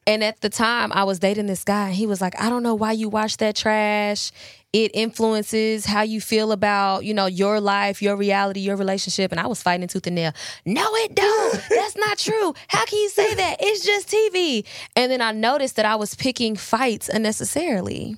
And 0.07 0.25
at 0.25 0.41
the 0.41 0.49
time, 0.49 0.93
I 0.93 1.05
was 1.05 1.21
dating 1.21 1.47
this 1.47 1.63
guy, 1.65 1.87
and 1.87 1.95
he 1.95 2.07
was 2.07 2.21
like, 2.21 2.41
I 2.41 2.51
don't 2.51 2.63
know 2.65 2.75
why 2.75 2.93
you 2.93 3.09
watch 3.09 3.37
that 3.39 3.55
trash. 3.55 4.33
It 4.73 4.91
influences 4.95 5.85
how 5.85 6.03
you 6.03 6.21
feel 6.21 6.51
about, 6.51 7.05
you 7.05 7.15
know, 7.15 7.27
your 7.27 7.61
life, 7.61 8.03
your 8.03 8.17
reality, 8.17 8.61
your 8.61 8.77
relationship. 8.77 9.31
And 9.31 9.41
I 9.41 9.47
was 9.47 9.63
fighting 9.63 9.87
tooth 9.87 10.07
and 10.07 10.17
nail. 10.17 10.33
No, 10.65 10.85
it 10.97 11.15
don't. 11.15 11.63
That's 11.69 11.97
not 11.97 12.19
true. 12.19 12.55
How 12.69 12.85
can 12.87 12.99
you 12.99 13.11
say 13.11 13.35
that? 13.35 13.59
It's 13.61 13.85
just 13.85 14.09
TV. 14.09 14.65
And 14.97 15.13
then 15.13 15.21
I 15.21 15.33
noticed 15.33 15.77
that 15.77 15.85
I 15.85 15.97
was 15.97 16.15
picking 16.15 16.57
fights 16.57 17.09
unnecessarily. 17.09 18.17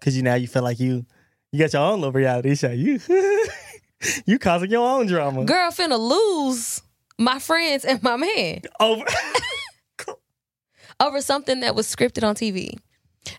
Cause 0.00 0.14
you 0.14 0.22
now 0.22 0.34
you 0.34 0.46
feel 0.46 0.62
like 0.62 0.78
you 0.78 1.06
you 1.52 1.58
got 1.58 1.72
your 1.72 1.82
own 1.82 2.00
little 2.00 2.12
reality 2.12 2.54
show. 2.54 2.70
You 2.70 3.00
you 4.26 4.38
causing 4.38 4.70
your 4.70 4.86
own 4.86 5.06
drama. 5.06 5.44
Girl, 5.44 5.70
finna 5.70 5.98
lose 5.98 6.82
my 7.18 7.38
friends 7.38 7.84
and 7.84 8.02
my 8.02 8.16
man. 8.16 8.60
Over 8.78 9.04
over 11.00 11.20
something 11.20 11.60
that 11.60 11.74
was 11.74 11.86
scripted 11.86 12.26
on 12.26 12.34
TV. 12.34 12.78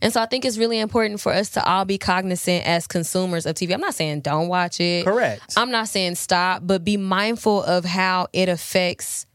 And 0.01 0.11
so 0.11 0.21
I 0.21 0.25
think 0.25 0.45
it's 0.45 0.57
really 0.57 0.79
important 0.79 1.21
for 1.21 1.31
us 1.31 1.49
to 1.51 1.63
all 1.65 1.85
be 1.85 1.97
cognizant 1.97 2.65
as 2.65 2.87
consumers 2.87 3.45
of 3.45 3.55
TV. 3.55 3.73
I'm 3.73 3.79
not 3.79 3.95
saying 3.95 4.21
don't 4.21 4.47
watch 4.47 4.79
it. 4.79 5.05
Correct. 5.05 5.53
I'm 5.55 5.71
not 5.71 5.87
saying 5.87 6.15
stop, 6.15 6.61
but 6.65 6.83
be 6.83 6.97
mindful 6.97 7.63
of 7.63 7.85
how 7.85 8.27
it 8.33 8.49
affects 8.49 9.25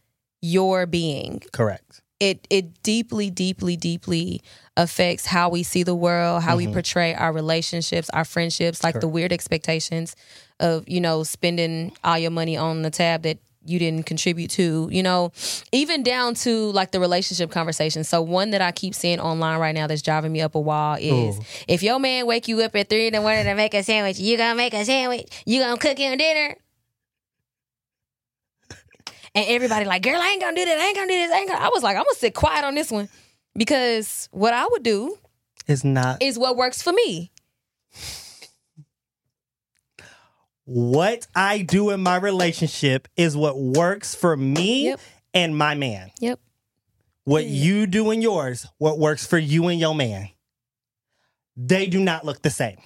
your 0.41 0.85
being. 0.85 1.41
Correct. 1.51 2.01
It 2.19 2.47
it 2.49 2.83
deeply, 2.83 3.29
deeply, 3.29 3.75
deeply 3.75 4.41
affects 4.75 5.25
how 5.25 5.49
we 5.49 5.63
see 5.63 5.83
the 5.83 5.95
world, 5.95 6.41
how 6.41 6.57
we 6.57 6.65
mm-hmm. 6.65 6.73
portray 6.73 7.13
our 7.13 7.31
relationships, 7.31 8.09
our 8.09 8.25
friendships, 8.25 8.83
like 8.83 8.99
the 8.99 9.07
weird 9.07 9.31
expectations 9.31 10.15
of, 10.59 10.87
you 10.87 10.99
know, 10.99 11.23
spending 11.23 11.95
all 12.03 12.17
your 12.17 12.31
money 12.31 12.57
on 12.57 12.81
the 12.81 12.89
tab 12.89 13.23
that 13.23 13.37
you 13.65 13.79
didn't 13.79 14.05
contribute 14.05 14.49
to, 14.49 14.89
you 14.91 15.03
know, 15.03 15.31
even 15.71 16.03
down 16.03 16.33
to 16.33 16.71
like 16.71 16.91
the 16.91 16.99
relationship 16.99 17.51
conversation. 17.51 18.03
So 18.03 18.21
one 18.21 18.49
that 18.49 18.61
I 18.61 18.71
keep 18.71 18.95
seeing 18.95 19.19
online 19.19 19.59
right 19.59 19.75
now 19.75 19.87
that's 19.87 20.01
driving 20.01 20.31
me 20.31 20.41
up 20.41 20.55
a 20.55 20.59
wall 20.59 20.97
is 20.99 21.37
Ooh. 21.37 21.41
if 21.67 21.83
your 21.83 21.99
man 21.99 22.25
wake 22.25 22.47
you 22.47 22.61
up 22.61 22.75
at 22.75 22.89
three 22.89 23.07
in 23.07 23.13
the 23.13 23.21
morning 23.21 23.45
to 23.45 23.55
make 23.55 23.73
a 23.73 23.83
sandwich, 23.83 24.19
you 24.19 24.37
gonna 24.37 24.55
make 24.55 24.73
a 24.73 24.83
sandwich, 24.83 25.43
you 25.45 25.61
gonna 25.61 25.77
cook 25.77 25.97
him 25.97 26.17
dinner. 26.17 26.57
And 29.35 29.45
everybody 29.47 29.85
like, 29.85 30.03
girl, 30.03 30.19
I 30.21 30.29
ain't 30.29 30.41
gonna 30.41 30.55
do 30.55 30.63
that. 30.63 30.77
I 30.77 30.85
ain't 30.85 30.95
gonna 30.95 31.07
do 31.07 31.17
this. 31.17 31.31
I 31.31 31.37
ain't 31.39 31.49
gonna. 31.49 31.65
I 31.65 31.69
was 31.69 31.81
like, 31.81 31.97
I'm 31.97 32.03
gonna 32.03 32.15
sit 32.15 32.35
quiet 32.35 32.63
on 32.65 32.75
this 32.75 32.91
one 32.91 33.09
because 33.55 34.27
what 34.31 34.53
I 34.53 34.67
would 34.67 34.83
do 34.83 35.17
is 35.67 35.83
not 35.83 36.21
is 36.21 36.37
what 36.37 36.55
works 36.57 36.81
for 36.81 36.91
me. 36.93 37.31
what 40.65 41.27
I 41.35 41.59
do 41.61 41.89
in 41.89 42.01
my 42.01 42.15
relationship 42.15 43.07
is 43.17 43.35
what 43.35 43.57
works 43.59 44.15
for 44.15 44.37
me 44.37 44.85
Yep. 44.85 44.99
and 45.33 45.57
my 45.57 45.75
man. 45.75 46.11
Yep. 46.19 46.39
What 47.25 47.43
Yeah. 47.45 47.63
you 47.63 47.87
do 47.87 48.11
in 48.11 48.21
yours, 48.21 48.65
what 48.77 48.97
works 48.97 49.25
for 49.27 49.37
you 49.37 49.67
and 49.67 49.79
your 49.79 49.93
man. 49.95 50.29
They 51.55 51.85
do 51.85 51.99
not 51.99 52.25
look 52.25 52.41
the 52.41 52.49
same. 52.49 52.77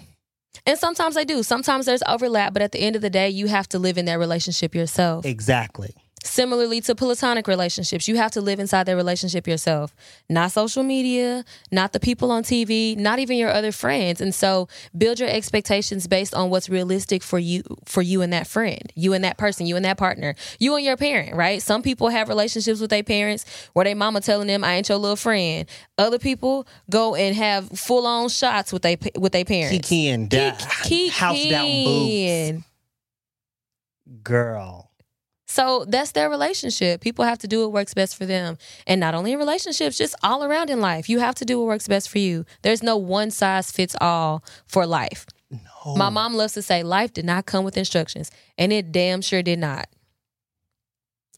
And 0.66 0.78
sometimes 0.78 1.16
they 1.16 1.24
do. 1.24 1.44
Sometimes 1.44 1.86
there's 1.86 2.04
overlap, 2.08 2.52
but 2.54 2.62
at 2.62 2.72
the 2.72 2.80
end 2.80 2.96
of 2.96 3.02
the 3.02 3.10
day, 3.10 3.30
you 3.30 3.48
have 3.48 3.70
to 3.70 3.80
live 3.80 3.98
in 3.98 4.06
that 4.06 4.20
relationship 4.20 4.74
yourself. 4.76 5.26
Exactly. 5.26 5.94
Similarly 6.28 6.82
to 6.82 6.94
platonic 6.94 7.48
relationships, 7.48 8.08
you 8.08 8.18
have 8.18 8.32
to 8.32 8.42
live 8.42 8.60
inside 8.60 8.84
that 8.86 8.96
relationship 8.96 9.48
yourself. 9.48 9.96
Not 10.30 10.52
social 10.52 10.84
media, 10.84 11.46
not 11.72 11.94
the 11.94 12.00
people 12.00 12.32
on 12.32 12.44
TV, 12.44 12.98
not 12.98 13.20
even 13.20 13.38
your 13.38 13.50
other 13.50 13.72
friends. 13.72 14.20
And 14.20 14.36
so 14.36 14.68
build 14.96 15.20
your 15.20 15.30
expectations 15.30 16.06
based 16.06 16.34
on 16.36 16.50
what's 16.50 16.70
realistic 16.70 17.24
for 17.24 17.40
you 17.40 17.64
for 17.86 18.02
you 18.02 18.22
and 18.22 18.34
that 18.34 18.46
friend, 18.46 18.92
you 18.94 19.14
and 19.14 19.24
that 19.24 19.38
person, 19.38 19.66
you 19.66 19.78
and 19.78 19.86
that 19.86 19.98
partner, 19.98 20.36
you 20.60 20.76
and 20.76 20.84
your 20.86 20.98
parent, 20.98 21.34
right? 21.34 21.62
Some 21.62 21.82
people 21.82 22.10
have 22.10 22.28
relationships 22.28 22.82
with 22.82 22.90
their 22.90 23.04
parents 23.04 23.46
where 23.74 23.86
their 23.86 23.96
mama 23.96 24.20
telling 24.22 24.48
them 24.48 24.64
I 24.64 24.74
ain't 24.76 24.90
your 24.90 24.98
little 24.98 25.16
friend. 25.16 25.68
Other 25.98 26.20
people 26.20 26.68
go 26.90 27.16
and 27.16 27.36
have 27.36 27.70
full 27.70 28.06
on 28.06 28.28
shots 28.30 28.74
with 28.74 28.82
they 28.82 28.98
with 29.16 29.32
their 29.32 29.46
parents. 29.46 29.88
Kiki 29.88 30.10
and 30.10 30.30
da- 30.30 30.58
Kiki. 30.84 31.08
house 31.08 31.46
down 31.46 31.84
boobs. 31.86 32.64
Girl. 34.24 34.87
So 35.58 35.86
that's 35.88 36.12
their 36.12 36.30
relationship. 36.30 37.02
People 37.02 37.26
have 37.26 37.40
to 37.40 37.48
do 37.48 37.62
what 37.62 37.72
works 37.72 37.96
best 37.96 38.16
for 38.16 38.28
them. 38.28 38.60
And 38.86 39.00
not 39.00 39.16
only 39.16 39.32
in 39.34 39.40
relationships, 39.40 39.98
just 39.98 40.14
all 40.22 40.44
around 40.44 40.70
in 40.70 40.82
life. 40.82 41.10
You 41.10 41.18
have 41.18 41.34
to 41.36 41.46
do 41.46 41.58
what 41.58 41.66
works 41.66 41.88
best 41.88 42.10
for 42.10 42.20
you. 42.20 42.46
There's 42.62 42.84
no 42.84 42.96
one 42.96 43.32
size 43.32 43.72
fits 43.72 43.96
all 44.00 44.44
for 44.68 44.86
life. 44.86 45.26
No. 45.50 45.96
My 45.96 46.10
mom 46.10 46.36
loves 46.36 46.54
to 46.54 46.62
say 46.62 46.84
life 46.84 47.12
did 47.12 47.26
not 47.26 47.48
come 47.48 47.66
with 47.66 47.76
instructions, 47.76 48.30
and 48.56 48.72
it 48.72 48.92
damn 48.92 49.22
sure 49.24 49.42
did 49.42 49.58
not. 49.58 49.88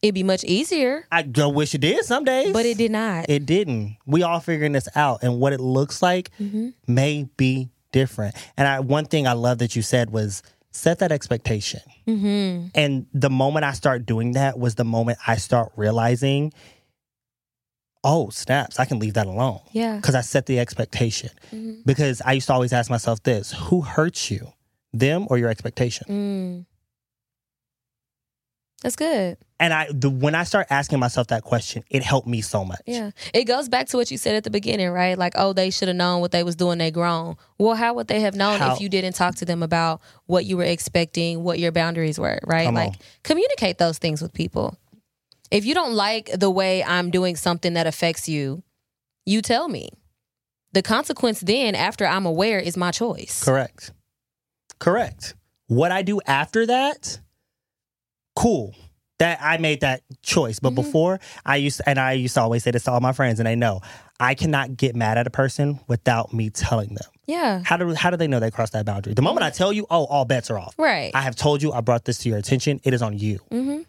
It'd 0.02 0.14
be 0.14 0.22
much 0.22 0.44
easier, 0.44 1.06
I 1.10 1.22
don't 1.22 1.54
wish 1.54 1.74
it 1.74 1.80
did 1.80 2.04
some 2.04 2.24
days. 2.24 2.52
but 2.52 2.66
it 2.66 2.76
did 2.76 2.90
not. 2.90 3.26
It 3.30 3.46
didn't. 3.46 3.96
We 4.06 4.22
all 4.22 4.40
figuring 4.40 4.72
this 4.72 4.88
out, 4.94 5.22
and 5.22 5.40
what 5.40 5.52
it 5.54 5.60
looks 5.60 6.02
like 6.02 6.30
Mhm. 6.38 6.74
may 6.86 7.26
be 7.38 7.70
different. 7.92 8.34
And 8.58 8.66
I, 8.68 8.80
one 8.80 9.04
thing 9.06 9.26
I 9.26 9.32
love 9.32 9.58
that 9.58 9.76
you 9.76 9.82
said 9.82 10.10
was 10.10 10.42
set 10.72 10.98
that 11.00 11.12
expectation. 11.12 11.80
Mm-hmm. 12.06 12.68
And 12.74 13.06
the 13.12 13.30
moment 13.30 13.64
I 13.64 13.72
start 13.72 14.06
doing 14.06 14.32
that 14.32 14.58
was 14.58 14.76
the 14.76 14.84
moment 14.84 15.18
I 15.26 15.36
start 15.36 15.72
realizing, 15.76 16.52
oh 18.04 18.30
snaps, 18.30 18.78
I 18.78 18.84
can 18.84 18.98
leave 18.98 19.14
that 19.14 19.26
alone 19.26 19.60
Yeah. 19.72 19.96
because 19.96 20.14
I 20.14 20.20
set 20.22 20.46
the 20.46 20.58
expectation. 20.58 21.30
Mhm. 21.52 21.84
Because 21.84 22.22
I 22.24 22.32
used 22.32 22.46
to 22.46 22.52
always 22.54 22.72
ask 22.72 22.90
myself 22.90 23.22
this: 23.22 23.52
Who 23.52 23.80
hurts 23.82 24.30
you, 24.30 24.52
them 24.92 25.26
or 25.28 25.38
your 25.38 25.48
expectation? 25.50 26.06
Mm. 26.08 26.66
That's 28.82 28.96
good. 28.96 29.36
And 29.58 29.74
I, 29.74 29.88
the, 29.92 30.08
when 30.08 30.34
I 30.34 30.44
start 30.44 30.68
asking 30.70 31.00
myself 31.00 31.26
that 31.26 31.44
question, 31.44 31.84
it 31.90 32.02
helped 32.02 32.26
me 32.26 32.40
so 32.40 32.64
much. 32.64 32.80
Yeah. 32.86 33.10
It 33.34 33.44
goes 33.44 33.68
back 33.68 33.88
to 33.88 33.98
what 33.98 34.10
you 34.10 34.16
said 34.16 34.34
at 34.34 34.44
the 34.44 34.50
beginning, 34.50 34.88
right? 34.88 35.18
Like, 35.18 35.34
oh, 35.36 35.52
they 35.52 35.68
should 35.68 35.88
have 35.88 35.98
known 35.98 36.22
what 36.22 36.30
they 36.32 36.42
was 36.42 36.56
doing, 36.56 36.78
they 36.78 36.90
grown. 36.90 37.36
Well, 37.58 37.74
how 37.74 37.92
would 37.94 38.08
they 38.08 38.20
have 38.20 38.34
known 38.34 38.58
How- 38.58 38.74
if 38.74 38.80
you 38.80 38.88
didn't 38.88 39.14
talk 39.14 39.34
to 39.36 39.44
them 39.44 39.62
about 39.62 40.00
what 40.26 40.46
you 40.46 40.56
were 40.56 40.64
expecting, 40.64 41.42
what 41.42 41.58
your 41.58 41.72
boundaries 41.72 42.18
were, 42.18 42.40
right? 42.46 42.64
Come 42.64 42.74
like 42.74 42.88
on. 42.88 42.96
communicate 43.22 43.76
those 43.76 43.98
things 43.98 44.22
with 44.22 44.32
people. 44.32 44.78
If 45.50 45.66
you 45.66 45.74
don't 45.74 45.92
like 45.92 46.30
the 46.32 46.50
way 46.50 46.82
I'm 46.82 47.10
doing 47.10 47.36
something 47.36 47.74
that 47.74 47.86
affects 47.86 48.28
you, 48.28 48.62
you 49.26 49.42
tell 49.42 49.68
me. 49.68 49.90
The 50.72 50.82
consequence 50.82 51.40
then, 51.40 51.74
after 51.74 52.06
I'm 52.06 52.24
aware, 52.24 52.60
is 52.60 52.76
my 52.76 52.92
choice. 52.92 53.42
Correct. 53.44 53.92
Correct. 54.78 55.34
What 55.66 55.90
I 55.90 56.02
do 56.02 56.20
after 56.26 56.64
that, 56.66 57.18
cool. 58.36 58.74
That 59.18 59.38
I 59.42 59.58
made 59.58 59.80
that 59.82 60.00
choice. 60.22 60.60
But 60.60 60.72
Mhm. 60.72 60.76
before 60.76 61.20
I 61.44 61.56
used 61.56 61.82
and 61.86 61.98
I 61.98 62.12
used 62.12 62.34
to 62.36 62.40
always 62.40 62.64
say 62.64 62.70
this 62.70 62.84
to 62.84 62.92
all 62.92 63.00
my 63.00 63.12
friends, 63.12 63.38
and 63.38 63.46
they 63.46 63.54
know 63.56 63.82
I 64.18 64.34
cannot 64.34 64.78
get 64.78 64.96
mad 64.96 65.18
at 65.18 65.26
a 65.26 65.30
person 65.30 65.78
without 65.88 66.32
me 66.32 66.48
telling 66.48 66.94
them. 66.94 67.04
Yeah. 67.26 67.60
How 67.64 67.76
do 67.76 67.92
how 67.94 68.08
do 68.10 68.16
they 68.16 68.26
know 68.28 68.40
they 68.40 68.50
crossed 68.50 68.72
that 68.72 68.86
boundary? 68.86 69.12
The 69.12 69.20
moment 69.22 69.44
I 69.44 69.50
tell 69.50 69.74
you, 69.74 69.86
oh, 69.90 70.06
all 70.06 70.24
bets 70.24 70.50
are 70.50 70.58
off. 70.58 70.74
Right. 70.78 71.10
I 71.14 71.20
have 71.20 71.36
told 71.36 71.62
you, 71.62 71.70
I 71.72 71.82
brought 71.82 72.06
this 72.06 72.16
to 72.18 72.30
your 72.30 72.38
attention. 72.38 72.80
It 72.82 72.94
is 72.94 73.02
on 73.02 73.18
you. 73.18 73.40
mm-hmm. 73.52 73.82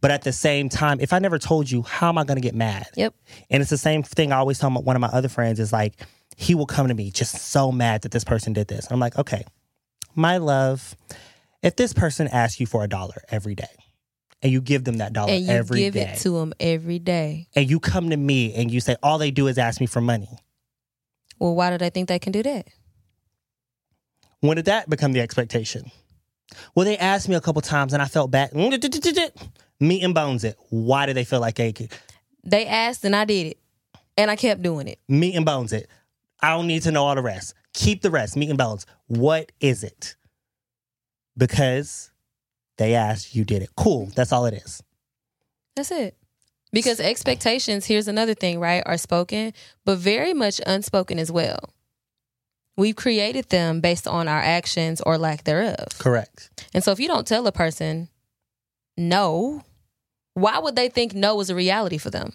But 0.00 0.12
at 0.12 0.22
the 0.22 0.32
same 0.32 0.68
time, 0.68 1.00
if 1.00 1.12
I 1.12 1.18
never 1.18 1.40
told 1.40 1.68
you, 1.68 1.82
how 1.82 2.08
am 2.08 2.18
I 2.18 2.22
going 2.22 2.36
to 2.36 2.40
get 2.40 2.54
mad? 2.54 2.86
Yep. 2.94 3.14
And 3.50 3.60
it's 3.60 3.70
the 3.70 3.76
same 3.76 4.04
thing 4.04 4.30
I 4.32 4.36
always 4.36 4.60
tell 4.60 4.70
my, 4.70 4.78
one 4.80 4.94
of 4.94 5.00
my 5.00 5.08
other 5.08 5.28
friends 5.28 5.58
is 5.58 5.72
like, 5.72 5.94
he 6.36 6.54
will 6.54 6.66
come 6.66 6.86
to 6.86 6.94
me 6.94 7.10
just 7.10 7.34
so 7.34 7.72
mad 7.72 8.02
that 8.02 8.12
this 8.12 8.22
person 8.22 8.52
did 8.52 8.68
this. 8.68 8.84
And 8.86 8.92
I'm 8.92 9.00
like, 9.00 9.18
okay, 9.18 9.44
my 10.14 10.36
love, 10.36 10.94
if 11.62 11.76
this 11.76 11.92
person 11.92 12.28
asks 12.28 12.60
you 12.60 12.66
for 12.66 12.84
a 12.84 12.88
dollar 12.88 13.22
every 13.30 13.54
day 13.54 13.64
and 14.42 14.52
you 14.52 14.60
give 14.60 14.84
them 14.84 14.98
that 14.98 15.12
dollar 15.12 15.32
And 15.32 15.44
you 15.44 15.50
every 15.52 15.80
give 15.80 15.94
day, 15.94 16.12
it 16.14 16.18
to 16.20 16.30
them 16.30 16.52
every 16.60 16.98
day. 16.98 17.48
and 17.54 17.68
you 17.68 17.80
come 17.80 18.10
to 18.10 18.16
me 18.16 18.54
and 18.54 18.70
you 18.70 18.80
say, 18.80 18.96
all 19.02 19.18
they 19.18 19.30
do 19.30 19.46
is 19.48 19.58
ask 19.58 19.80
me 19.80 19.86
for 19.86 20.00
money, 20.00 20.28
Well, 21.38 21.54
why 21.54 21.70
do 21.70 21.78
they 21.78 21.90
think 21.90 22.08
they 22.08 22.18
can 22.18 22.32
do 22.32 22.42
that? 22.42 22.68
when 24.40 24.56
did 24.56 24.66
that 24.66 24.88
become 24.88 25.12
the 25.12 25.20
expectation? 25.20 25.90
Well, 26.74 26.86
they 26.86 26.96
asked 26.96 27.28
me 27.28 27.34
a 27.34 27.40
couple 27.40 27.60
times 27.60 27.92
and 27.92 28.00
I 28.00 28.06
felt 28.06 28.30
bad. 28.30 28.52
Mm, 28.52 29.48
meat 29.80 30.02
and 30.02 30.14
bones 30.14 30.44
it. 30.44 30.56
Why 30.70 31.06
do 31.06 31.12
they 31.12 31.24
feel 31.24 31.40
like 31.40 31.56
they 31.56 31.72
could? 31.72 31.90
They 32.44 32.64
asked 32.66 33.04
and 33.04 33.14
I 33.14 33.24
did 33.24 33.48
it. 33.48 33.58
And 34.16 34.30
I 34.30 34.36
kept 34.36 34.62
doing 34.62 34.88
it. 34.88 34.98
Meat 35.08 35.34
and 35.36 35.44
bones 35.44 35.72
it. 35.72 35.88
I 36.40 36.50
don't 36.56 36.66
need 36.66 36.82
to 36.82 36.90
know 36.92 37.04
all 37.04 37.14
the 37.14 37.22
rest. 37.22 37.54
Keep 37.74 38.02
the 38.02 38.10
rest, 38.10 38.36
meat 38.36 38.48
and 38.48 38.56
bones. 38.58 38.86
What 39.08 39.52
is 39.60 39.84
it? 39.84 40.16
Because 41.38 42.10
they 42.76 42.94
asked, 42.94 43.34
you 43.34 43.44
did 43.44 43.62
it. 43.62 43.70
Cool. 43.76 44.06
That's 44.14 44.32
all 44.32 44.46
it 44.46 44.54
is. 44.54 44.82
That's 45.76 45.90
it. 45.90 46.16
Because 46.72 47.00
expectations, 47.00 47.86
here's 47.86 48.08
another 48.08 48.34
thing, 48.34 48.60
right, 48.60 48.82
are 48.84 48.98
spoken, 48.98 49.54
but 49.86 49.98
very 49.98 50.34
much 50.34 50.60
unspoken 50.66 51.18
as 51.18 51.32
well. 51.32 51.60
We've 52.76 52.96
created 52.96 53.48
them 53.48 53.80
based 53.80 54.06
on 54.06 54.28
our 54.28 54.40
actions 54.40 55.00
or 55.00 55.16
lack 55.16 55.44
thereof. 55.44 55.98
Correct. 55.98 56.50
And 56.74 56.84
so 56.84 56.92
if 56.92 57.00
you 57.00 57.08
don't 57.08 57.26
tell 57.26 57.46
a 57.46 57.52
person 57.52 58.08
no, 58.96 59.62
why 60.34 60.58
would 60.58 60.76
they 60.76 60.88
think 60.88 61.14
no 61.14 61.40
is 61.40 61.50
a 61.50 61.54
reality 61.54 61.98
for 61.98 62.10
them? 62.10 62.32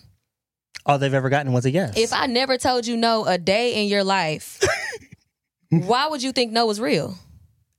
All 0.86 0.97
they've 0.97 1.14
ever 1.14 1.30
gotten 1.30 1.54
was 1.54 1.66
a 1.66 1.72
yes. 1.72 1.97
If 1.97 2.12
I 2.12 2.26
never 2.26 2.58
told 2.58 2.88
you 2.88 2.97
no 2.97 3.26
a 3.26 3.38
day 3.38 3.82
in 3.82 3.88
your 3.88 4.04
life, 4.04 4.62
why 5.70 6.08
would 6.08 6.24
you 6.24 6.32
think 6.32 6.51
no 6.51 6.66
was 6.66 6.82
real? 6.82 7.16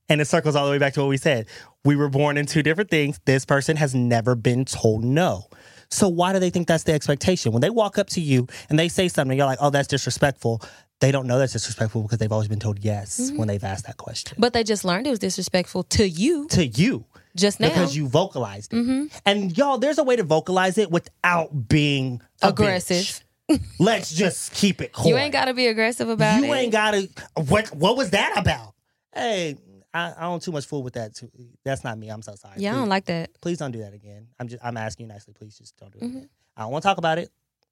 And 0.09 0.21
it 0.21 0.25
circles 0.25 0.55
all 0.55 0.65
the 0.65 0.71
way 0.71 0.77
back 0.77 0.93
to 0.93 1.01
what 1.01 1.09
we 1.09 1.17
said. 1.17 1.47
We 1.83 1.95
were 1.95 2.09
born 2.09 2.37
in 2.37 2.45
two 2.45 2.63
different 2.63 2.89
things. 2.89 3.19
This 3.25 3.45
person 3.45 3.77
has 3.77 3.93
never 3.95 4.35
been 4.35 4.65
told 4.65 5.03
no. 5.03 5.45
So 5.89 6.07
why 6.09 6.33
do 6.33 6.39
they 6.39 6.49
think 6.49 6.67
that's 6.67 6.83
the 6.83 6.93
expectation? 6.93 7.51
When 7.51 7.61
they 7.61 7.69
walk 7.69 7.97
up 7.97 8.07
to 8.11 8.21
you 8.21 8.47
and 8.69 8.77
they 8.79 8.87
say 8.89 9.07
something, 9.07 9.37
you're 9.37 9.45
like, 9.45 9.59
oh, 9.61 9.69
that's 9.69 9.87
disrespectful. 9.87 10.61
They 10.99 11.11
don't 11.11 11.27
know 11.27 11.37
that's 11.37 11.53
disrespectful 11.53 12.01
because 12.03 12.17
they've 12.17 12.31
always 12.31 12.47
been 12.47 12.59
told 12.59 12.79
yes 12.79 13.19
Mm-hmm. 13.19 13.37
when 13.37 13.47
they've 13.47 13.63
asked 13.63 13.85
that 13.85 13.97
question. 13.97 14.37
But 14.39 14.53
they 14.53 14.63
just 14.63 14.83
learned 14.85 15.05
it 15.07 15.11
was 15.11 15.19
disrespectful 15.19 15.83
to 15.83 16.07
you 16.07 16.47
to 16.49 16.65
you. 16.65 17.05
just 17.35 17.59
now. 17.59 17.67
Because 17.67 17.95
you 17.95 18.07
vocalized 18.07 18.73
it. 18.73 18.77
Mhm. 18.77 19.11
And 19.25 19.55
y'all, 19.57 19.77
there's 19.77 19.97
a 19.99 20.03
way 20.03 20.15
to 20.15 20.23
vocalize 20.23 20.77
it 20.77 20.89
without 20.89 21.67
being 21.67 22.21
Aggressive. 22.41 23.21
Let's 23.79 24.11
just 24.13 24.53
keep 24.53 24.81
it 24.81 24.91
cool. 24.93 25.07
You 25.07 25.17
ain't 25.17 25.33
got 25.33 25.45
to 25.45 25.53
be 25.53 25.67
aggressive 25.67 26.09
about 26.09 26.37
You 26.37 26.45
it. 26.45 26.47
You 26.47 26.53
ain't 26.55 26.71
gotta. 26.71 27.09
What 27.35 27.67
What 27.75 27.95
was 27.97 28.09
that 28.11 28.33
about? 28.37 28.73
Hey, 29.13 29.55
I, 29.95 30.13
I 30.17 30.21
don't 30.23 30.41
too 30.41 30.51
much 30.51 30.65
fool 30.65 30.83
with 30.83 30.93
that. 30.95 31.15
Too. 31.15 31.29
That's 31.63 31.83
not 31.83 31.97
me. 31.97 32.09
I'm 32.09 32.21
so 32.21 32.35
sorry. 32.35 32.55
yeah, 32.57 32.73
I 32.73 32.75
don't 32.75 32.89
like 32.89 33.05
that. 33.05 33.29
please 33.41 33.57
don't 33.57 33.71
do 33.71 33.79
that 33.79 33.93
again. 33.93 34.27
I'm 34.39 34.47
just 34.47 34.63
I'm 34.63 34.77
asking 34.77 35.05
you 35.07 35.13
nicely. 35.13 35.33
Please 35.33 35.57
just 35.57 35.75
don't 35.77 35.91
do 35.91 35.99
it 35.99 36.03
Mhm. 36.03 36.09
again. 36.17 36.29
I 36.57 36.61
don't 36.63 36.71
want 36.71 36.83
to 36.83 36.87
talk 36.89 36.97
about 36.97 37.17
it. 37.17 37.29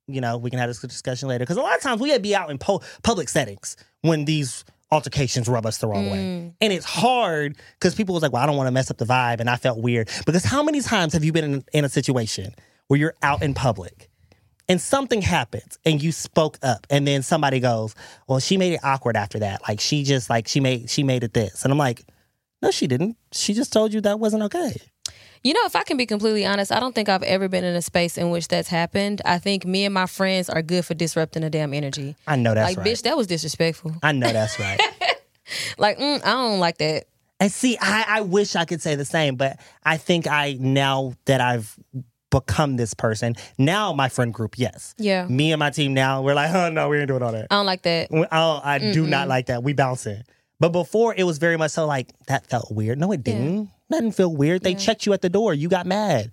You 0.08 0.20
know, 0.22 0.38
we 0.38 0.50
can 0.50 0.60
have 0.60 0.70
this 0.70 0.82
discussion 0.82 1.30
later 1.30 1.44
because 1.44 1.58
a 1.58 1.62
lot 1.62 1.76
of 1.76 1.82
times 1.82 2.02
we 2.02 2.18
be 2.20 2.36
out 2.36 2.50
in 2.50 2.58
po- 2.58 2.82
public 3.04 3.30
settings 3.30 3.78
when 4.02 4.26
these 4.26 4.66
altercations 4.92 5.48
rub 5.48 5.66
us 5.66 5.78
the 5.80 5.88
wrong 5.88 6.10
way, 6.12 6.18
Mm. 6.18 6.54
and 6.62 6.74
it's 6.74 6.86
hard 6.86 7.58
because 7.80 7.96
people 7.96 8.14
was 8.14 8.22
like, 8.22 8.32
"Well, 8.34 8.44
I 8.44 8.46
don't 8.46 8.58
want 8.58 8.68
to 8.68 8.72
mess 8.72 8.92
up 8.92 8.98
the 8.98 9.06
vibe," 9.06 9.40
and 9.40 9.50
I 9.50 9.56
felt 9.56 9.80
weird 9.80 10.10
because 10.26 10.44
how 10.44 10.62
many 10.62 10.82
times 10.82 11.14
have 11.14 11.24
you 11.24 11.32
been 11.32 11.46
in, 11.46 11.64
in 11.74 11.86
a 11.86 11.90
situation 11.90 12.54
where 12.90 13.00
you're 13.00 13.16
out 13.24 13.42
in 13.42 13.54
public? 13.54 14.10
And 14.70 14.80
something 14.80 15.22
happens, 15.22 15.78
and 15.86 16.02
you 16.02 16.12
spoke 16.12 16.58
up, 16.64 16.88
and 16.90 17.06
then 17.06 17.22
somebody 17.22 17.60
goes, 17.60 17.96
"Well, 18.28 18.40
she 18.40 18.58
made 18.58 18.74
it 18.74 18.80
awkward 18.84 19.18
after 19.18 19.40
that. 19.40 19.62
Like 19.68 19.80
she 19.82 20.04
just 20.04 20.30
like 20.30 20.48
she 20.48 20.60
made 20.60 20.90
she 20.90 21.04
made 21.04 21.24
it 21.24 21.34
this," 21.34 21.64
and 21.64 21.72
I'm 21.72 21.78
like, 21.78 22.06
"No, 22.62 22.72
she 22.72 22.88
didn't. 22.88 23.18
She 23.34 23.54
just 23.54 23.74
told 23.74 23.94
you 23.94 24.02
that 24.02 24.20
wasn't 24.20 24.44
okay." 24.44 24.76
You 25.44 25.54
know, 25.54 25.66
if 25.66 25.76
I 25.76 25.84
can 25.84 25.98
be 25.98 26.06
completely 26.06 26.46
honest, 26.46 26.72
I 26.72 26.80
don't 26.80 26.96
think 26.96 27.10
I've 27.10 27.24
ever 27.24 27.50
been 27.50 27.66
in 27.66 27.76
a 27.76 27.82
space 27.82 28.18
in 28.18 28.30
which 28.30 28.48
that's 28.48 28.70
happened. 28.70 29.22
I 29.26 29.40
think 29.40 29.66
me 29.66 29.84
and 29.84 29.94
my 29.94 30.06
friends 30.06 30.50
are 30.50 30.62
good 30.62 30.86
for 30.86 30.94
disrupting 30.94 31.42
the 31.42 31.50
damn 31.50 31.74
energy. 31.74 32.16
I 32.26 32.38
know 32.38 32.54
that's 32.54 32.70
like, 32.70 32.78
right. 32.78 32.88
bitch, 32.88 33.02
that 33.02 33.18
was 33.18 33.28
disrespectful. 33.28 33.98
I 34.02 34.14
know 34.14 34.32
that's 34.32 34.58
right. 34.60 34.80
Like, 35.78 35.98
mm, 36.00 36.24
I 36.24 36.32
don't 36.32 36.60
like 36.60 36.78
that. 36.78 37.06
and 37.40 37.52
see, 37.52 37.78
I, 37.80 38.06
I 38.08 38.22
wish 38.22 38.56
I 38.56 38.66
could 38.66 38.82
say 38.82 38.96
the 38.96 39.06
same, 39.06 39.36
but 39.36 39.60
I 39.84 39.98
think 39.98 40.26
I 40.28 40.58
now 40.60 41.14
that 41.26 41.42
I've 41.42 41.78
become 42.34 42.78
this 42.78 42.94
person, 42.96 43.36
now 43.60 43.94
my 43.94 44.10
friend 44.10 44.34
group, 44.34 44.58
yes. 44.58 44.96
Yeah. 44.98 45.28
Me 45.28 45.52
and 45.54 45.60
my 45.60 45.70
team 45.70 45.94
now, 45.94 46.24
we're 46.24 46.34
like, 46.34 46.54
oh 46.54 46.70
no, 46.70 46.90
we 46.90 46.98
ain't 46.98 47.08
doing 47.08 47.22
all 47.22 47.32
that. 47.32 47.48
I 47.52 47.56
don't 47.56 47.66
like 47.68 47.84
that. 47.84 48.10
We- 48.12 48.26
Oh, 48.32 48.60
I 48.64 48.80
do 48.80 49.06
not 49.06 49.28
like 49.28 49.46
that. 49.48 49.64
We 49.64 49.74
bouncing. 49.74 50.24
But 50.60 50.70
before 50.70 51.14
it 51.16 51.24
was 51.24 51.38
very 51.38 51.58
much 51.58 51.72
so 51.72 51.86
like 51.86 52.10
that 52.28 52.48
felt 52.48 52.72
weird. 52.72 52.98
No, 52.98 53.12
it 53.12 53.24
didn't. 53.24 53.70
That 53.90 54.02
didn't 54.02 54.16
feel 54.16 54.36
weird. 54.36 54.64
They 54.64 54.72
Yeah. 54.72 54.78
checked 54.80 55.06
you 55.06 55.14
at 55.14 55.22
the 55.22 55.30
door. 55.30 55.54
You 55.54 55.70
got 55.70 55.86
mad. 55.86 56.32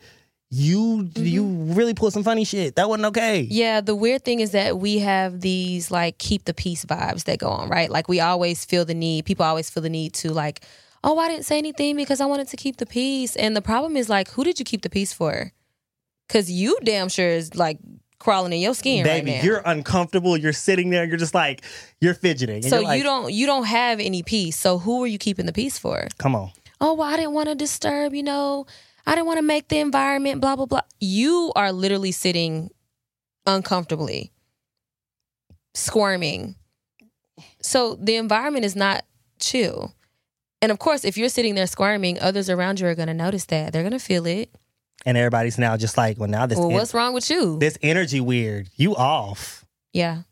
You 0.52 1.10
you 1.16 1.44
mm-hmm. 1.44 1.74
really 1.74 1.94
pulled 1.94 2.12
some 2.12 2.24
funny 2.24 2.44
shit. 2.44 2.76
That 2.76 2.88
wasn't 2.88 3.06
okay. 3.06 3.42
Yeah, 3.42 3.80
the 3.82 3.94
weird 3.94 4.24
thing 4.24 4.40
is 4.40 4.50
that 4.52 4.78
we 4.78 4.98
have 4.98 5.40
these 5.40 5.90
like 5.90 6.18
keep 6.18 6.44
the 6.46 6.54
peace 6.54 6.84
vibes 6.84 7.24
that 7.24 7.38
go 7.38 7.48
on, 7.48 7.68
right? 7.68 7.90
Like 7.90 8.08
we 8.08 8.18
always 8.20 8.64
feel 8.64 8.84
the 8.84 8.94
need, 8.94 9.26
people 9.26 9.44
always 9.44 9.68
feel 9.70 9.82
the 9.82 9.90
need 9.90 10.14
to 10.14 10.32
like, 10.32 10.62
oh, 11.04 11.18
I 11.18 11.28
didn't 11.28 11.44
say 11.44 11.58
anything 11.58 11.94
because 11.96 12.20
I 12.20 12.26
wanted 12.26 12.48
to 12.48 12.56
keep 12.56 12.78
the 12.78 12.86
peace. 12.86 13.36
And 13.36 13.54
the 13.54 13.62
problem 13.62 13.96
is 13.96 14.08
like, 14.08 14.30
who 14.30 14.42
did 14.42 14.58
you 14.58 14.64
keep 14.64 14.82
the 14.82 14.90
peace 14.90 15.12
for? 15.12 15.52
Cause 16.30 16.50
you 16.50 16.78
damn 16.84 17.08
sure 17.08 17.28
is 17.28 17.56
like 17.56 17.78
crawling 18.20 18.52
in 18.52 18.60
your 18.60 18.74
skin 18.74 19.02
Baby, 19.02 19.30
right 19.30 19.38
now. 19.38 19.42
you're 19.42 19.62
uncomfortable. 19.66 20.36
You're 20.36 20.52
sitting 20.52 20.90
there. 20.90 21.04
You're 21.04 21.16
just 21.16 21.34
like 21.34 21.62
you're 22.00 22.14
fidgeting. 22.14 22.56
And 22.56 22.66
so 22.66 22.76
you're 22.76 22.84
like, 22.84 22.98
you 22.98 23.02
don't 23.02 23.32
you 23.32 23.46
don't 23.46 23.64
have 23.64 23.98
any 23.98 24.22
peace. 24.22 24.56
So 24.56 24.78
who 24.78 25.02
are 25.02 25.08
you 25.08 25.18
keeping 25.18 25.46
the 25.46 25.52
peace 25.52 25.78
for? 25.78 26.06
come 26.18 26.36
on. 26.36 26.52
oh, 26.80 26.94
well, 26.94 27.08
I 27.08 27.16
didn't 27.16 27.32
want 27.32 27.48
to 27.48 27.54
disturb, 27.54 28.14
you 28.14 28.22
know, 28.22 28.66
I 29.06 29.14
didn't 29.14 29.26
want 29.26 29.38
to 29.38 29.42
make 29.42 29.68
the 29.68 29.78
environment, 29.78 30.40
blah, 30.40 30.56
blah, 30.56 30.66
blah. 30.66 30.82
You 31.00 31.52
are 31.56 31.72
literally 31.72 32.12
sitting 32.12 32.70
uncomfortably, 33.46 34.30
squirming. 35.74 36.54
So 37.60 37.96
the 37.96 38.16
environment 38.16 38.64
is 38.64 38.76
not 38.76 39.04
chill. 39.40 39.94
And 40.62 40.70
of 40.70 40.78
course, 40.78 41.04
if 41.04 41.16
you're 41.16 41.28
sitting 41.28 41.54
there 41.54 41.66
squirming, 41.66 42.20
others 42.20 42.50
around 42.50 42.80
you 42.80 42.86
are 42.86 42.94
going 42.94 43.08
to 43.08 43.14
notice 43.14 43.46
that. 43.46 43.72
They're 43.72 43.82
going 43.82 43.92
to 43.92 43.98
feel 43.98 44.26
it. 44.26 44.54
And 45.06 45.16
everybody's 45.16 45.58
now 45.58 45.76
just 45.76 45.96
like, 45.96 46.18
well, 46.18 46.28
now 46.28 46.46
this 46.46 46.58
Well, 46.58 46.68
en- 46.68 46.74
what's 46.74 46.92
wrong 46.94 47.14
with 47.14 47.30
you? 47.30 47.58
this 47.58 47.78
energy 47.82 48.20
weird. 48.20 48.68
You 48.76 48.94
off. 48.96 49.64
yeah. 49.92 50.22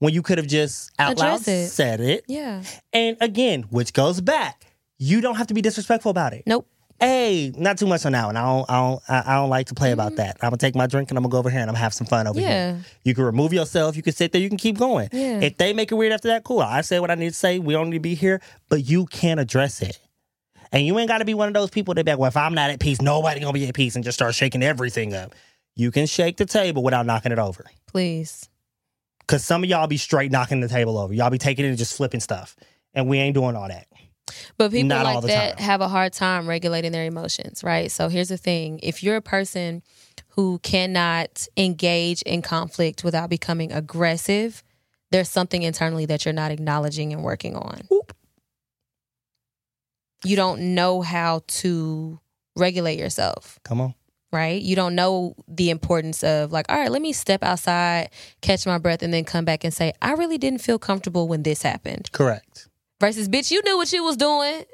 When 0.00 0.12
you 0.12 0.20
could 0.22 0.36
have 0.38 0.46
just 0.48 0.90
out 0.98 1.16
loud 1.18 1.46
it. 1.48 1.68
said 1.68 2.00
it. 2.00 2.24
Yeah. 2.26 2.62
And 2.92 3.16
again, 3.22 3.62
which 3.70 3.92
goes 3.94 4.20
back, 4.20 4.66
you 4.98 5.20
don't 5.22 5.36
have 5.36 5.46
to 5.46 5.54
be 5.54 5.62
disrespectful 5.62 6.10
about 6.10 6.34
it. 6.34 6.42
Nope. 6.46 6.66
Hey, 7.00 7.52
not 7.56 7.78
too 7.78 7.86
much 7.86 8.04
on 8.04 8.12
that 8.12 8.26
one. 8.26 8.36
I 8.36 8.42
don't, 8.44 8.70
I 8.70 8.74
don't, 8.80 9.02
I 9.08 9.22
I 9.26 9.34
don't 9.36 9.50
like 9.50 9.66
to 9.68 9.74
play 9.74 9.92
about 9.92 10.16
that. 10.16 10.36
I'm 10.42 10.48
gonna 10.50 10.58
take 10.58 10.74
my 10.74 10.86
drink 10.86 11.10
and 11.10 11.16
I'm 11.18 11.22
gonna 11.24 11.32
go 11.32 11.38
over 11.38 11.48
here 11.50 11.60
and 11.60 11.70
I'm 11.70 11.74
gonna 11.74 11.82
have 11.82 11.94
some 11.94 12.06
fun 12.06 12.26
over 12.26 12.38
Mm-hmm. 12.38 12.48
Yeah. 12.48 12.72
here. 12.74 12.84
You 13.04 13.14
can 13.14 13.24
remove 13.24 13.52
yourself. 13.52 13.96
You 13.96 14.02
can 14.02 14.12
sit 14.12 14.32
there. 14.32 14.40
You 14.40 14.48
can 14.48 14.58
keep 14.58 14.76
going. 14.78 15.08
Yeah. 15.12 15.40
If 15.40 15.56
they 15.56 15.72
make 15.72 15.90
it 15.90 15.94
weird 15.94 16.12
after 16.12 16.28
that, 16.28 16.44
cool. 16.44 16.60
I 16.60 16.82
say 16.82 17.00
what 17.00 17.10
I 17.10 17.14
need 17.14 17.28
to 17.30 17.34
say. 17.34 17.58
We 17.58 17.72
don't 17.72 17.88
need 17.90 17.96
to 17.96 18.00
be 18.00 18.14
here, 18.14 18.40
but 18.68 18.84
you 18.88 19.06
can't 19.06 19.40
address 19.40 19.80
it. 19.80 19.98
And 20.72 20.86
you 20.86 20.98
ain't 20.98 21.08
got 21.08 21.18
to 21.18 21.24
be 21.24 21.34
one 21.34 21.48
of 21.48 21.54
those 21.54 21.70
people 21.70 21.94
that 21.94 22.04
be 22.04 22.12
like, 22.12 22.18
well, 22.18 22.28
if 22.28 22.36
I'm 22.36 22.54
not 22.54 22.70
at 22.70 22.80
peace, 22.80 23.00
nobody 23.00 23.40
gonna 23.40 23.52
be 23.52 23.66
at 23.66 23.74
peace 23.74 23.94
and 23.94 24.04
just 24.04 24.18
start 24.18 24.34
shaking 24.34 24.62
everything 24.62 25.14
up. 25.14 25.34
You 25.76 25.90
can 25.90 26.06
shake 26.06 26.36
the 26.36 26.46
table 26.46 26.82
without 26.82 27.06
knocking 27.06 27.32
it 27.32 27.38
over. 27.38 27.64
Please. 27.86 28.48
Cause 29.26 29.42
some 29.42 29.64
of 29.64 29.70
y'all 29.70 29.86
be 29.86 29.96
straight 29.96 30.30
knocking 30.30 30.60
the 30.60 30.68
table 30.68 30.98
over. 30.98 31.12
Y'all 31.14 31.30
be 31.30 31.38
taking 31.38 31.64
it 31.64 31.68
and 31.68 31.78
just 31.78 31.96
flipping 31.96 32.20
stuff. 32.20 32.56
And 32.92 33.08
we 33.08 33.18
ain't 33.18 33.34
doing 33.34 33.56
all 33.56 33.68
that. 33.68 33.86
But 34.56 34.70
people 34.70 34.88
Not 34.88 35.04
like 35.04 35.24
that 35.24 35.58
time. 35.58 35.64
have 35.64 35.80
a 35.80 35.88
hard 35.88 36.12
time 36.12 36.48
regulating 36.48 36.92
their 36.92 37.04
emotions, 37.04 37.62
right? 37.64 37.90
So 37.90 38.08
here's 38.08 38.28
the 38.28 38.36
thing 38.36 38.80
if 38.82 39.02
you're 39.02 39.16
a 39.16 39.22
person 39.22 39.82
who 40.28 40.58
cannot 40.60 41.46
engage 41.56 42.22
in 42.22 42.42
conflict 42.42 43.04
without 43.04 43.30
becoming 43.30 43.72
aggressive, 43.72 44.62
there's 45.10 45.28
something 45.28 45.62
internally 45.62 46.06
that 46.06 46.24
you're 46.24 46.34
not 46.34 46.50
acknowledging 46.50 47.12
and 47.12 47.22
working 47.22 47.54
on. 47.56 47.82
You 50.24 50.36
don't 50.36 50.74
know 50.74 51.02
how 51.02 51.42
to 51.46 52.18
regulate 52.56 52.98
yourself, 52.98 53.58
Come 53.64 53.80
on. 53.80 53.94
right? 54.32 54.60
You 54.62 54.74
don't 54.76 54.94
know 54.94 55.34
the 55.48 55.70
importance 55.70 56.22
of, 56.24 56.52
like, 56.52 56.66
all 56.70 56.78
right, 56.78 56.90
let 56.90 57.02
me 57.02 57.12
step 57.12 57.42
outside, 57.42 58.10
catch 58.40 58.64
my 58.66 58.78
breath, 58.78 59.02
and 59.02 59.12
then 59.12 59.24
come 59.24 59.44
back 59.44 59.64
and 59.64 59.72
say, 59.74 59.92
I 60.00 60.12
really 60.12 60.38
didn't 60.38 60.60
feel 60.60 60.78
comfortable 60.78 61.28
when 61.28 61.42
this 61.42 61.62
happened. 61.62 62.10
Correct. 62.12 62.68
Versus, 63.00 63.28
bitch, 63.28 63.50
you 63.50 63.60
knew 63.64 63.76
what 63.76 63.92
you 63.92 64.02
was 64.04 64.16
doing. 64.16 64.64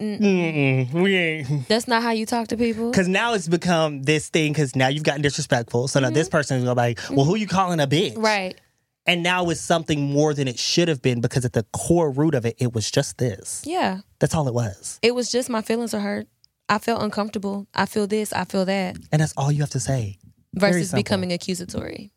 Mm, 0.00 0.20
Mm-mm, 0.20 0.92
we 1.02 1.16
ain't. 1.16 1.66
That's 1.68 1.88
not 1.88 2.04
how 2.04 2.12
you 2.12 2.24
talk 2.24 2.46
to 2.48 2.56
people. 2.56 2.90
Because 2.92 3.08
now 3.08 3.34
it's 3.34 3.48
become 3.48 4.04
this 4.04 4.28
thing. 4.28 4.52
Because 4.52 4.76
now 4.76 4.86
you've 4.86 5.02
gotten 5.02 5.22
disrespectful. 5.22 5.88
So 5.88 5.98
now 5.98 6.10
this 6.10 6.28
person 6.28 6.56
is 6.56 6.62
gonna 6.62 6.76
be 6.76 6.80
like, 6.80 7.00
"Well, 7.10 7.24
who 7.24 7.34
you 7.34 7.48
calling 7.48 7.80
a 7.80 7.86
bitch?" 7.88 8.12
Mm-hmm. 8.12 8.20
Right. 8.24 8.60
And 9.08 9.22
now 9.22 9.48
it's 9.48 9.60
something 9.60 10.12
more 10.12 10.34
than 10.34 10.46
it 10.46 10.58
should 10.58 10.86
have 10.88 11.00
been 11.02 11.20
because 11.20 11.44
at 11.44 11.54
the 11.54 11.64
core 11.72 12.10
root 12.10 12.34
of 12.34 12.44
it, 12.46 12.54
it 12.58 12.74
was 12.74 12.90
just 12.90 13.16
this. 13.18 13.62
Yeah. 13.66 14.00
That's 14.20 14.34
all 14.34 14.46
it 14.46 14.54
was, 14.54 14.98
It 15.02 15.14
was 15.14 15.30
just 15.32 15.48
my 15.48 15.62
feelings 15.62 15.94
are 15.94 16.00
hurt. 16.00 16.26
I 16.68 16.76
felt 16.78 17.02
uncomfortable. 17.02 17.66
I 17.74 17.86
feel 17.86 18.06
this. 18.06 18.32
I 18.34 18.44
feel 18.44 18.66
that. 18.66 18.96
and 19.10 19.22
that's 19.22 19.32
all 19.36 19.50
you 19.50 19.60
have 19.62 19.70
to 19.70 19.80
say. 19.80 20.18
Versus 20.54 20.92
becoming 20.92 21.32
accusatory. 21.32 22.10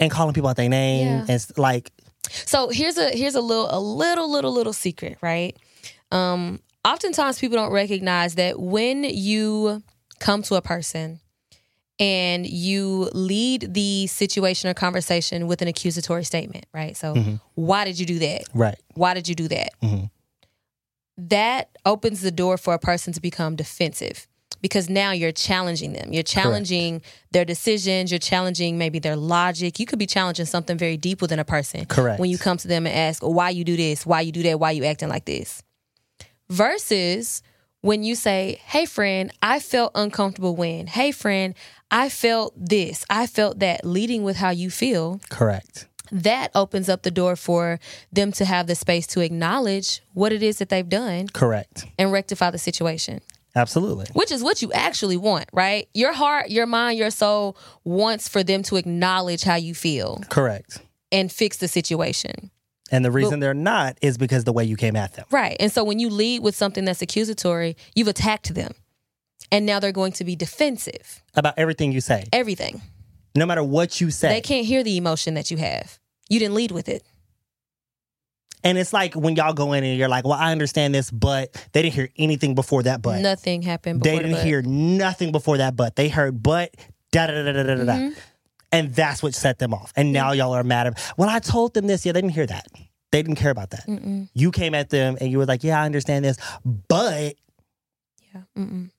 And 0.00 0.10
calling 0.10 0.34
people 0.34 0.50
out 0.50 0.56
their 0.56 0.68
name 0.68 1.06
Yeah. 1.06 1.26
and 1.28 1.46
like, 1.56 1.92
So 2.28 2.68
here's 2.70 2.98
a 2.98 3.10
here's 3.10 3.34
a 3.36 3.40
little 3.40 3.68
a 3.70 3.78
little 3.78 4.30
little 4.30 4.52
little 4.52 4.72
secret, 4.72 5.18
right? 5.20 5.56
Um, 6.10 6.60
oftentimes 6.84 7.38
people 7.38 7.56
don't 7.56 7.70
recognize 7.72 8.34
that 8.34 8.58
when 8.58 9.04
you 9.04 9.82
come 10.18 10.42
to 10.44 10.54
a 10.56 10.62
person 10.62 11.20
and 12.00 12.46
you 12.46 13.10
lead 13.12 13.74
the 13.74 14.06
situation 14.08 14.68
or 14.70 14.74
conversation 14.74 15.46
with 15.46 15.60
an 15.62 15.68
accusatory 15.68 16.24
statement, 16.24 16.64
right? 16.72 16.96
So 16.96 17.14
Mhm. 17.14 17.40
why 17.54 17.84
did 17.84 18.00
you 18.00 18.06
do 18.06 18.18
that? 18.20 18.44
right, 18.54 18.78
Why 18.94 19.14
did 19.14 19.28
you 19.28 19.34
do 19.36 19.46
that? 19.48 19.70
Mhm. 19.82 20.10
That 21.18 21.68
opens 21.84 22.22
the 22.22 22.30
door 22.30 22.56
for 22.56 22.72
a 22.74 22.78
person 22.78 23.12
to 23.12 23.20
become 23.20 23.54
defensive 23.54 24.26
because 24.62 24.88
now 24.88 25.10
you're 25.12 25.32
challenging 25.32 25.92
them. 25.92 26.12
You're 26.12 26.22
challenging 26.22 27.02
their 27.30 27.44
decisions. 27.44 28.10
You're 28.10 28.18
challenging 28.18 28.78
maybe 28.78 28.98
their 28.98 29.16
logic. 29.16 29.78
You 29.78 29.84
could 29.84 29.98
be 29.98 30.06
challenging 30.06 30.46
something 30.46 30.78
very 30.78 30.96
deep 30.96 31.20
within 31.20 31.38
a 31.38 31.44
person. 31.44 31.84
Correct. 31.84 32.18
When 32.18 32.30
you 32.30 32.38
come 32.38 32.56
to 32.58 32.68
them 32.68 32.86
and 32.86 32.96
ask, 32.96 33.22
why 33.22 33.50
you 33.50 33.64
do 33.64 33.76
this, 33.76 34.06
why 34.06 34.22
you 34.22 34.32
do 34.32 34.42
that, 34.44 34.58
why 34.58 34.70
you 34.70 34.84
acting 34.84 35.10
like 35.10 35.26
this. 35.26 35.62
Versus 36.48 37.42
when 37.82 38.02
you 38.02 38.14
say, 38.14 38.60
hey, 38.66 38.84
friend, 38.86 39.32
I 39.42 39.60
felt 39.60 39.92
uncomfortable 39.94 40.56
when, 40.56 40.86
hey, 40.86 41.12
friend, 41.12 41.54
I 41.90 42.08
felt 42.08 42.52
this, 42.56 43.04
I 43.10 43.26
felt 43.26 43.58
that, 43.60 43.84
leading 43.84 44.22
with 44.22 44.36
how 44.36 44.50
you 44.50 44.70
feel 44.70 45.20
Correct. 45.28 45.86
that 46.12 46.50
opens 46.54 46.88
up 46.88 47.02
the 47.02 47.10
door 47.10 47.36
for 47.36 47.78
them 48.12 48.32
to 48.32 48.44
have 48.44 48.66
the 48.66 48.74
space 48.74 49.06
to 49.08 49.20
acknowledge 49.20 50.00
what 50.14 50.32
it 50.32 50.42
is 50.42 50.58
that 50.58 50.68
they've 50.68 50.88
done 50.88 51.28
Correct. 51.28 51.86
and 51.98 52.12
rectify 52.12 52.50
the 52.50 52.58
situation, 52.58 53.20
Absolutely. 53.56 54.06
which 54.12 54.30
is 54.30 54.42
what 54.42 54.62
you 54.62 54.72
actually 54.72 55.16
want, 55.16 55.48
right? 55.52 55.88
Your 55.94 56.12
heart, 56.12 56.50
your 56.50 56.66
mind, 56.66 56.98
your 56.98 57.10
soul 57.10 57.56
wants 57.84 58.28
for 58.28 58.42
them 58.44 58.62
to 58.64 58.76
acknowledge 58.76 59.42
how 59.42 59.56
you 59.56 59.74
feel 59.74 60.20
Correct. 60.28 60.78
and 61.10 61.30
fix 61.30 61.56
the 61.56 61.68
situation. 61.68 62.50
And 62.92 63.04
the 63.04 63.10
reason 63.12 63.38
they're 63.38 63.54
not 63.54 63.98
is 64.02 64.18
because 64.18 64.42
the 64.42 64.52
way 64.52 64.64
you 64.64 64.76
came 64.76 64.96
at 64.96 65.14
them. 65.14 65.24
Right. 65.30 65.56
And 65.60 65.70
so 65.70 65.84
when 65.84 66.00
you 66.00 66.10
lead 66.10 66.42
with 66.42 66.56
something 66.56 66.84
that's 66.84 67.00
accusatory, 67.00 67.76
you've 67.94 68.08
attacked 68.08 68.52
them. 68.52 68.72
And 69.52 69.66
now 69.66 69.80
they're 69.80 69.92
going 69.92 70.12
to 70.12 70.24
be 70.24 70.36
defensive. 70.36 71.22
About 71.34 71.54
everything 71.56 71.92
you 71.92 72.00
say. 72.00 72.26
Everything. 72.32 72.80
No 73.34 73.46
matter 73.46 73.62
what 73.64 74.00
you 74.00 74.10
say. 74.10 74.28
They 74.28 74.40
can't 74.40 74.66
hear 74.66 74.82
the 74.82 74.96
emotion 74.96 75.34
that 75.34 75.50
you 75.50 75.56
have. 75.56 75.98
You 76.28 76.38
didn't 76.38 76.54
lead 76.54 76.70
with 76.70 76.88
it. 76.88 77.02
And 78.62 78.76
it's 78.76 78.92
like 78.92 79.14
when 79.14 79.36
y'all 79.36 79.54
go 79.54 79.72
in 79.72 79.84
and 79.84 79.98
you're 79.98 80.08
like, 80.08 80.24
well, 80.24 80.38
I 80.38 80.52
understand 80.52 80.94
this, 80.94 81.10
but 81.10 81.52
they 81.72 81.82
didn't 81.82 81.94
hear 81.94 82.10
anything 82.16 82.54
before 82.54 82.82
that 82.82 83.00
but. 83.00 83.20
Nothing 83.20 83.62
happened 83.62 84.02
they 84.02 84.16
the 84.16 84.22
didn't 84.22 84.36
but. 84.36 84.44
hear 84.44 84.62
nothing 84.62 85.32
before 85.32 85.58
that 85.58 85.76
but. 85.76 85.96
They 85.96 86.08
heard 86.08 86.42
but, 86.42 86.74
da 87.10 87.26
da 87.26 87.42
da 87.42 87.52
da 87.52 87.62
da 87.62 87.74
da 87.74 87.84
da. 87.84 87.92
Mm-hmm. 87.92 88.18
And 88.72 88.94
that's 88.94 89.22
what 89.22 89.34
set 89.34 89.58
them 89.58 89.74
off. 89.74 89.92
And 89.96 90.12
now 90.12 90.32
y'all 90.32 90.52
are 90.52 90.62
mad 90.62 90.86
at 90.86 91.14
Well, 91.16 91.28
I 91.28 91.40
told 91.40 91.74
them 91.74 91.86
this. 91.86 92.06
Yeah, 92.06 92.12
they 92.12 92.20
didn't 92.20 92.34
hear 92.34 92.46
that. 92.46 92.66
They 93.10 93.22
didn't 93.22 93.36
care 93.36 93.50
about 93.50 93.70
that. 93.70 93.86
Mm-mm. 93.88 94.28
You 94.34 94.52
came 94.52 94.74
at 94.74 94.90
them 94.90 95.16
and 95.20 95.30
you 95.30 95.38
were 95.38 95.46
like, 95.46 95.64
yeah, 95.64 95.80
I 95.80 95.86
understand 95.86 96.24
this, 96.24 96.36
but 96.64 97.34
Yeah. 98.32 98.42
Mm-mm. 98.56 98.90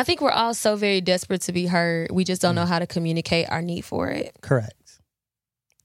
I 0.00 0.02
think 0.02 0.22
we're 0.22 0.30
all 0.30 0.54
so 0.54 0.76
very 0.76 1.02
desperate 1.02 1.42
to 1.42 1.52
be 1.52 1.66
heard. 1.66 2.10
We 2.10 2.24
just 2.24 2.40
don't 2.40 2.54
know 2.54 2.64
how 2.64 2.78
to 2.78 2.86
communicate 2.86 3.50
our 3.50 3.60
need 3.60 3.84
for 3.84 4.08
it. 4.08 4.34
Correct. 4.40 5.00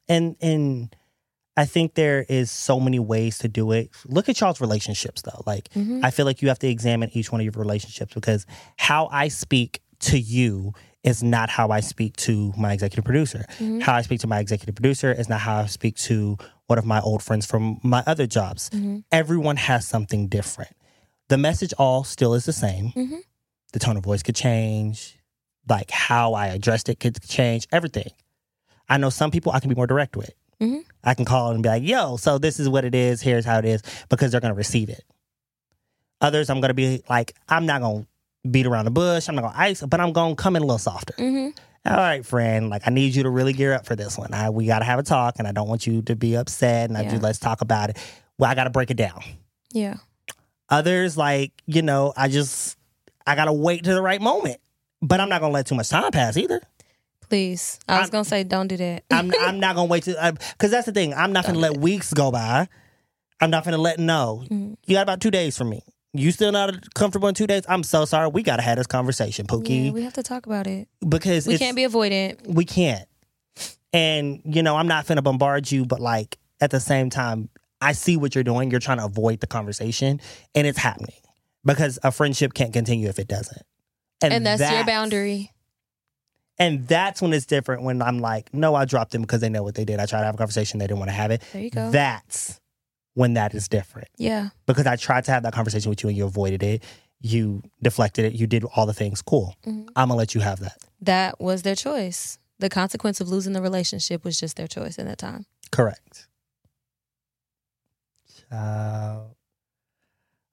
And 0.08 0.38
and 0.40 0.96
I 1.58 1.66
think 1.66 1.96
there 1.96 2.26
is 2.30 2.50
so 2.50 2.80
many 2.80 2.98
ways 2.98 3.40
to 3.40 3.50
do 3.50 3.74
it. 3.74 3.90
Look 4.06 4.30
at 4.30 4.40
y'all's 4.40 4.62
relationships 4.62 5.22
though. 5.22 5.44
Like 5.46 5.68
Mhm. 5.74 6.00
I 6.02 6.12
feel 6.12 6.26
like 6.26 6.42
you 6.42 6.48
have 6.48 6.60
to 6.60 6.68
examine 6.70 7.10
each 7.12 7.30
one 7.30 7.42
of 7.42 7.46
your 7.46 7.52
relationships 7.58 8.14
because 8.14 8.46
how 8.78 9.10
I 9.12 9.28
speak 9.28 9.82
to 10.02 10.18
you 10.18 10.72
is 11.04 11.22
not 11.22 11.50
how 11.50 11.68
I 11.70 11.82
speak 11.82 12.16
to 12.18 12.54
my 12.58 12.72
executive 12.72 13.04
producer. 13.04 13.44
Mhm. 13.60 13.82
How 13.82 13.96
I 13.96 14.02
speak 14.02 14.22
to 14.22 14.28
my 14.28 14.40
executive 14.40 14.76
producer 14.76 15.12
is 15.12 15.28
not 15.28 15.42
how 15.42 15.58
I 15.58 15.66
speak 15.66 15.98
to 15.98 16.38
one 16.68 16.80
of 16.80 16.86
my 16.86 17.02
old 17.02 17.22
friends 17.22 17.46
from 17.46 17.82
my 17.84 18.02
other 18.08 18.28
jobs. 18.28 18.70
Mhm. 18.70 19.04
Everyone 19.12 19.58
has 19.58 19.86
something 19.86 20.30
different. 20.30 20.72
The 21.28 21.38
message 21.38 21.74
all 21.78 22.06
still 22.06 22.34
is 22.34 22.46
the 22.46 22.54
same. 22.54 22.94
The 23.76 23.80
tone 23.80 23.98
of 23.98 24.06
voice 24.06 24.24
could 24.24 24.38
change. 24.38 25.18
Like 25.68 25.92
how 25.92 26.34
I 26.34 26.48
addressed 26.48 26.88
it 26.88 26.98
could 27.02 27.22
change. 27.28 27.68
Everything. 27.74 28.10
I 28.88 28.96
know 28.98 29.10
some 29.10 29.32
people 29.32 29.52
I 29.52 29.60
can 29.60 29.68
be 29.68 29.76
more 29.76 29.86
direct 29.86 30.16
with. 30.16 30.32
Mhm. 30.62 30.86
I 31.04 31.14
can 31.14 31.26
call 31.26 31.52
and 31.52 31.62
be 31.62 31.68
like, 31.68 31.84
yo, 31.84 32.16
so 32.16 32.38
this 32.38 32.58
is 32.58 32.70
what 32.70 32.86
it 32.86 32.96
is. 32.96 33.22
Here's 33.22 33.44
how 33.44 33.60
it 33.60 33.66
is 33.66 33.82
because 34.08 34.32
they're 34.32 34.40
going 34.40 34.54
to 34.54 34.58
receive 34.58 34.88
it. 34.88 35.04
Others, 36.22 36.50
I'm 36.50 36.62
going 36.62 36.70
to 36.70 36.74
be 36.74 37.04
like, 37.10 37.36
I'm 37.50 37.66
not 37.66 37.82
going 37.82 38.04
to 38.04 38.50
beat 38.50 38.66
around 38.66 38.86
the 38.86 38.92
bush. 38.92 39.28
I'm 39.28 39.36
not 39.36 39.42
going 39.42 39.54
to 39.54 39.60
ice, 39.60 39.82
but 39.82 40.00
I'm 40.00 40.14
going 40.14 40.38
to 40.38 40.42
come 40.42 40.56
in 40.56 40.62
a 40.62 40.66
little 40.66 40.78
softer. 40.78 41.14
Mm-hmm. 41.18 41.50
All 41.92 41.98
right, 41.98 42.26
friend. 42.26 42.70
Like, 42.70 42.84
I 42.86 42.92
need 42.92 43.14
you 43.14 43.24
to 43.24 43.30
really 43.30 43.52
gear 43.52 43.74
up 43.74 43.86
for 43.86 43.98
this 43.98 44.18
one. 44.18 44.34
I, 44.34 44.52
we 44.52 44.68
got 44.68 44.80
to 44.80 44.86
have 44.86 45.00
a 45.00 45.04
talk, 45.04 45.36
and 45.38 45.50
I 45.50 45.52
don't 45.52 45.68
want 45.68 45.86
you 45.86 46.02
to 46.04 46.16
be 46.16 46.38
upset. 46.38 46.90
And 46.90 46.98
I 46.98 47.04
do, 47.10 47.18
let's 47.20 47.40
talk 47.40 47.60
about 47.60 47.90
it. 47.90 47.98
Well, 48.38 48.50
I 48.50 48.56
got 48.56 48.64
to 48.64 48.70
break 48.70 48.90
it 48.90 48.98
down. 48.98 49.22
Yeah. 49.74 49.96
Others, 50.70 51.18
like, 51.18 51.52
you 51.66 51.82
know, 51.82 52.14
I 52.16 52.30
just, 52.30 52.78
I 53.28 53.36
got 53.36 53.46
to 53.46 53.54
wait 53.54 53.84
to 53.86 53.94
the 53.94 54.02
right 54.02 54.22
moment. 54.22 54.58
But 55.02 55.20
I'm 55.20 55.30
not 55.30 55.40
to 55.40 55.48
let 55.48 55.66
too 55.68 55.76
much 55.76 55.90
time 55.90 56.12
pass 56.12 56.38
either. 56.38 56.62
Please. 57.30 57.80
I 57.88 57.94
was 58.00 58.02
I'm- 58.02 58.12
to 58.24 58.30
say, 58.30 58.44
don't 58.44 58.68
do 58.68 58.78
that. 58.78 59.04
I'm, 59.12 59.32
I'm 59.40 59.60
not 59.60 59.74
to 59.74 59.84
wait 59.84 60.04
to, 60.04 60.34
because 60.54 60.72
that's 60.72 60.86
the 60.86 60.92
thing. 60.92 61.14
I'm 61.14 61.34
not 61.34 61.44
going 61.44 61.56
to 61.56 61.62
let 61.62 61.78
weeks 61.78 62.14
go 62.14 62.32
by. 62.32 62.68
I'm 63.42 63.50
not 63.50 63.64
to 63.66 63.78
let 63.78 64.00
know. 64.00 64.44
Mhm. 64.50 64.78
You 64.86 64.96
got 64.96 65.02
about 65.02 65.22
two 65.22 65.32
days 65.32 65.58
from 65.58 65.70
me. 65.70 65.82
You 66.14 66.32
still 66.32 66.52
not 66.54 66.94
comfortable 66.94 67.28
in 67.28 67.36
two 67.36 67.46
days? 67.48 67.64
I'm 67.68 67.84
so 67.84 68.06
sorry. 68.06 68.30
We 68.30 68.42
got 68.42 68.56
to 68.58 68.62
have 68.62 68.78
this 68.78 68.88
conversation, 68.88 69.48
Pookie. 69.48 69.88
Yeah, 69.88 69.92
we 69.92 70.04
have 70.04 70.14
to 70.14 70.24
talk 70.24 70.46
about 70.46 70.66
it. 70.66 70.88
because 71.08 71.46
We 71.46 71.58
can't 71.58 71.76
be 71.76 71.84
avoidant. 71.84 72.48
we 72.48 72.64
can't. 72.64 73.06
And 73.92 74.42
you 74.46 74.64
know, 74.64 74.76
I'm 74.78 74.88
not 74.88 75.06
finna 75.06 75.24
bombard 75.24 75.70
you, 75.72 75.86
but 75.86 76.00
like 76.00 76.38
at 76.62 76.72
the 76.72 76.80
same 76.80 77.10
time, 77.10 77.50
I 77.82 77.92
see 77.92 78.16
what 78.18 78.34
you're 78.36 78.44
doing. 78.46 78.72
You're 78.72 78.80
trying 78.80 79.00
to 79.00 79.06
avoid 79.06 79.42
the 79.42 79.48
conversation, 79.48 80.22
and 80.54 80.66
it's 80.66 80.78
happening 80.78 81.16
because 81.66 82.00
a 82.04 82.12
friendship 82.12 82.54
can't 82.54 82.74
continue 82.74 83.10
if 83.10 83.20
it 83.20 83.28
doesn't. 83.28 83.64
And 84.22 84.46
that's, 84.46 84.62
your 84.62 84.86
boundary. 84.86 85.52
And 86.58 86.88
that's 86.88 87.22
when 87.22 87.34
it's 87.34 87.46
different. 87.46 87.84
When 87.84 88.02
I'm 88.02 88.20
like, 88.20 88.54
no, 88.54 88.76
I 88.76 88.86
dropped 88.86 89.12
them 89.12 89.22
because 89.22 89.42
they 89.42 89.50
know 89.50 89.64
what 89.64 89.76
they 89.76 89.86
did. 89.86 90.00
I 90.00 90.06
tried 90.06 90.22
to 90.22 90.26
have 90.26 90.36
a 90.36 90.38
conversation, 90.38 90.80
they 90.80 90.88
didn't 90.88 91.00
want 91.00 91.10
to 91.10 91.16
have 91.16 91.32
it. 91.32 91.44
There 91.52 91.62
you 91.62 91.70
go. 91.70 91.92
That's 91.92 92.60
when 93.14 93.34
that 93.34 93.54
is 93.56 93.68
different 93.68 94.10
yeah. 94.18 94.50
because 94.66 94.86
I 94.86 94.98
tried 94.98 95.24
to 95.26 95.32
have 95.32 95.44
that 95.44 95.54
conversation 95.54 95.90
with 95.90 96.04
you 96.04 96.10
and 96.10 96.18
you 96.18 96.26
avoided 96.26 96.62
it. 96.64 96.84
You 97.22 97.64
deflected 97.82 98.26
it. 98.26 98.34
You 98.34 98.46
did 98.46 98.64
all 98.76 98.86
the 98.86 98.94
things. 98.94 99.22
Cool. 99.22 99.56
Mhm. 99.66 99.88
I'm 99.96 100.10
gonna 100.10 100.16
let 100.16 100.36
you 100.36 100.42
have 100.42 100.60
that. 100.60 100.78
That 101.02 101.40
was 101.40 101.62
their 101.64 101.76
choice. 101.76 102.38
The 102.60 102.70
consequence 102.70 103.22
of 103.22 103.30
losing 103.30 103.54
the 103.54 103.62
relationship 103.62 104.24
was 104.24 104.40
just 104.40 104.58
their 104.58 104.68
choice 104.68 104.98
in 104.98 105.08
that 105.08 105.18
time. 105.18 105.46
Correct. 105.72 106.28
Child. 108.50 109.35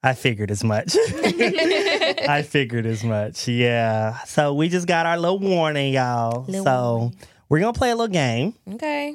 I 0.03 0.15
figured 0.15 0.51
as 0.51 0.65
much. 0.65 0.97
I 0.97 2.45
figured 2.49 2.87
as 2.87 3.05
much. 3.05 3.47
Yeah. 3.49 4.19
So 4.25 4.53
we 4.55 4.69
just 4.69 4.87
got 4.87 5.07
our 5.07 5.19
little 5.19 5.39
warning, 5.39 5.93
y'all. 5.95 6.45
Little 6.47 6.65
so 6.65 6.97
warning. 6.99 7.19
we're 7.49 7.61
gonna 7.61 7.73
play 7.73 7.91
a 7.91 7.95
little 7.97 8.13
game. 8.13 8.55
Okay. 8.75 9.15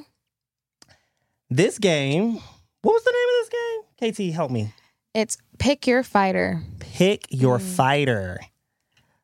This 1.50 1.78
game, 1.78 2.34
what 2.82 2.92
was 2.92 3.04
the 3.04 3.12
name 3.12 3.28
of 3.28 4.12
this 4.12 4.20
game? 4.20 4.30
KT, 4.30 4.34
help 4.34 4.50
me. 4.50 4.72
It's 5.14 5.38
pick 5.58 5.86
your 5.86 6.02
fighter. 6.02 6.62
Pick 6.80 7.26
your 7.30 7.58
Mm. 7.58 7.62
fighter. 7.76 8.40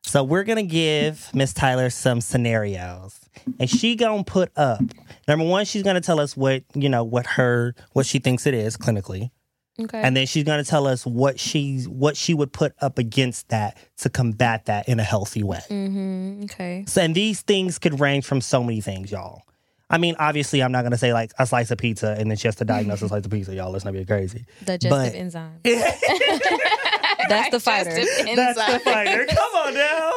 So 0.03 0.23
we're 0.23 0.43
gonna 0.43 0.63
give 0.63 1.29
Miss 1.33 1.51
Tyler 1.53 1.89
some 1.89 2.21
scenarios, 2.21 3.19
and 3.59 3.69
she 3.69 3.95
gonna 3.95 4.23
put 4.23 4.51
up. 4.55 4.81
Number 5.27 5.45
one, 5.45 5.65
she's 5.65 5.81
gonna 5.83 6.01
tell 6.01 6.19
us 6.19 6.37
what 6.37 6.63
you 6.75 6.89
know, 6.89 7.03
what 7.03 7.25
her, 7.25 7.73
what 7.93 8.05
she 8.05 8.19
thinks 8.19 8.45
it 8.45 8.53
is 8.53 8.77
clinically. 8.77 9.31
Okay. 9.79 10.01
and 10.01 10.15
then 10.15 10.25
she's 10.25 10.45
going 10.45 10.63
to 10.63 10.69
tell 10.69 10.87
us 10.87 11.05
what 11.05 11.37
she's 11.39 11.87
what 11.89 12.15
she 12.15 12.33
would 12.33 12.53
put 12.53 12.73
up 12.81 12.97
against 12.97 13.49
that 13.49 13.77
to 13.97 14.09
combat 14.09 14.65
that 14.65 14.87
in 14.87 14.99
a 14.99 15.03
healthy 15.03 15.43
way. 15.43 15.59
mm-hmm. 15.69 16.43
Okay. 16.45 16.85
So, 16.87 17.01
and 17.01 17.13
these 17.13 17.41
things 17.41 17.77
could 17.77 17.99
range 17.99 18.25
from 18.25 18.39
so 18.41 18.63
many 18.63 18.79
things, 18.81 19.11
y'all. 19.11 19.41
I 19.89 19.97
mean, 19.97 20.15
obviously, 20.17 20.63
I'm 20.63 20.71
not 20.71 20.81
going 20.81 20.93
to 20.93 20.97
say 20.97 21.13
like 21.13 21.31
a 21.37 21.45
slice 21.45 21.69
of 21.71 21.77
pizza 21.77 22.15
and 22.17 22.29
then 22.31 22.37
she 22.37 22.47
has 22.47 22.55
to 22.55 22.65
diagnose 22.65 23.01
a 23.01 23.07
slice 23.09 23.25
of 23.25 23.31
pizza, 23.31 23.53
y'all. 23.53 23.71
Let's 23.71 23.85
not 23.85 23.93
be 23.93 24.05
crazy. 24.05 24.45
Digestive 24.63 24.89
But- 24.89 25.13
enzyme. 25.15 25.59
That's 25.63 25.99
That's 27.29 27.49
the 27.49 27.59
fighter. 27.59 27.91
That's 28.35 28.73
the 28.73 28.79
fighter. 28.79 29.25
Come 29.25 29.55
on 29.55 29.73
now. 29.73 30.11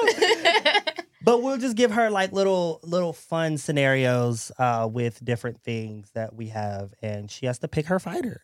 but 1.23 1.43
we'll 1.43 1.57
just 1.59 1.77
give 1.77 1.91
her 1.93 2.11
like 2.11 2.33
little 2.33 2.81
little 2.83 3.13
fun 3.13 3.57
scenarios 3.59 4.53
uh, 4.59 4.89
with 4.91 5.25
different 5.25 5.61
things 5.63 6.11
that 6.15 6.35
we 6.35 6.49
have, 6.49 6.93
and 7.03 7.31
she 7.31 7.47
has 7.47 7.59
to 7.61 7.69
pick 7.69 7.87
her 7.87 7.99
fighter. 7.99 8.43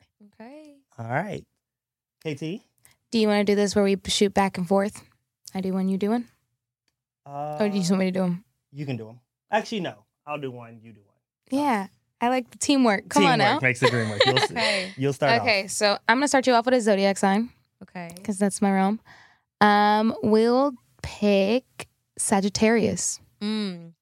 Okay. 0.98 1.08
All 1.08 1.14
right, 1.14 1.44
KT. 2.26 2.62
Do 3.10 3.18
you 3.18 3.28
want 3.28 3.46
to 3.46 3.52
do 3.52 3.54
this 3.56 3.74
where 3.76 3.84
we 3.84 3.96
shoot 4.06 4.34
back 4.34 4.58
and 4.58 4.66
forth? 4.66 5.02
I 5.54 5.60
do 5.60 5.72
one, 5.72 5.88
you 5.88 5.98
do 5.98 6.10
one? 6.10 6.28
Uh, 7.26 7.56
Or 7.60 7.68
do 7.68 7.74
you 7.74 7.80
just 7.80 7.90
want 7.90 8.00
me 8.00 8.06
to 8.06 8.10
do 8.12 8.20
them? 8.20 8.44
You 8.72 8.86
can 8.86 8.96
do 8.96 9.06
them. 9.06 9.20
Actually, 9.50 9.80
no. 9.80 10.04
I'll 10.26 10.40
do 10.40 10.50
one. 10.50 10.80
You 10.82 10.92
do 10.92 11.00
one. 11.00 11.14
Yeah. 11.60 11.86
I 12.20 12.28
like 12.28 12.50
the 12.50 12.58
teamwork. 12.58 13.08
Come 13.08 13.24
on 13.26 13.38
Teamwork 13.38 13.62
now. 13.62 13.66
makes 13.66 13.80
the 13.80 13.88
dream 13.90 14.08
work. 14.08 14.24
You'll, 14.26 14.34
Okay. 14.42 14.92
you'll 14.96 15.12
start 15.12 15.42
Okay, 15.42 15.64
off. 15.64 15.70
so 15.70 15.98
I'm 16.08 16.16
gonna 16.16 16.28
start 16.28 16.46
you 16.46 16.54
off 16.54 16.64
with 16.64 16.74
a 16.74 16.80
zodiac 16.80 17.18
sign 17.18 17.50
Okay. 17.82 18.10
because 18.16 18.38
that's 18.38 18.60
my 18.62 18.72
realm. 18.72 18.98
Um, 19.60 20.14
we'll 20.22 20.72
pick 21.02 21.64
Sagittarius. 22.18 23.20
Mm. 23.42 23.92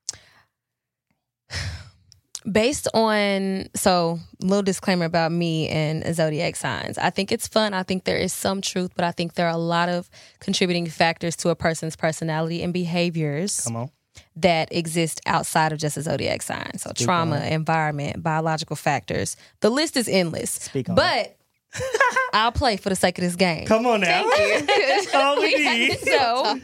Based 2.51 2.88
on 2.95 3.68
so 3.74 4.18
little 4.40 4.62
disclaimer 4.62 5.05
about 5.05 5.30
me 5.30 5.68
and 5.68 6.14
zodiac 6.14 6.57
signs. 6.57 6.99
I 6.99 7.11
think 7.11 7.30
it's 7.30 7.47
fun. 7.47 7.72
I 7.74 7.82
think 7.84 8.05
there 8.05 8.16
is 8.16 8.32
some 8.32 8.61
truth, 8.61 8.90
but 8.97 9.05
I 9.05 9.12
think 9.12 9.34
there 9.34 9.47
are 9.47 9.55
a 9.55 9.57
lot 9.59 9.88
of 9.88 10.11
contributing 10.40 10.86
factors 10.86 11.36
to 11.36 11.51
a 11.51 11.55
person's 11.55 11.95
personality 11.95 12.62
and 12.62 12.72
behaviors 12.72 13.61
Come 13.61 13.76
on. 13.76 13.90
that 14.36 14.68
exist 14.74 15.20
outside 15.26 15.72
of 15.72 15.78
just 15.78 15.97
a 15.97 16.03
zodiac 16.03 16.43
sign. 16.43 16.78
So 16.78 16.90
Speak 16.90 17.07
trauma, 17.07 17.40
environment, 17.45 18.22
biological 18.22 18.74
factors. 18.76 19.36
The 19.61 19.70
list 19.70 19.97
is 19.97 20.09
endless. 20.09 20.51
Speak 20.51 20.88
on 20.88 20.97
But 20.97 21.36
I'll 22.32 22.53
play 22.53 22.76
for 22.76 22.88
the 22.88 22.97
sake 22.97 23.18
of 23.18 23.22
this 23.24 23.36
game. 23.36 23.66
Come 23.66 23.86
on 23.86 24.01
now. 24.01 24.24
That's 24.28 25.14
all 25.14 25.40
we 25.40 25.55
need. 25.59 25.99
so, 26.01 26.59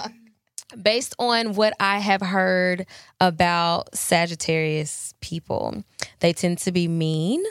based 0.81 1.14
on 1.19 1.55
what 1.55 1.75
I 1.81 1.99
have 1.99 2.21
heard 2.21 2.87
about 3.21 3.95
Sagittarius 3.95 5.14
people, 5.21 5.85
they 6.21 6.33
tend 6.33 6.59
to 6.59 6.73
be 6.73 6.89
mean. 6.89 7.43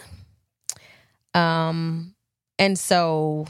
Um, 1.33 2.15
and 2.59 2.77
so 2.77 3.47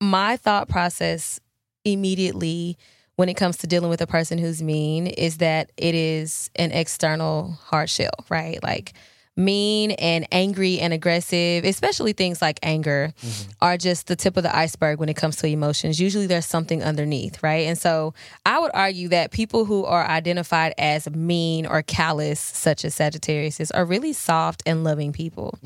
my 0.00 0.36
thought 0.36 0.68
process 0.68 1.40
immediately 1.84 2.76
when 3.16 3.28
it 3.28 3.34
comes 3.34 3.58
to 3.58 3.66
dealing 3.66 3.90
with 3.90 4.00
a 4.00 4.06
person 4.06 4.38
who's 4.38 4.62
mean 4.62 5.06
is 5.06 5.38
that 5.38 5.70
it 5.76 5.94
is 5.94 6.50
an 6.56 6.72
external 6.72 7.52
hard 7.62 7.90
shell, 7.90 8.24
right? 8.28 8.62
Like 8.62 8.94
mean 9.36 9.92
and 9.92 10.26
angry 10.30 10.78
and 10.78 10.92
aggressive, 10.92 11.64
especially 11.64 12.12
things 12.12 12.42
like 12.42 12.58
anger, 12.62 13.12
are 13.60 13.76
just 13.78 14.06
the 14.06 14.16
tip 14.16 14.36
of 14.36 14.42
the 14.42 14.54
iceberg 14.54 14.98
when 14.98 15.08
it 15.08 15.16
comes 15.16 15.36
to 15.36 15.46
emotions. 15.46 15.98
Usually 16.00 16.26
there's 16.26 16.46
something 16.46 16.82
underneath, 16.82 17.42
right? 17.42 17.66
And 17.66 17.78
so 17.78 18.12
I 18.44 18.58
would 18.58 18.72
argue 18.74 19.08
that 19.08 19.30
people 19.30 19.64
who 19.64 19.84
are 19.84 20.04
identified 20.06 20.74
as 20.78 21.08
mean 21.10 21.66
or 21.66 21.82
callous, 21.82 22.40
such 22.40 22.84
as 22.84 22.94
Sagittarius, 22.94 23.70
are 23.70 23.84
really 23.84 24.12
soft 24.12 24.62
and 24.66 24.84
loving 24.84 25.12
people. 25.12 25.58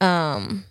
Um, 0.00 0.64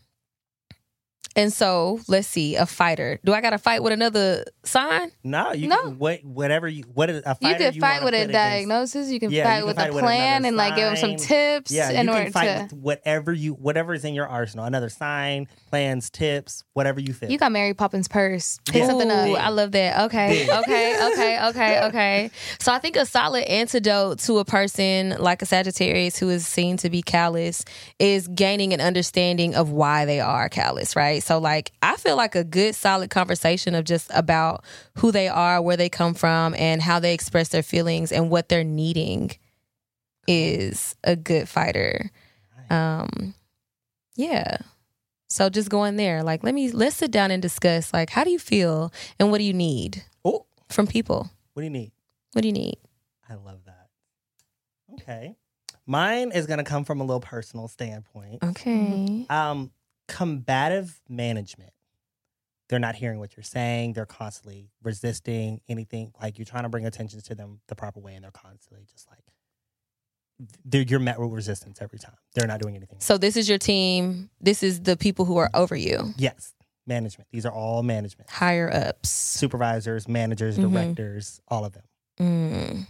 and 1.35 1.51
so 1.53 1.99
let's 2.07 2.27
see, 2.27 2.55
a 2.55 2.65
fighter. 2.65 3.19
Do 3.23 3.33
I 3.33 3.41
got 3.41 3.51
to 3.51 3.57
fight 3.57 3.83
with 3.83 3.93
another 3.93 4.45
sign? 4.63 5.11
No, 5.23 5.53
you 5.53 5.67
No. 5.67 5.81
can 5.83 5.97
what 5.99 6.23
whatever 6.23 6.67
you 6.67 6.83
what 6.93 7.09
is 7.09 7.23
a 7.25 7.37
You 7.41 7.55
can 7.55 7.73
fight 7.79 8.01
wanna 8.01 8.05
with 8.05 8.13
a 8.13 8.17
against- 8.17 8.33
diagnosis. 8.33 9.09
You 9.09 9.19
can 9.19 9.31
Yeah, 9.31 9.37
you 9.37 9.43
fight 9.45 9.57
can 9.59 9.65
with 9.67 9.75
fight 9.77 9.89
a 9.89 9.93
with 9.93 10.03
plan 10.03 10.45
and 10.45 10.57
like 10.57 10.75
give 10.75 10.85
them 10.85 10.95
some 10.97 11.15
tips 11.15 11.71
Yeah, 11.71 11.89
in 11.91 12.05
you 12.07 12.11
order 12.11 12.23
can 12.25 12.33
fight 12.33 12.57
to. 12.57 12.63
with 12.63 12.73
whatever 12.73 13.31
you 13.33 13.53
whatever 13.53 13.93
is 13.93 14.03
in 14.05 14.13
your 14.13 14.27
arsenal. 14.27 14.65
Another 14.65 14.89
sign, 14.89 15.47
plans, 15.69 16.09
tips, 16.09 16.63
whatever 16.73 16.99
you 16.99 17.13
feel. 17.13 17.29
You 17.31 17.37
got 17.37 17.51
Mary 17.51 17.73
Poppins' 17.73 18.07
purse. 18.07 18.59
Pick 18.65 18.75
Yeah. 18.81 18.87
something 18.87 19.09
Ooh, 19.09 19.35
up. 19.35 19.41
I 19.41 19.49
love 19.49 19.71
that. 19.73 20.05
Okay, 20.05 20.45
Yeah. 20.45 20.59
okay, 20.59 21.11
okay, 21.13 21.45
okay, 21.47 21.81
okay. 21.85 22.31
So 22.59 22.71
I 22.73 22.79
think 22.79 22.95
a 22.95 23.05
solid 23.05 23.43
antidote 23.45 24.19
to 24.19 24.39
a 24.39 24.45
person 24.45 25.15
like 25.19 25.41
a 25.41 25.45
Sagittarius 25.45 26.17
who 26.17 26.29
is 26.29 26.45
seen 26.47 26.77
to 26.77 26.89
be 26.89 27.01
callous 27.01 27.63
is 27.99 28.27
gaining 28.27 28.73
an 28.73 28.81
understanding 28.81 29.55
of 29.55 29.69
why 29.71 30.05
they 30.05 30.19
are 30.19 30.49
callous, 30.49 30.95
right? 30.95 31.20
So 31.21 31.39
like 31.39 31.71
I 31.81 31.95
feel 31.95 32.15
like 32.15 32.35
a 32.35 32.43
good 32.43 32.75
solid 32.75 33.09
conversation 33.09 33.75
of 33.75 33.85
just 33.85 34.11
about 34.13 34.63
who 34.97 35.11
they 35.11 35.27
are, 35.27 35.61
where 35.61 35.77
they 35.77 35.89
come 35.89 36.13
from, 36.13 36.53
and 36.55 36.81
how 36.81 36.99
they 36.99 37.13
express 37.13 37.49
their 37.49 37.63
feelings 37.63 38.11
and 38.11 38.29
what 38.29 38.49
they're 38.49 38.63
needing 38.63 39.31
is 40.27 40.95
a 41.03 41.15
good 41.15 41.47
fighter. 41.47 42.11
Um 42.69 43.33
yeah. 44.15 44.57
So 45.29 45.49
just 45.49 45.69
going 45.69 45.95
there, 45.95 46.23
like 46.23 46.43
let 46.43 46.53
me 46.53 46.71
let's 46.71 46.97
sit 46.97 47.11
down 47.11 47.31
and 47.31 47.41
discuss 47.41 47.93
like 47.93 48.09
how 48.09 48.23
do 48.23 48.31
you 48.31 48.39
feel 48.39 48.91
and 49.19 49.31
what 49.31 49.37
do 49.37 49.43
you 49.45 49.53
need 49.53 50.03
oh, 50.25 50.45
from 50.69 50.87
people? 50.87 51.29
what 51.53 51.61
do 51.61 51.65
you 51.65 51.69
need? 51.69 51.91
What 52.33 52.41
do 52.41 52.47
you 52.47 52.53
need? 52.53 52.77
I 53.29 53.35
love 53.35 53.59
that. 53.65 53.89
Okay. 54.93 55.35
Mine 55.85 56.31
is 56.31 56.47
gonna 56.47 56.63
come 56.63 56.83
from 56.83 57.01
a 57.01 57.03
little 57.03 57.21
personal 57.21 57.67
standpoint. 57.67 58.43
Okay. 58.43 59.25
Um, 59.29 59.71
combative 60.15 60.99
management. 61.07 61.71
They're 62.69 62.79
not 62.79 62.95
hearing 62.95 63.19
what 63.19 63.35
you're 63.35 63.43
saying. 63.43 63.93
They're 63.93 64.05
constantly 64.05 64.69
resisting 64.83 65.61
anything. 65.69 66.11
Like 66.21 66.37
you're 66.37 66.45
trying 66.45 66.63
to 66.63 66.69
bring 66.69 66.85
attention 66.85 67.21
to 67.21 67.35
them 67.35 67.61
the 67.67 67.75
proper 67.75 67.99
way, 67.99 68.15
and 68.15 68.23
they're 68.23 68.31
constantly 68.31 68.85
just 68.91 69.09
like 69.09 69.19
they're, 70.65 70.81
you're 70.81 70.99
met 70.99 71.19
with 71.19 71.31
resistance 71.31 71.79
every 71.81 71.99
time. 71.99 72.15
They're 72.33 72.47
not 72.47 72.61
doing 72.61 72.75
anything. 72.75 72.99
So 72.99 73.17
this 73.17 73.35
is 73.37 73.47
your 73.47 73.57
team. 73.57 74.29
This 74.39 74.63
is 74.63 74.81
the 74.81 74.95
people 74.97 75.25
who 75.25 75.37
are 75.37 75.49
over 75.53 75.75
you, 75.75 76.13
Yes, 76.17 76.53
management. 76.87 77.27
These 77.31 77.45
are 77.45 77.51
all 77.51 77.83
management 77.83 78.29
higher 78.29 78.71
ups. 78.73 79.09
supervisors, 79.09 80.07
managers, 80.07 80.57
Mhm. 80.57 80.71
directors, 80.71 81.39
all 81.47 81.63
of 81.65 81.73
them. 81.73 81.83
Mm. 82.19 82.87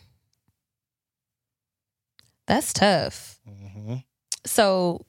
That's 2.47 2.73
tough. 2.73 3.39
hmm 3.45 3.95
So 4.45 5.05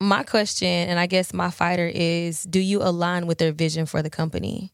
my 0.00 0.22
question, 0.22 0.68
and 0.68 0.98
I 0.98 1.06
guess 1.06 1.32
my 1.32 1.50
fighter 1.50 1.90
is: 1.92 2.42
Do 2.44 2.60
you 2.60 2.82
align 2.82 3.26
with 3.26 3.38
their 3.38 3.52
vision 3.52 3.86
for 3.86 4.02
the 4.02 4.10
company? 4.10 4.72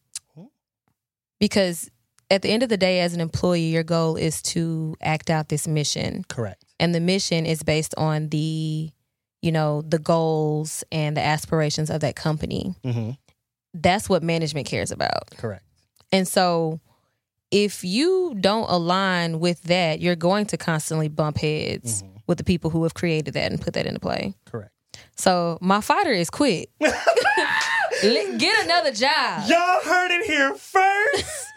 Because 1.40 1.90
at 2.30 2.42
the 2.42 2.50
end 2.50 2.62
of 2.62 2.68
the 2.68 2.76
day, 2.76 3.00
as 3.00 3.14
an 3.14 3.20
employee, 3.20 3.66
your 3.68 3.82
goal 3.82 4.16
is 4.16 4.40
to 4.42 4.94
act 5.00 5.28
out 5.30 5.48
this 5.48 5.66
mission. 5.66 6.24
Correct. 6.28 6.64
and 6.80 6.94
the 6.94 7.00
mission 7.00 7.46
is 7.46 7.62
based 7.62 7.94
on 7.96 8.28
the 8.30 8.90
you 9.42 9.52
know 9.52 9.82
the 9.82 9.98
goals 9.98 10.84
and 10.92 11.16
the 11.16 11.20
aspirations 11.20 11.90
of 11.90 12.00
that 12.00 12.14
company 12.16 12.74
hmm 12.84 13.10
that's 13.74 14.08
what 14.08 14.22
management 14.22 14.66
cares 14.66 14.90
about 14.90 15.30
Correct. 15.36 15.64
and 16.12 16.26
so 16.28 16.78
if 17.50 17.84
you 17.84 18.34
don't 18.40 18.68
align 18.70 19.38
with 19.40 19.62
that 19.64 20.00
you're 20.00 20.16
going 20.16 20.46
to 20.46 20.56
constantly 20.56 21.08
bump 21.08 21.38
heads 21.38 22.02
Mhm. 22.02 22.22
with 22.26 22.38
the 22.38 22.44
people 22.44 22.70
who 22.70 22.82
have 22.84 22.94
created 22.94 23.34
that 23.34 23.50
and 23.52 23.60
put 23.60 23.74
that 23.74 23.86
into 23.86 24.00
play 24.00 24.34
Correct. 24.44 24.71
So 25.16 25.58
my 25.60 25.80
fighter 25.80 26.12
is 26.12 26.30
quit 26.30 26.70
get 26.80 28.64
another 28.64 28.92
job 28.92 29.48
Y'all 29.48 29.80
heard 29.84 30.10
it 30.10 30.26
here 30.26 30.54
first. 30.54 31.46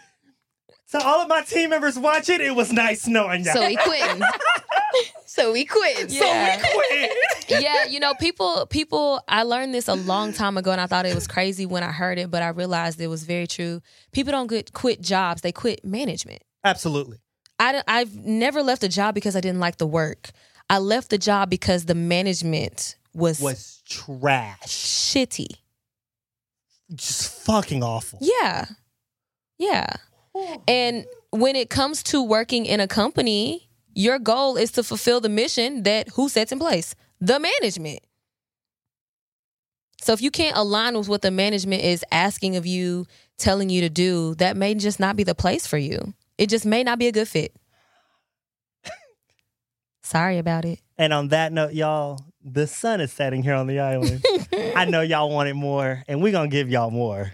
to 0.91 1.05
all 1.05 1.21
of 1.21 1.27
my 1.27 1.41
team 1.41 1.69
members 1.69 1.97
watching, 1.97 2.35
it 2.35 2.41
It 2.41 2.55
was 2.55 2.71
nice 2.71 3.07
knowing 3.07 3.43
y'all. 3.43 3.53
So 3.53 3.67
we 3.67 3.75
quit. 3.75 4.23
so 5.25 5.51
we 5.51 5.65
quitting. 5.65 6.07
Yeah. 6.09 6.61
So 6.61 6.67
we 6.67 7.07
quit. 7.07 7.61
yeah, 7.61 7.85
you 7.85 7.99
know, 7.99 8.13
people 8.15 8.65
people 8.67 9.21
I 9.27 9.43
learned 9.43 9.73
this 9.73 9.87
a 9.87 9.95
long 9.95 10.33
time 10.33 10.57
ago 10.57 10.71
and 10.71 10.79
I 10.79 10.87
thought 10.87 11.05
it 11.05 11.15
was 11.15 11.27
crazy 11.27 11.65
when 11.65 11.83
I 11.83 11.91
heard 11.91 12.17
it, 12.17 12.31
but 12.31 12.41
I 12.41 12.49
realized 12.49 12.99
it 13.01 13.07
was 13.07 13.23
very 13.23 13.47
true. 13.47 13.81
People 14.11 14.31
don't 14.31 14.47
get 14.47 14.73
quit 14.73 15.01
jobs, 15.01 15.41
they 15.41 15.51
quit 15.51 15.83
management. 15.83 16.41
Absolutely. 16.63 17.17
I 17.59 17.83
I've 17.87 18.15
never 18.15 18.63
left 18.63 18.83
a 18.83 18.89
job 18.89 19.15
because 19.15 19.35
I 19.35 19.41
didn't 19.41 19.59
like 19.59 19.77
the 19.77 19.87
work. 19.87 20.31
I 20.69 20.79
left 20.79 21.09
the 21.09 21.17
job 21.17 21.49
because 21.49 21.85
the 21.85 21.95
management 21.95 22.95
was, 23.15 23.39
Was 23.39 23.81
trash. 23.87 24.59
shitty. 24.65 25.47
Just 26.93 27.45
fucking 27.45 27.81
awful. 27.83 28.19
Yeah. 28.21 28.65
Yeah. 29.57 29.87
And 30.67 31.05
when 31.31 31.55
it 31.55 31.69
comes 31.69 32.03
to 32.03 32.21
working 32.21 32.65
in 32.65 32.79
a 32.79 32.87
company, 32.87 33.69
your 33.93 34.19
goal 34.19 34.57
is 34.57 34.71
to 34.73 34.83
fulfill 34.83 35.21
the 35.21 35.29
mission 35.29 35.83
that 35.83 36.09
who 36.09 36.29
sets 36.29 36.51
in 36.51 36.59
place? 36.59 36.93
The 37.21 37.39
management. 37.39 37.99
So 40.01 40.13
if 40.13 40.21
you 40.21 40.29
can't 40.29 40.55
align 40.55 40.97
with 40.97 41.07
what 41.07 41.21
the 41.21 41.31
management 41.31 41.83
is 41.83 42.03
asking 42.11 42.57
of 42.57 42.65
you, 42.65 43.07
telling 43.37 43.69
you 43.69 43.81
to 43.81 43.89
do, 43.89 44.35
that 44.35 44.55
may 44.55 44.75
just 44.75 44.99
not 44.99 45.15
be 45.15 45.23
the 45.23 45.33
place 45.33 45.65
for 45.65 45.77
you. 45.77 46.13
It 46.37 46.49
just 46.49 46.65
may 46.65 46.83
not 46.83 46.99
be 46.99 47.07
a 47.07 47.11
good 47.11 47.27
fit. 47.27 47.55
Sorry 50.03 50.37
about 50.37 50.65
it. 50.65 50.79
And 50.97 51.13
on 51.13 51.29
that 51.29 51.51
note, 51.51 51.73
y'all, 51.73 52.19
the 52.45 52.67
sun 52.67 53.01
is 53.01 53.11
setting 53.11 53.41
here 53.41 53.55
on 53.55 53.65
the 53.67 53.79
island. 53.79 54.23
I 54.75 54.85
know 54.85 55.01
y'all 55.01 55.29
wanted 55.31 55.55
more, 55.55 56.03
and 56.07 56.21
we're 56.21 56.31
to 56.31 56.47
give 56.47 56.69
y'all 56.69 56.91
more. 56.91 57.33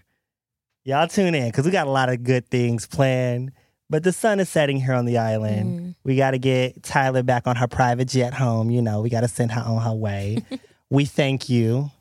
Y'all 0.84 1.08
tune 1.08 1.36
in 1.36 1.50
because 1.50 1.66
we 1.66 1.72
got 1.72 1.86
a 1.86 1.92
lot 1.92 2.10
of 2.10 2.24
good 2.24 2.48
things 2.48 2.88
planned. 2.88 3.52
But 3.90 4.04
the 4.04 4.14
sun 4.14 4.40
is 4.40 4.48
setting 4.48 4.78
here 4.78 4.94
on 4.94 5.06
the 5.06 5.18
island. 5.18 5.80
Mm. 5.80 5.96
We 6.06 6.16
got 6.16 6.32
to 6.32 6.40
get 6.40 6.82
Tyler 6.82 7.24
back 7.24 7.46
on 7.46 7.58
her 7.58 7.68
private 7.68 8.08
jet 8.08 8.34
home. 8.34 8.72
You 8.72 8.82
know, 8.82 9.02
we 9.02 9.10
got 9.10 9.22
to 9.22 9.28
send 9.28 9.52
her 9.52 9.62
on 9.62 9.82
her 9.82 9.94
way. 9.94 10.46
we 10.90 11.04
thank 11.04 11.50
you. 11.50 11.92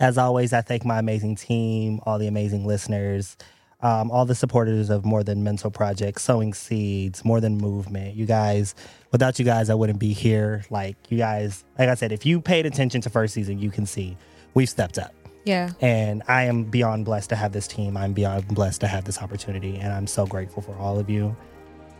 As 0.00 0.18
always, 0.18 0.52
I 0.52 0.60
thank 0.60 0.84
my 0.84 0.98
amazing 0.98 1.36
team, 1.36 2.00
all 2.04 2.18
the 2.18 2.26
amazing 2.26 2.66
listeners, 2.66 3.36
um, 3.80 4.10
all 4.10 4.26
the 4.26 4.34
supporters 4.34 4.90
of 4.90 5.04
More 5.04 5.22
Than 5.22 5.44
Mental 5.44 5.70
Project, 5.70 6.20
Sowing 6.20 6.52
Seeds, 6.52 7.24
More 7.24 7.40
Than 7.40 7.58
Movement. 7.58 8.16
You 8.16 8.26
guys, 8.26 8.74
without 9.12 9.38
you 9.38 9.44
guys, 9.44 9.70
I 9.70 9.74
wouldn't 9.74 9.98
be 9.98 10.12
here. 10.12 10.64
Like, 10.70 10.96
you 11.10 11.18
guys, 11.18 11.64
like 11.78 11.88
I 11.88 11.94
said, 11.94 12.12
if 12.12 12.26
you 12.26 12.40
paid 12.40 12.66
attention 12.66 13.00
to 13.02 13.10
first 13.10 13.34
season, 13.34 13.58
you 13.58 13.70
can 13.70 13.86
see 13.86 14.16
we've 14.54 14.68
stepped 14.68 14.98
up. 14.98 15.14
Yeah. 15.44 15.70
And 15.80 16.22
I 16.26 16.42
am 16.44 16.64
beyond 16.64 17.04
blessed 17.04 17.30
to 17.30 17.36
have 17.36 17.52
this 17.52 17.68
team. 17.68 17.96
I'm 17.96 18.12
beyond 18.12 18.48
blessed 18.48 18.80
to 18.80 18.88
have 18.88 19.04
this 19.04 19.22
opportunity. 19.22 19.76
And 19.76 19.92
I'm 19.92 20.06
so 20.08 20.26
grateful 20.26 20.60
for 20.60 20.74
all 20.76 20.98
of 20.98 21.08
you. 21.08 21.36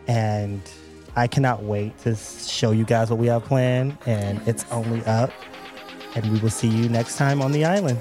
And 0.07 0.61
I 1.15 1.27
cannot 1.27 1.63
wait 1.63 1.97
to 1.99 2.15
show 2.15 2.71
you 2.71 2.83
guys 2.83 3.09
what 3.09 3.19
we 3.19 3.27
have 3.27 3.45
planned. 3.45 3.97
And 4.05 4.45
it's 4.47 4.65
only 4.69 5.03
up. 5.05 5.31
And 6.15 6.29
we 6.31 6.39
will 6.39 6.49
see 6.49 6.67
you 6.67 6.89
next 6.89 7.17
time 7.17 7.41
on 7.41 7.53
the 7.53 7.63
island. 7.63 7.99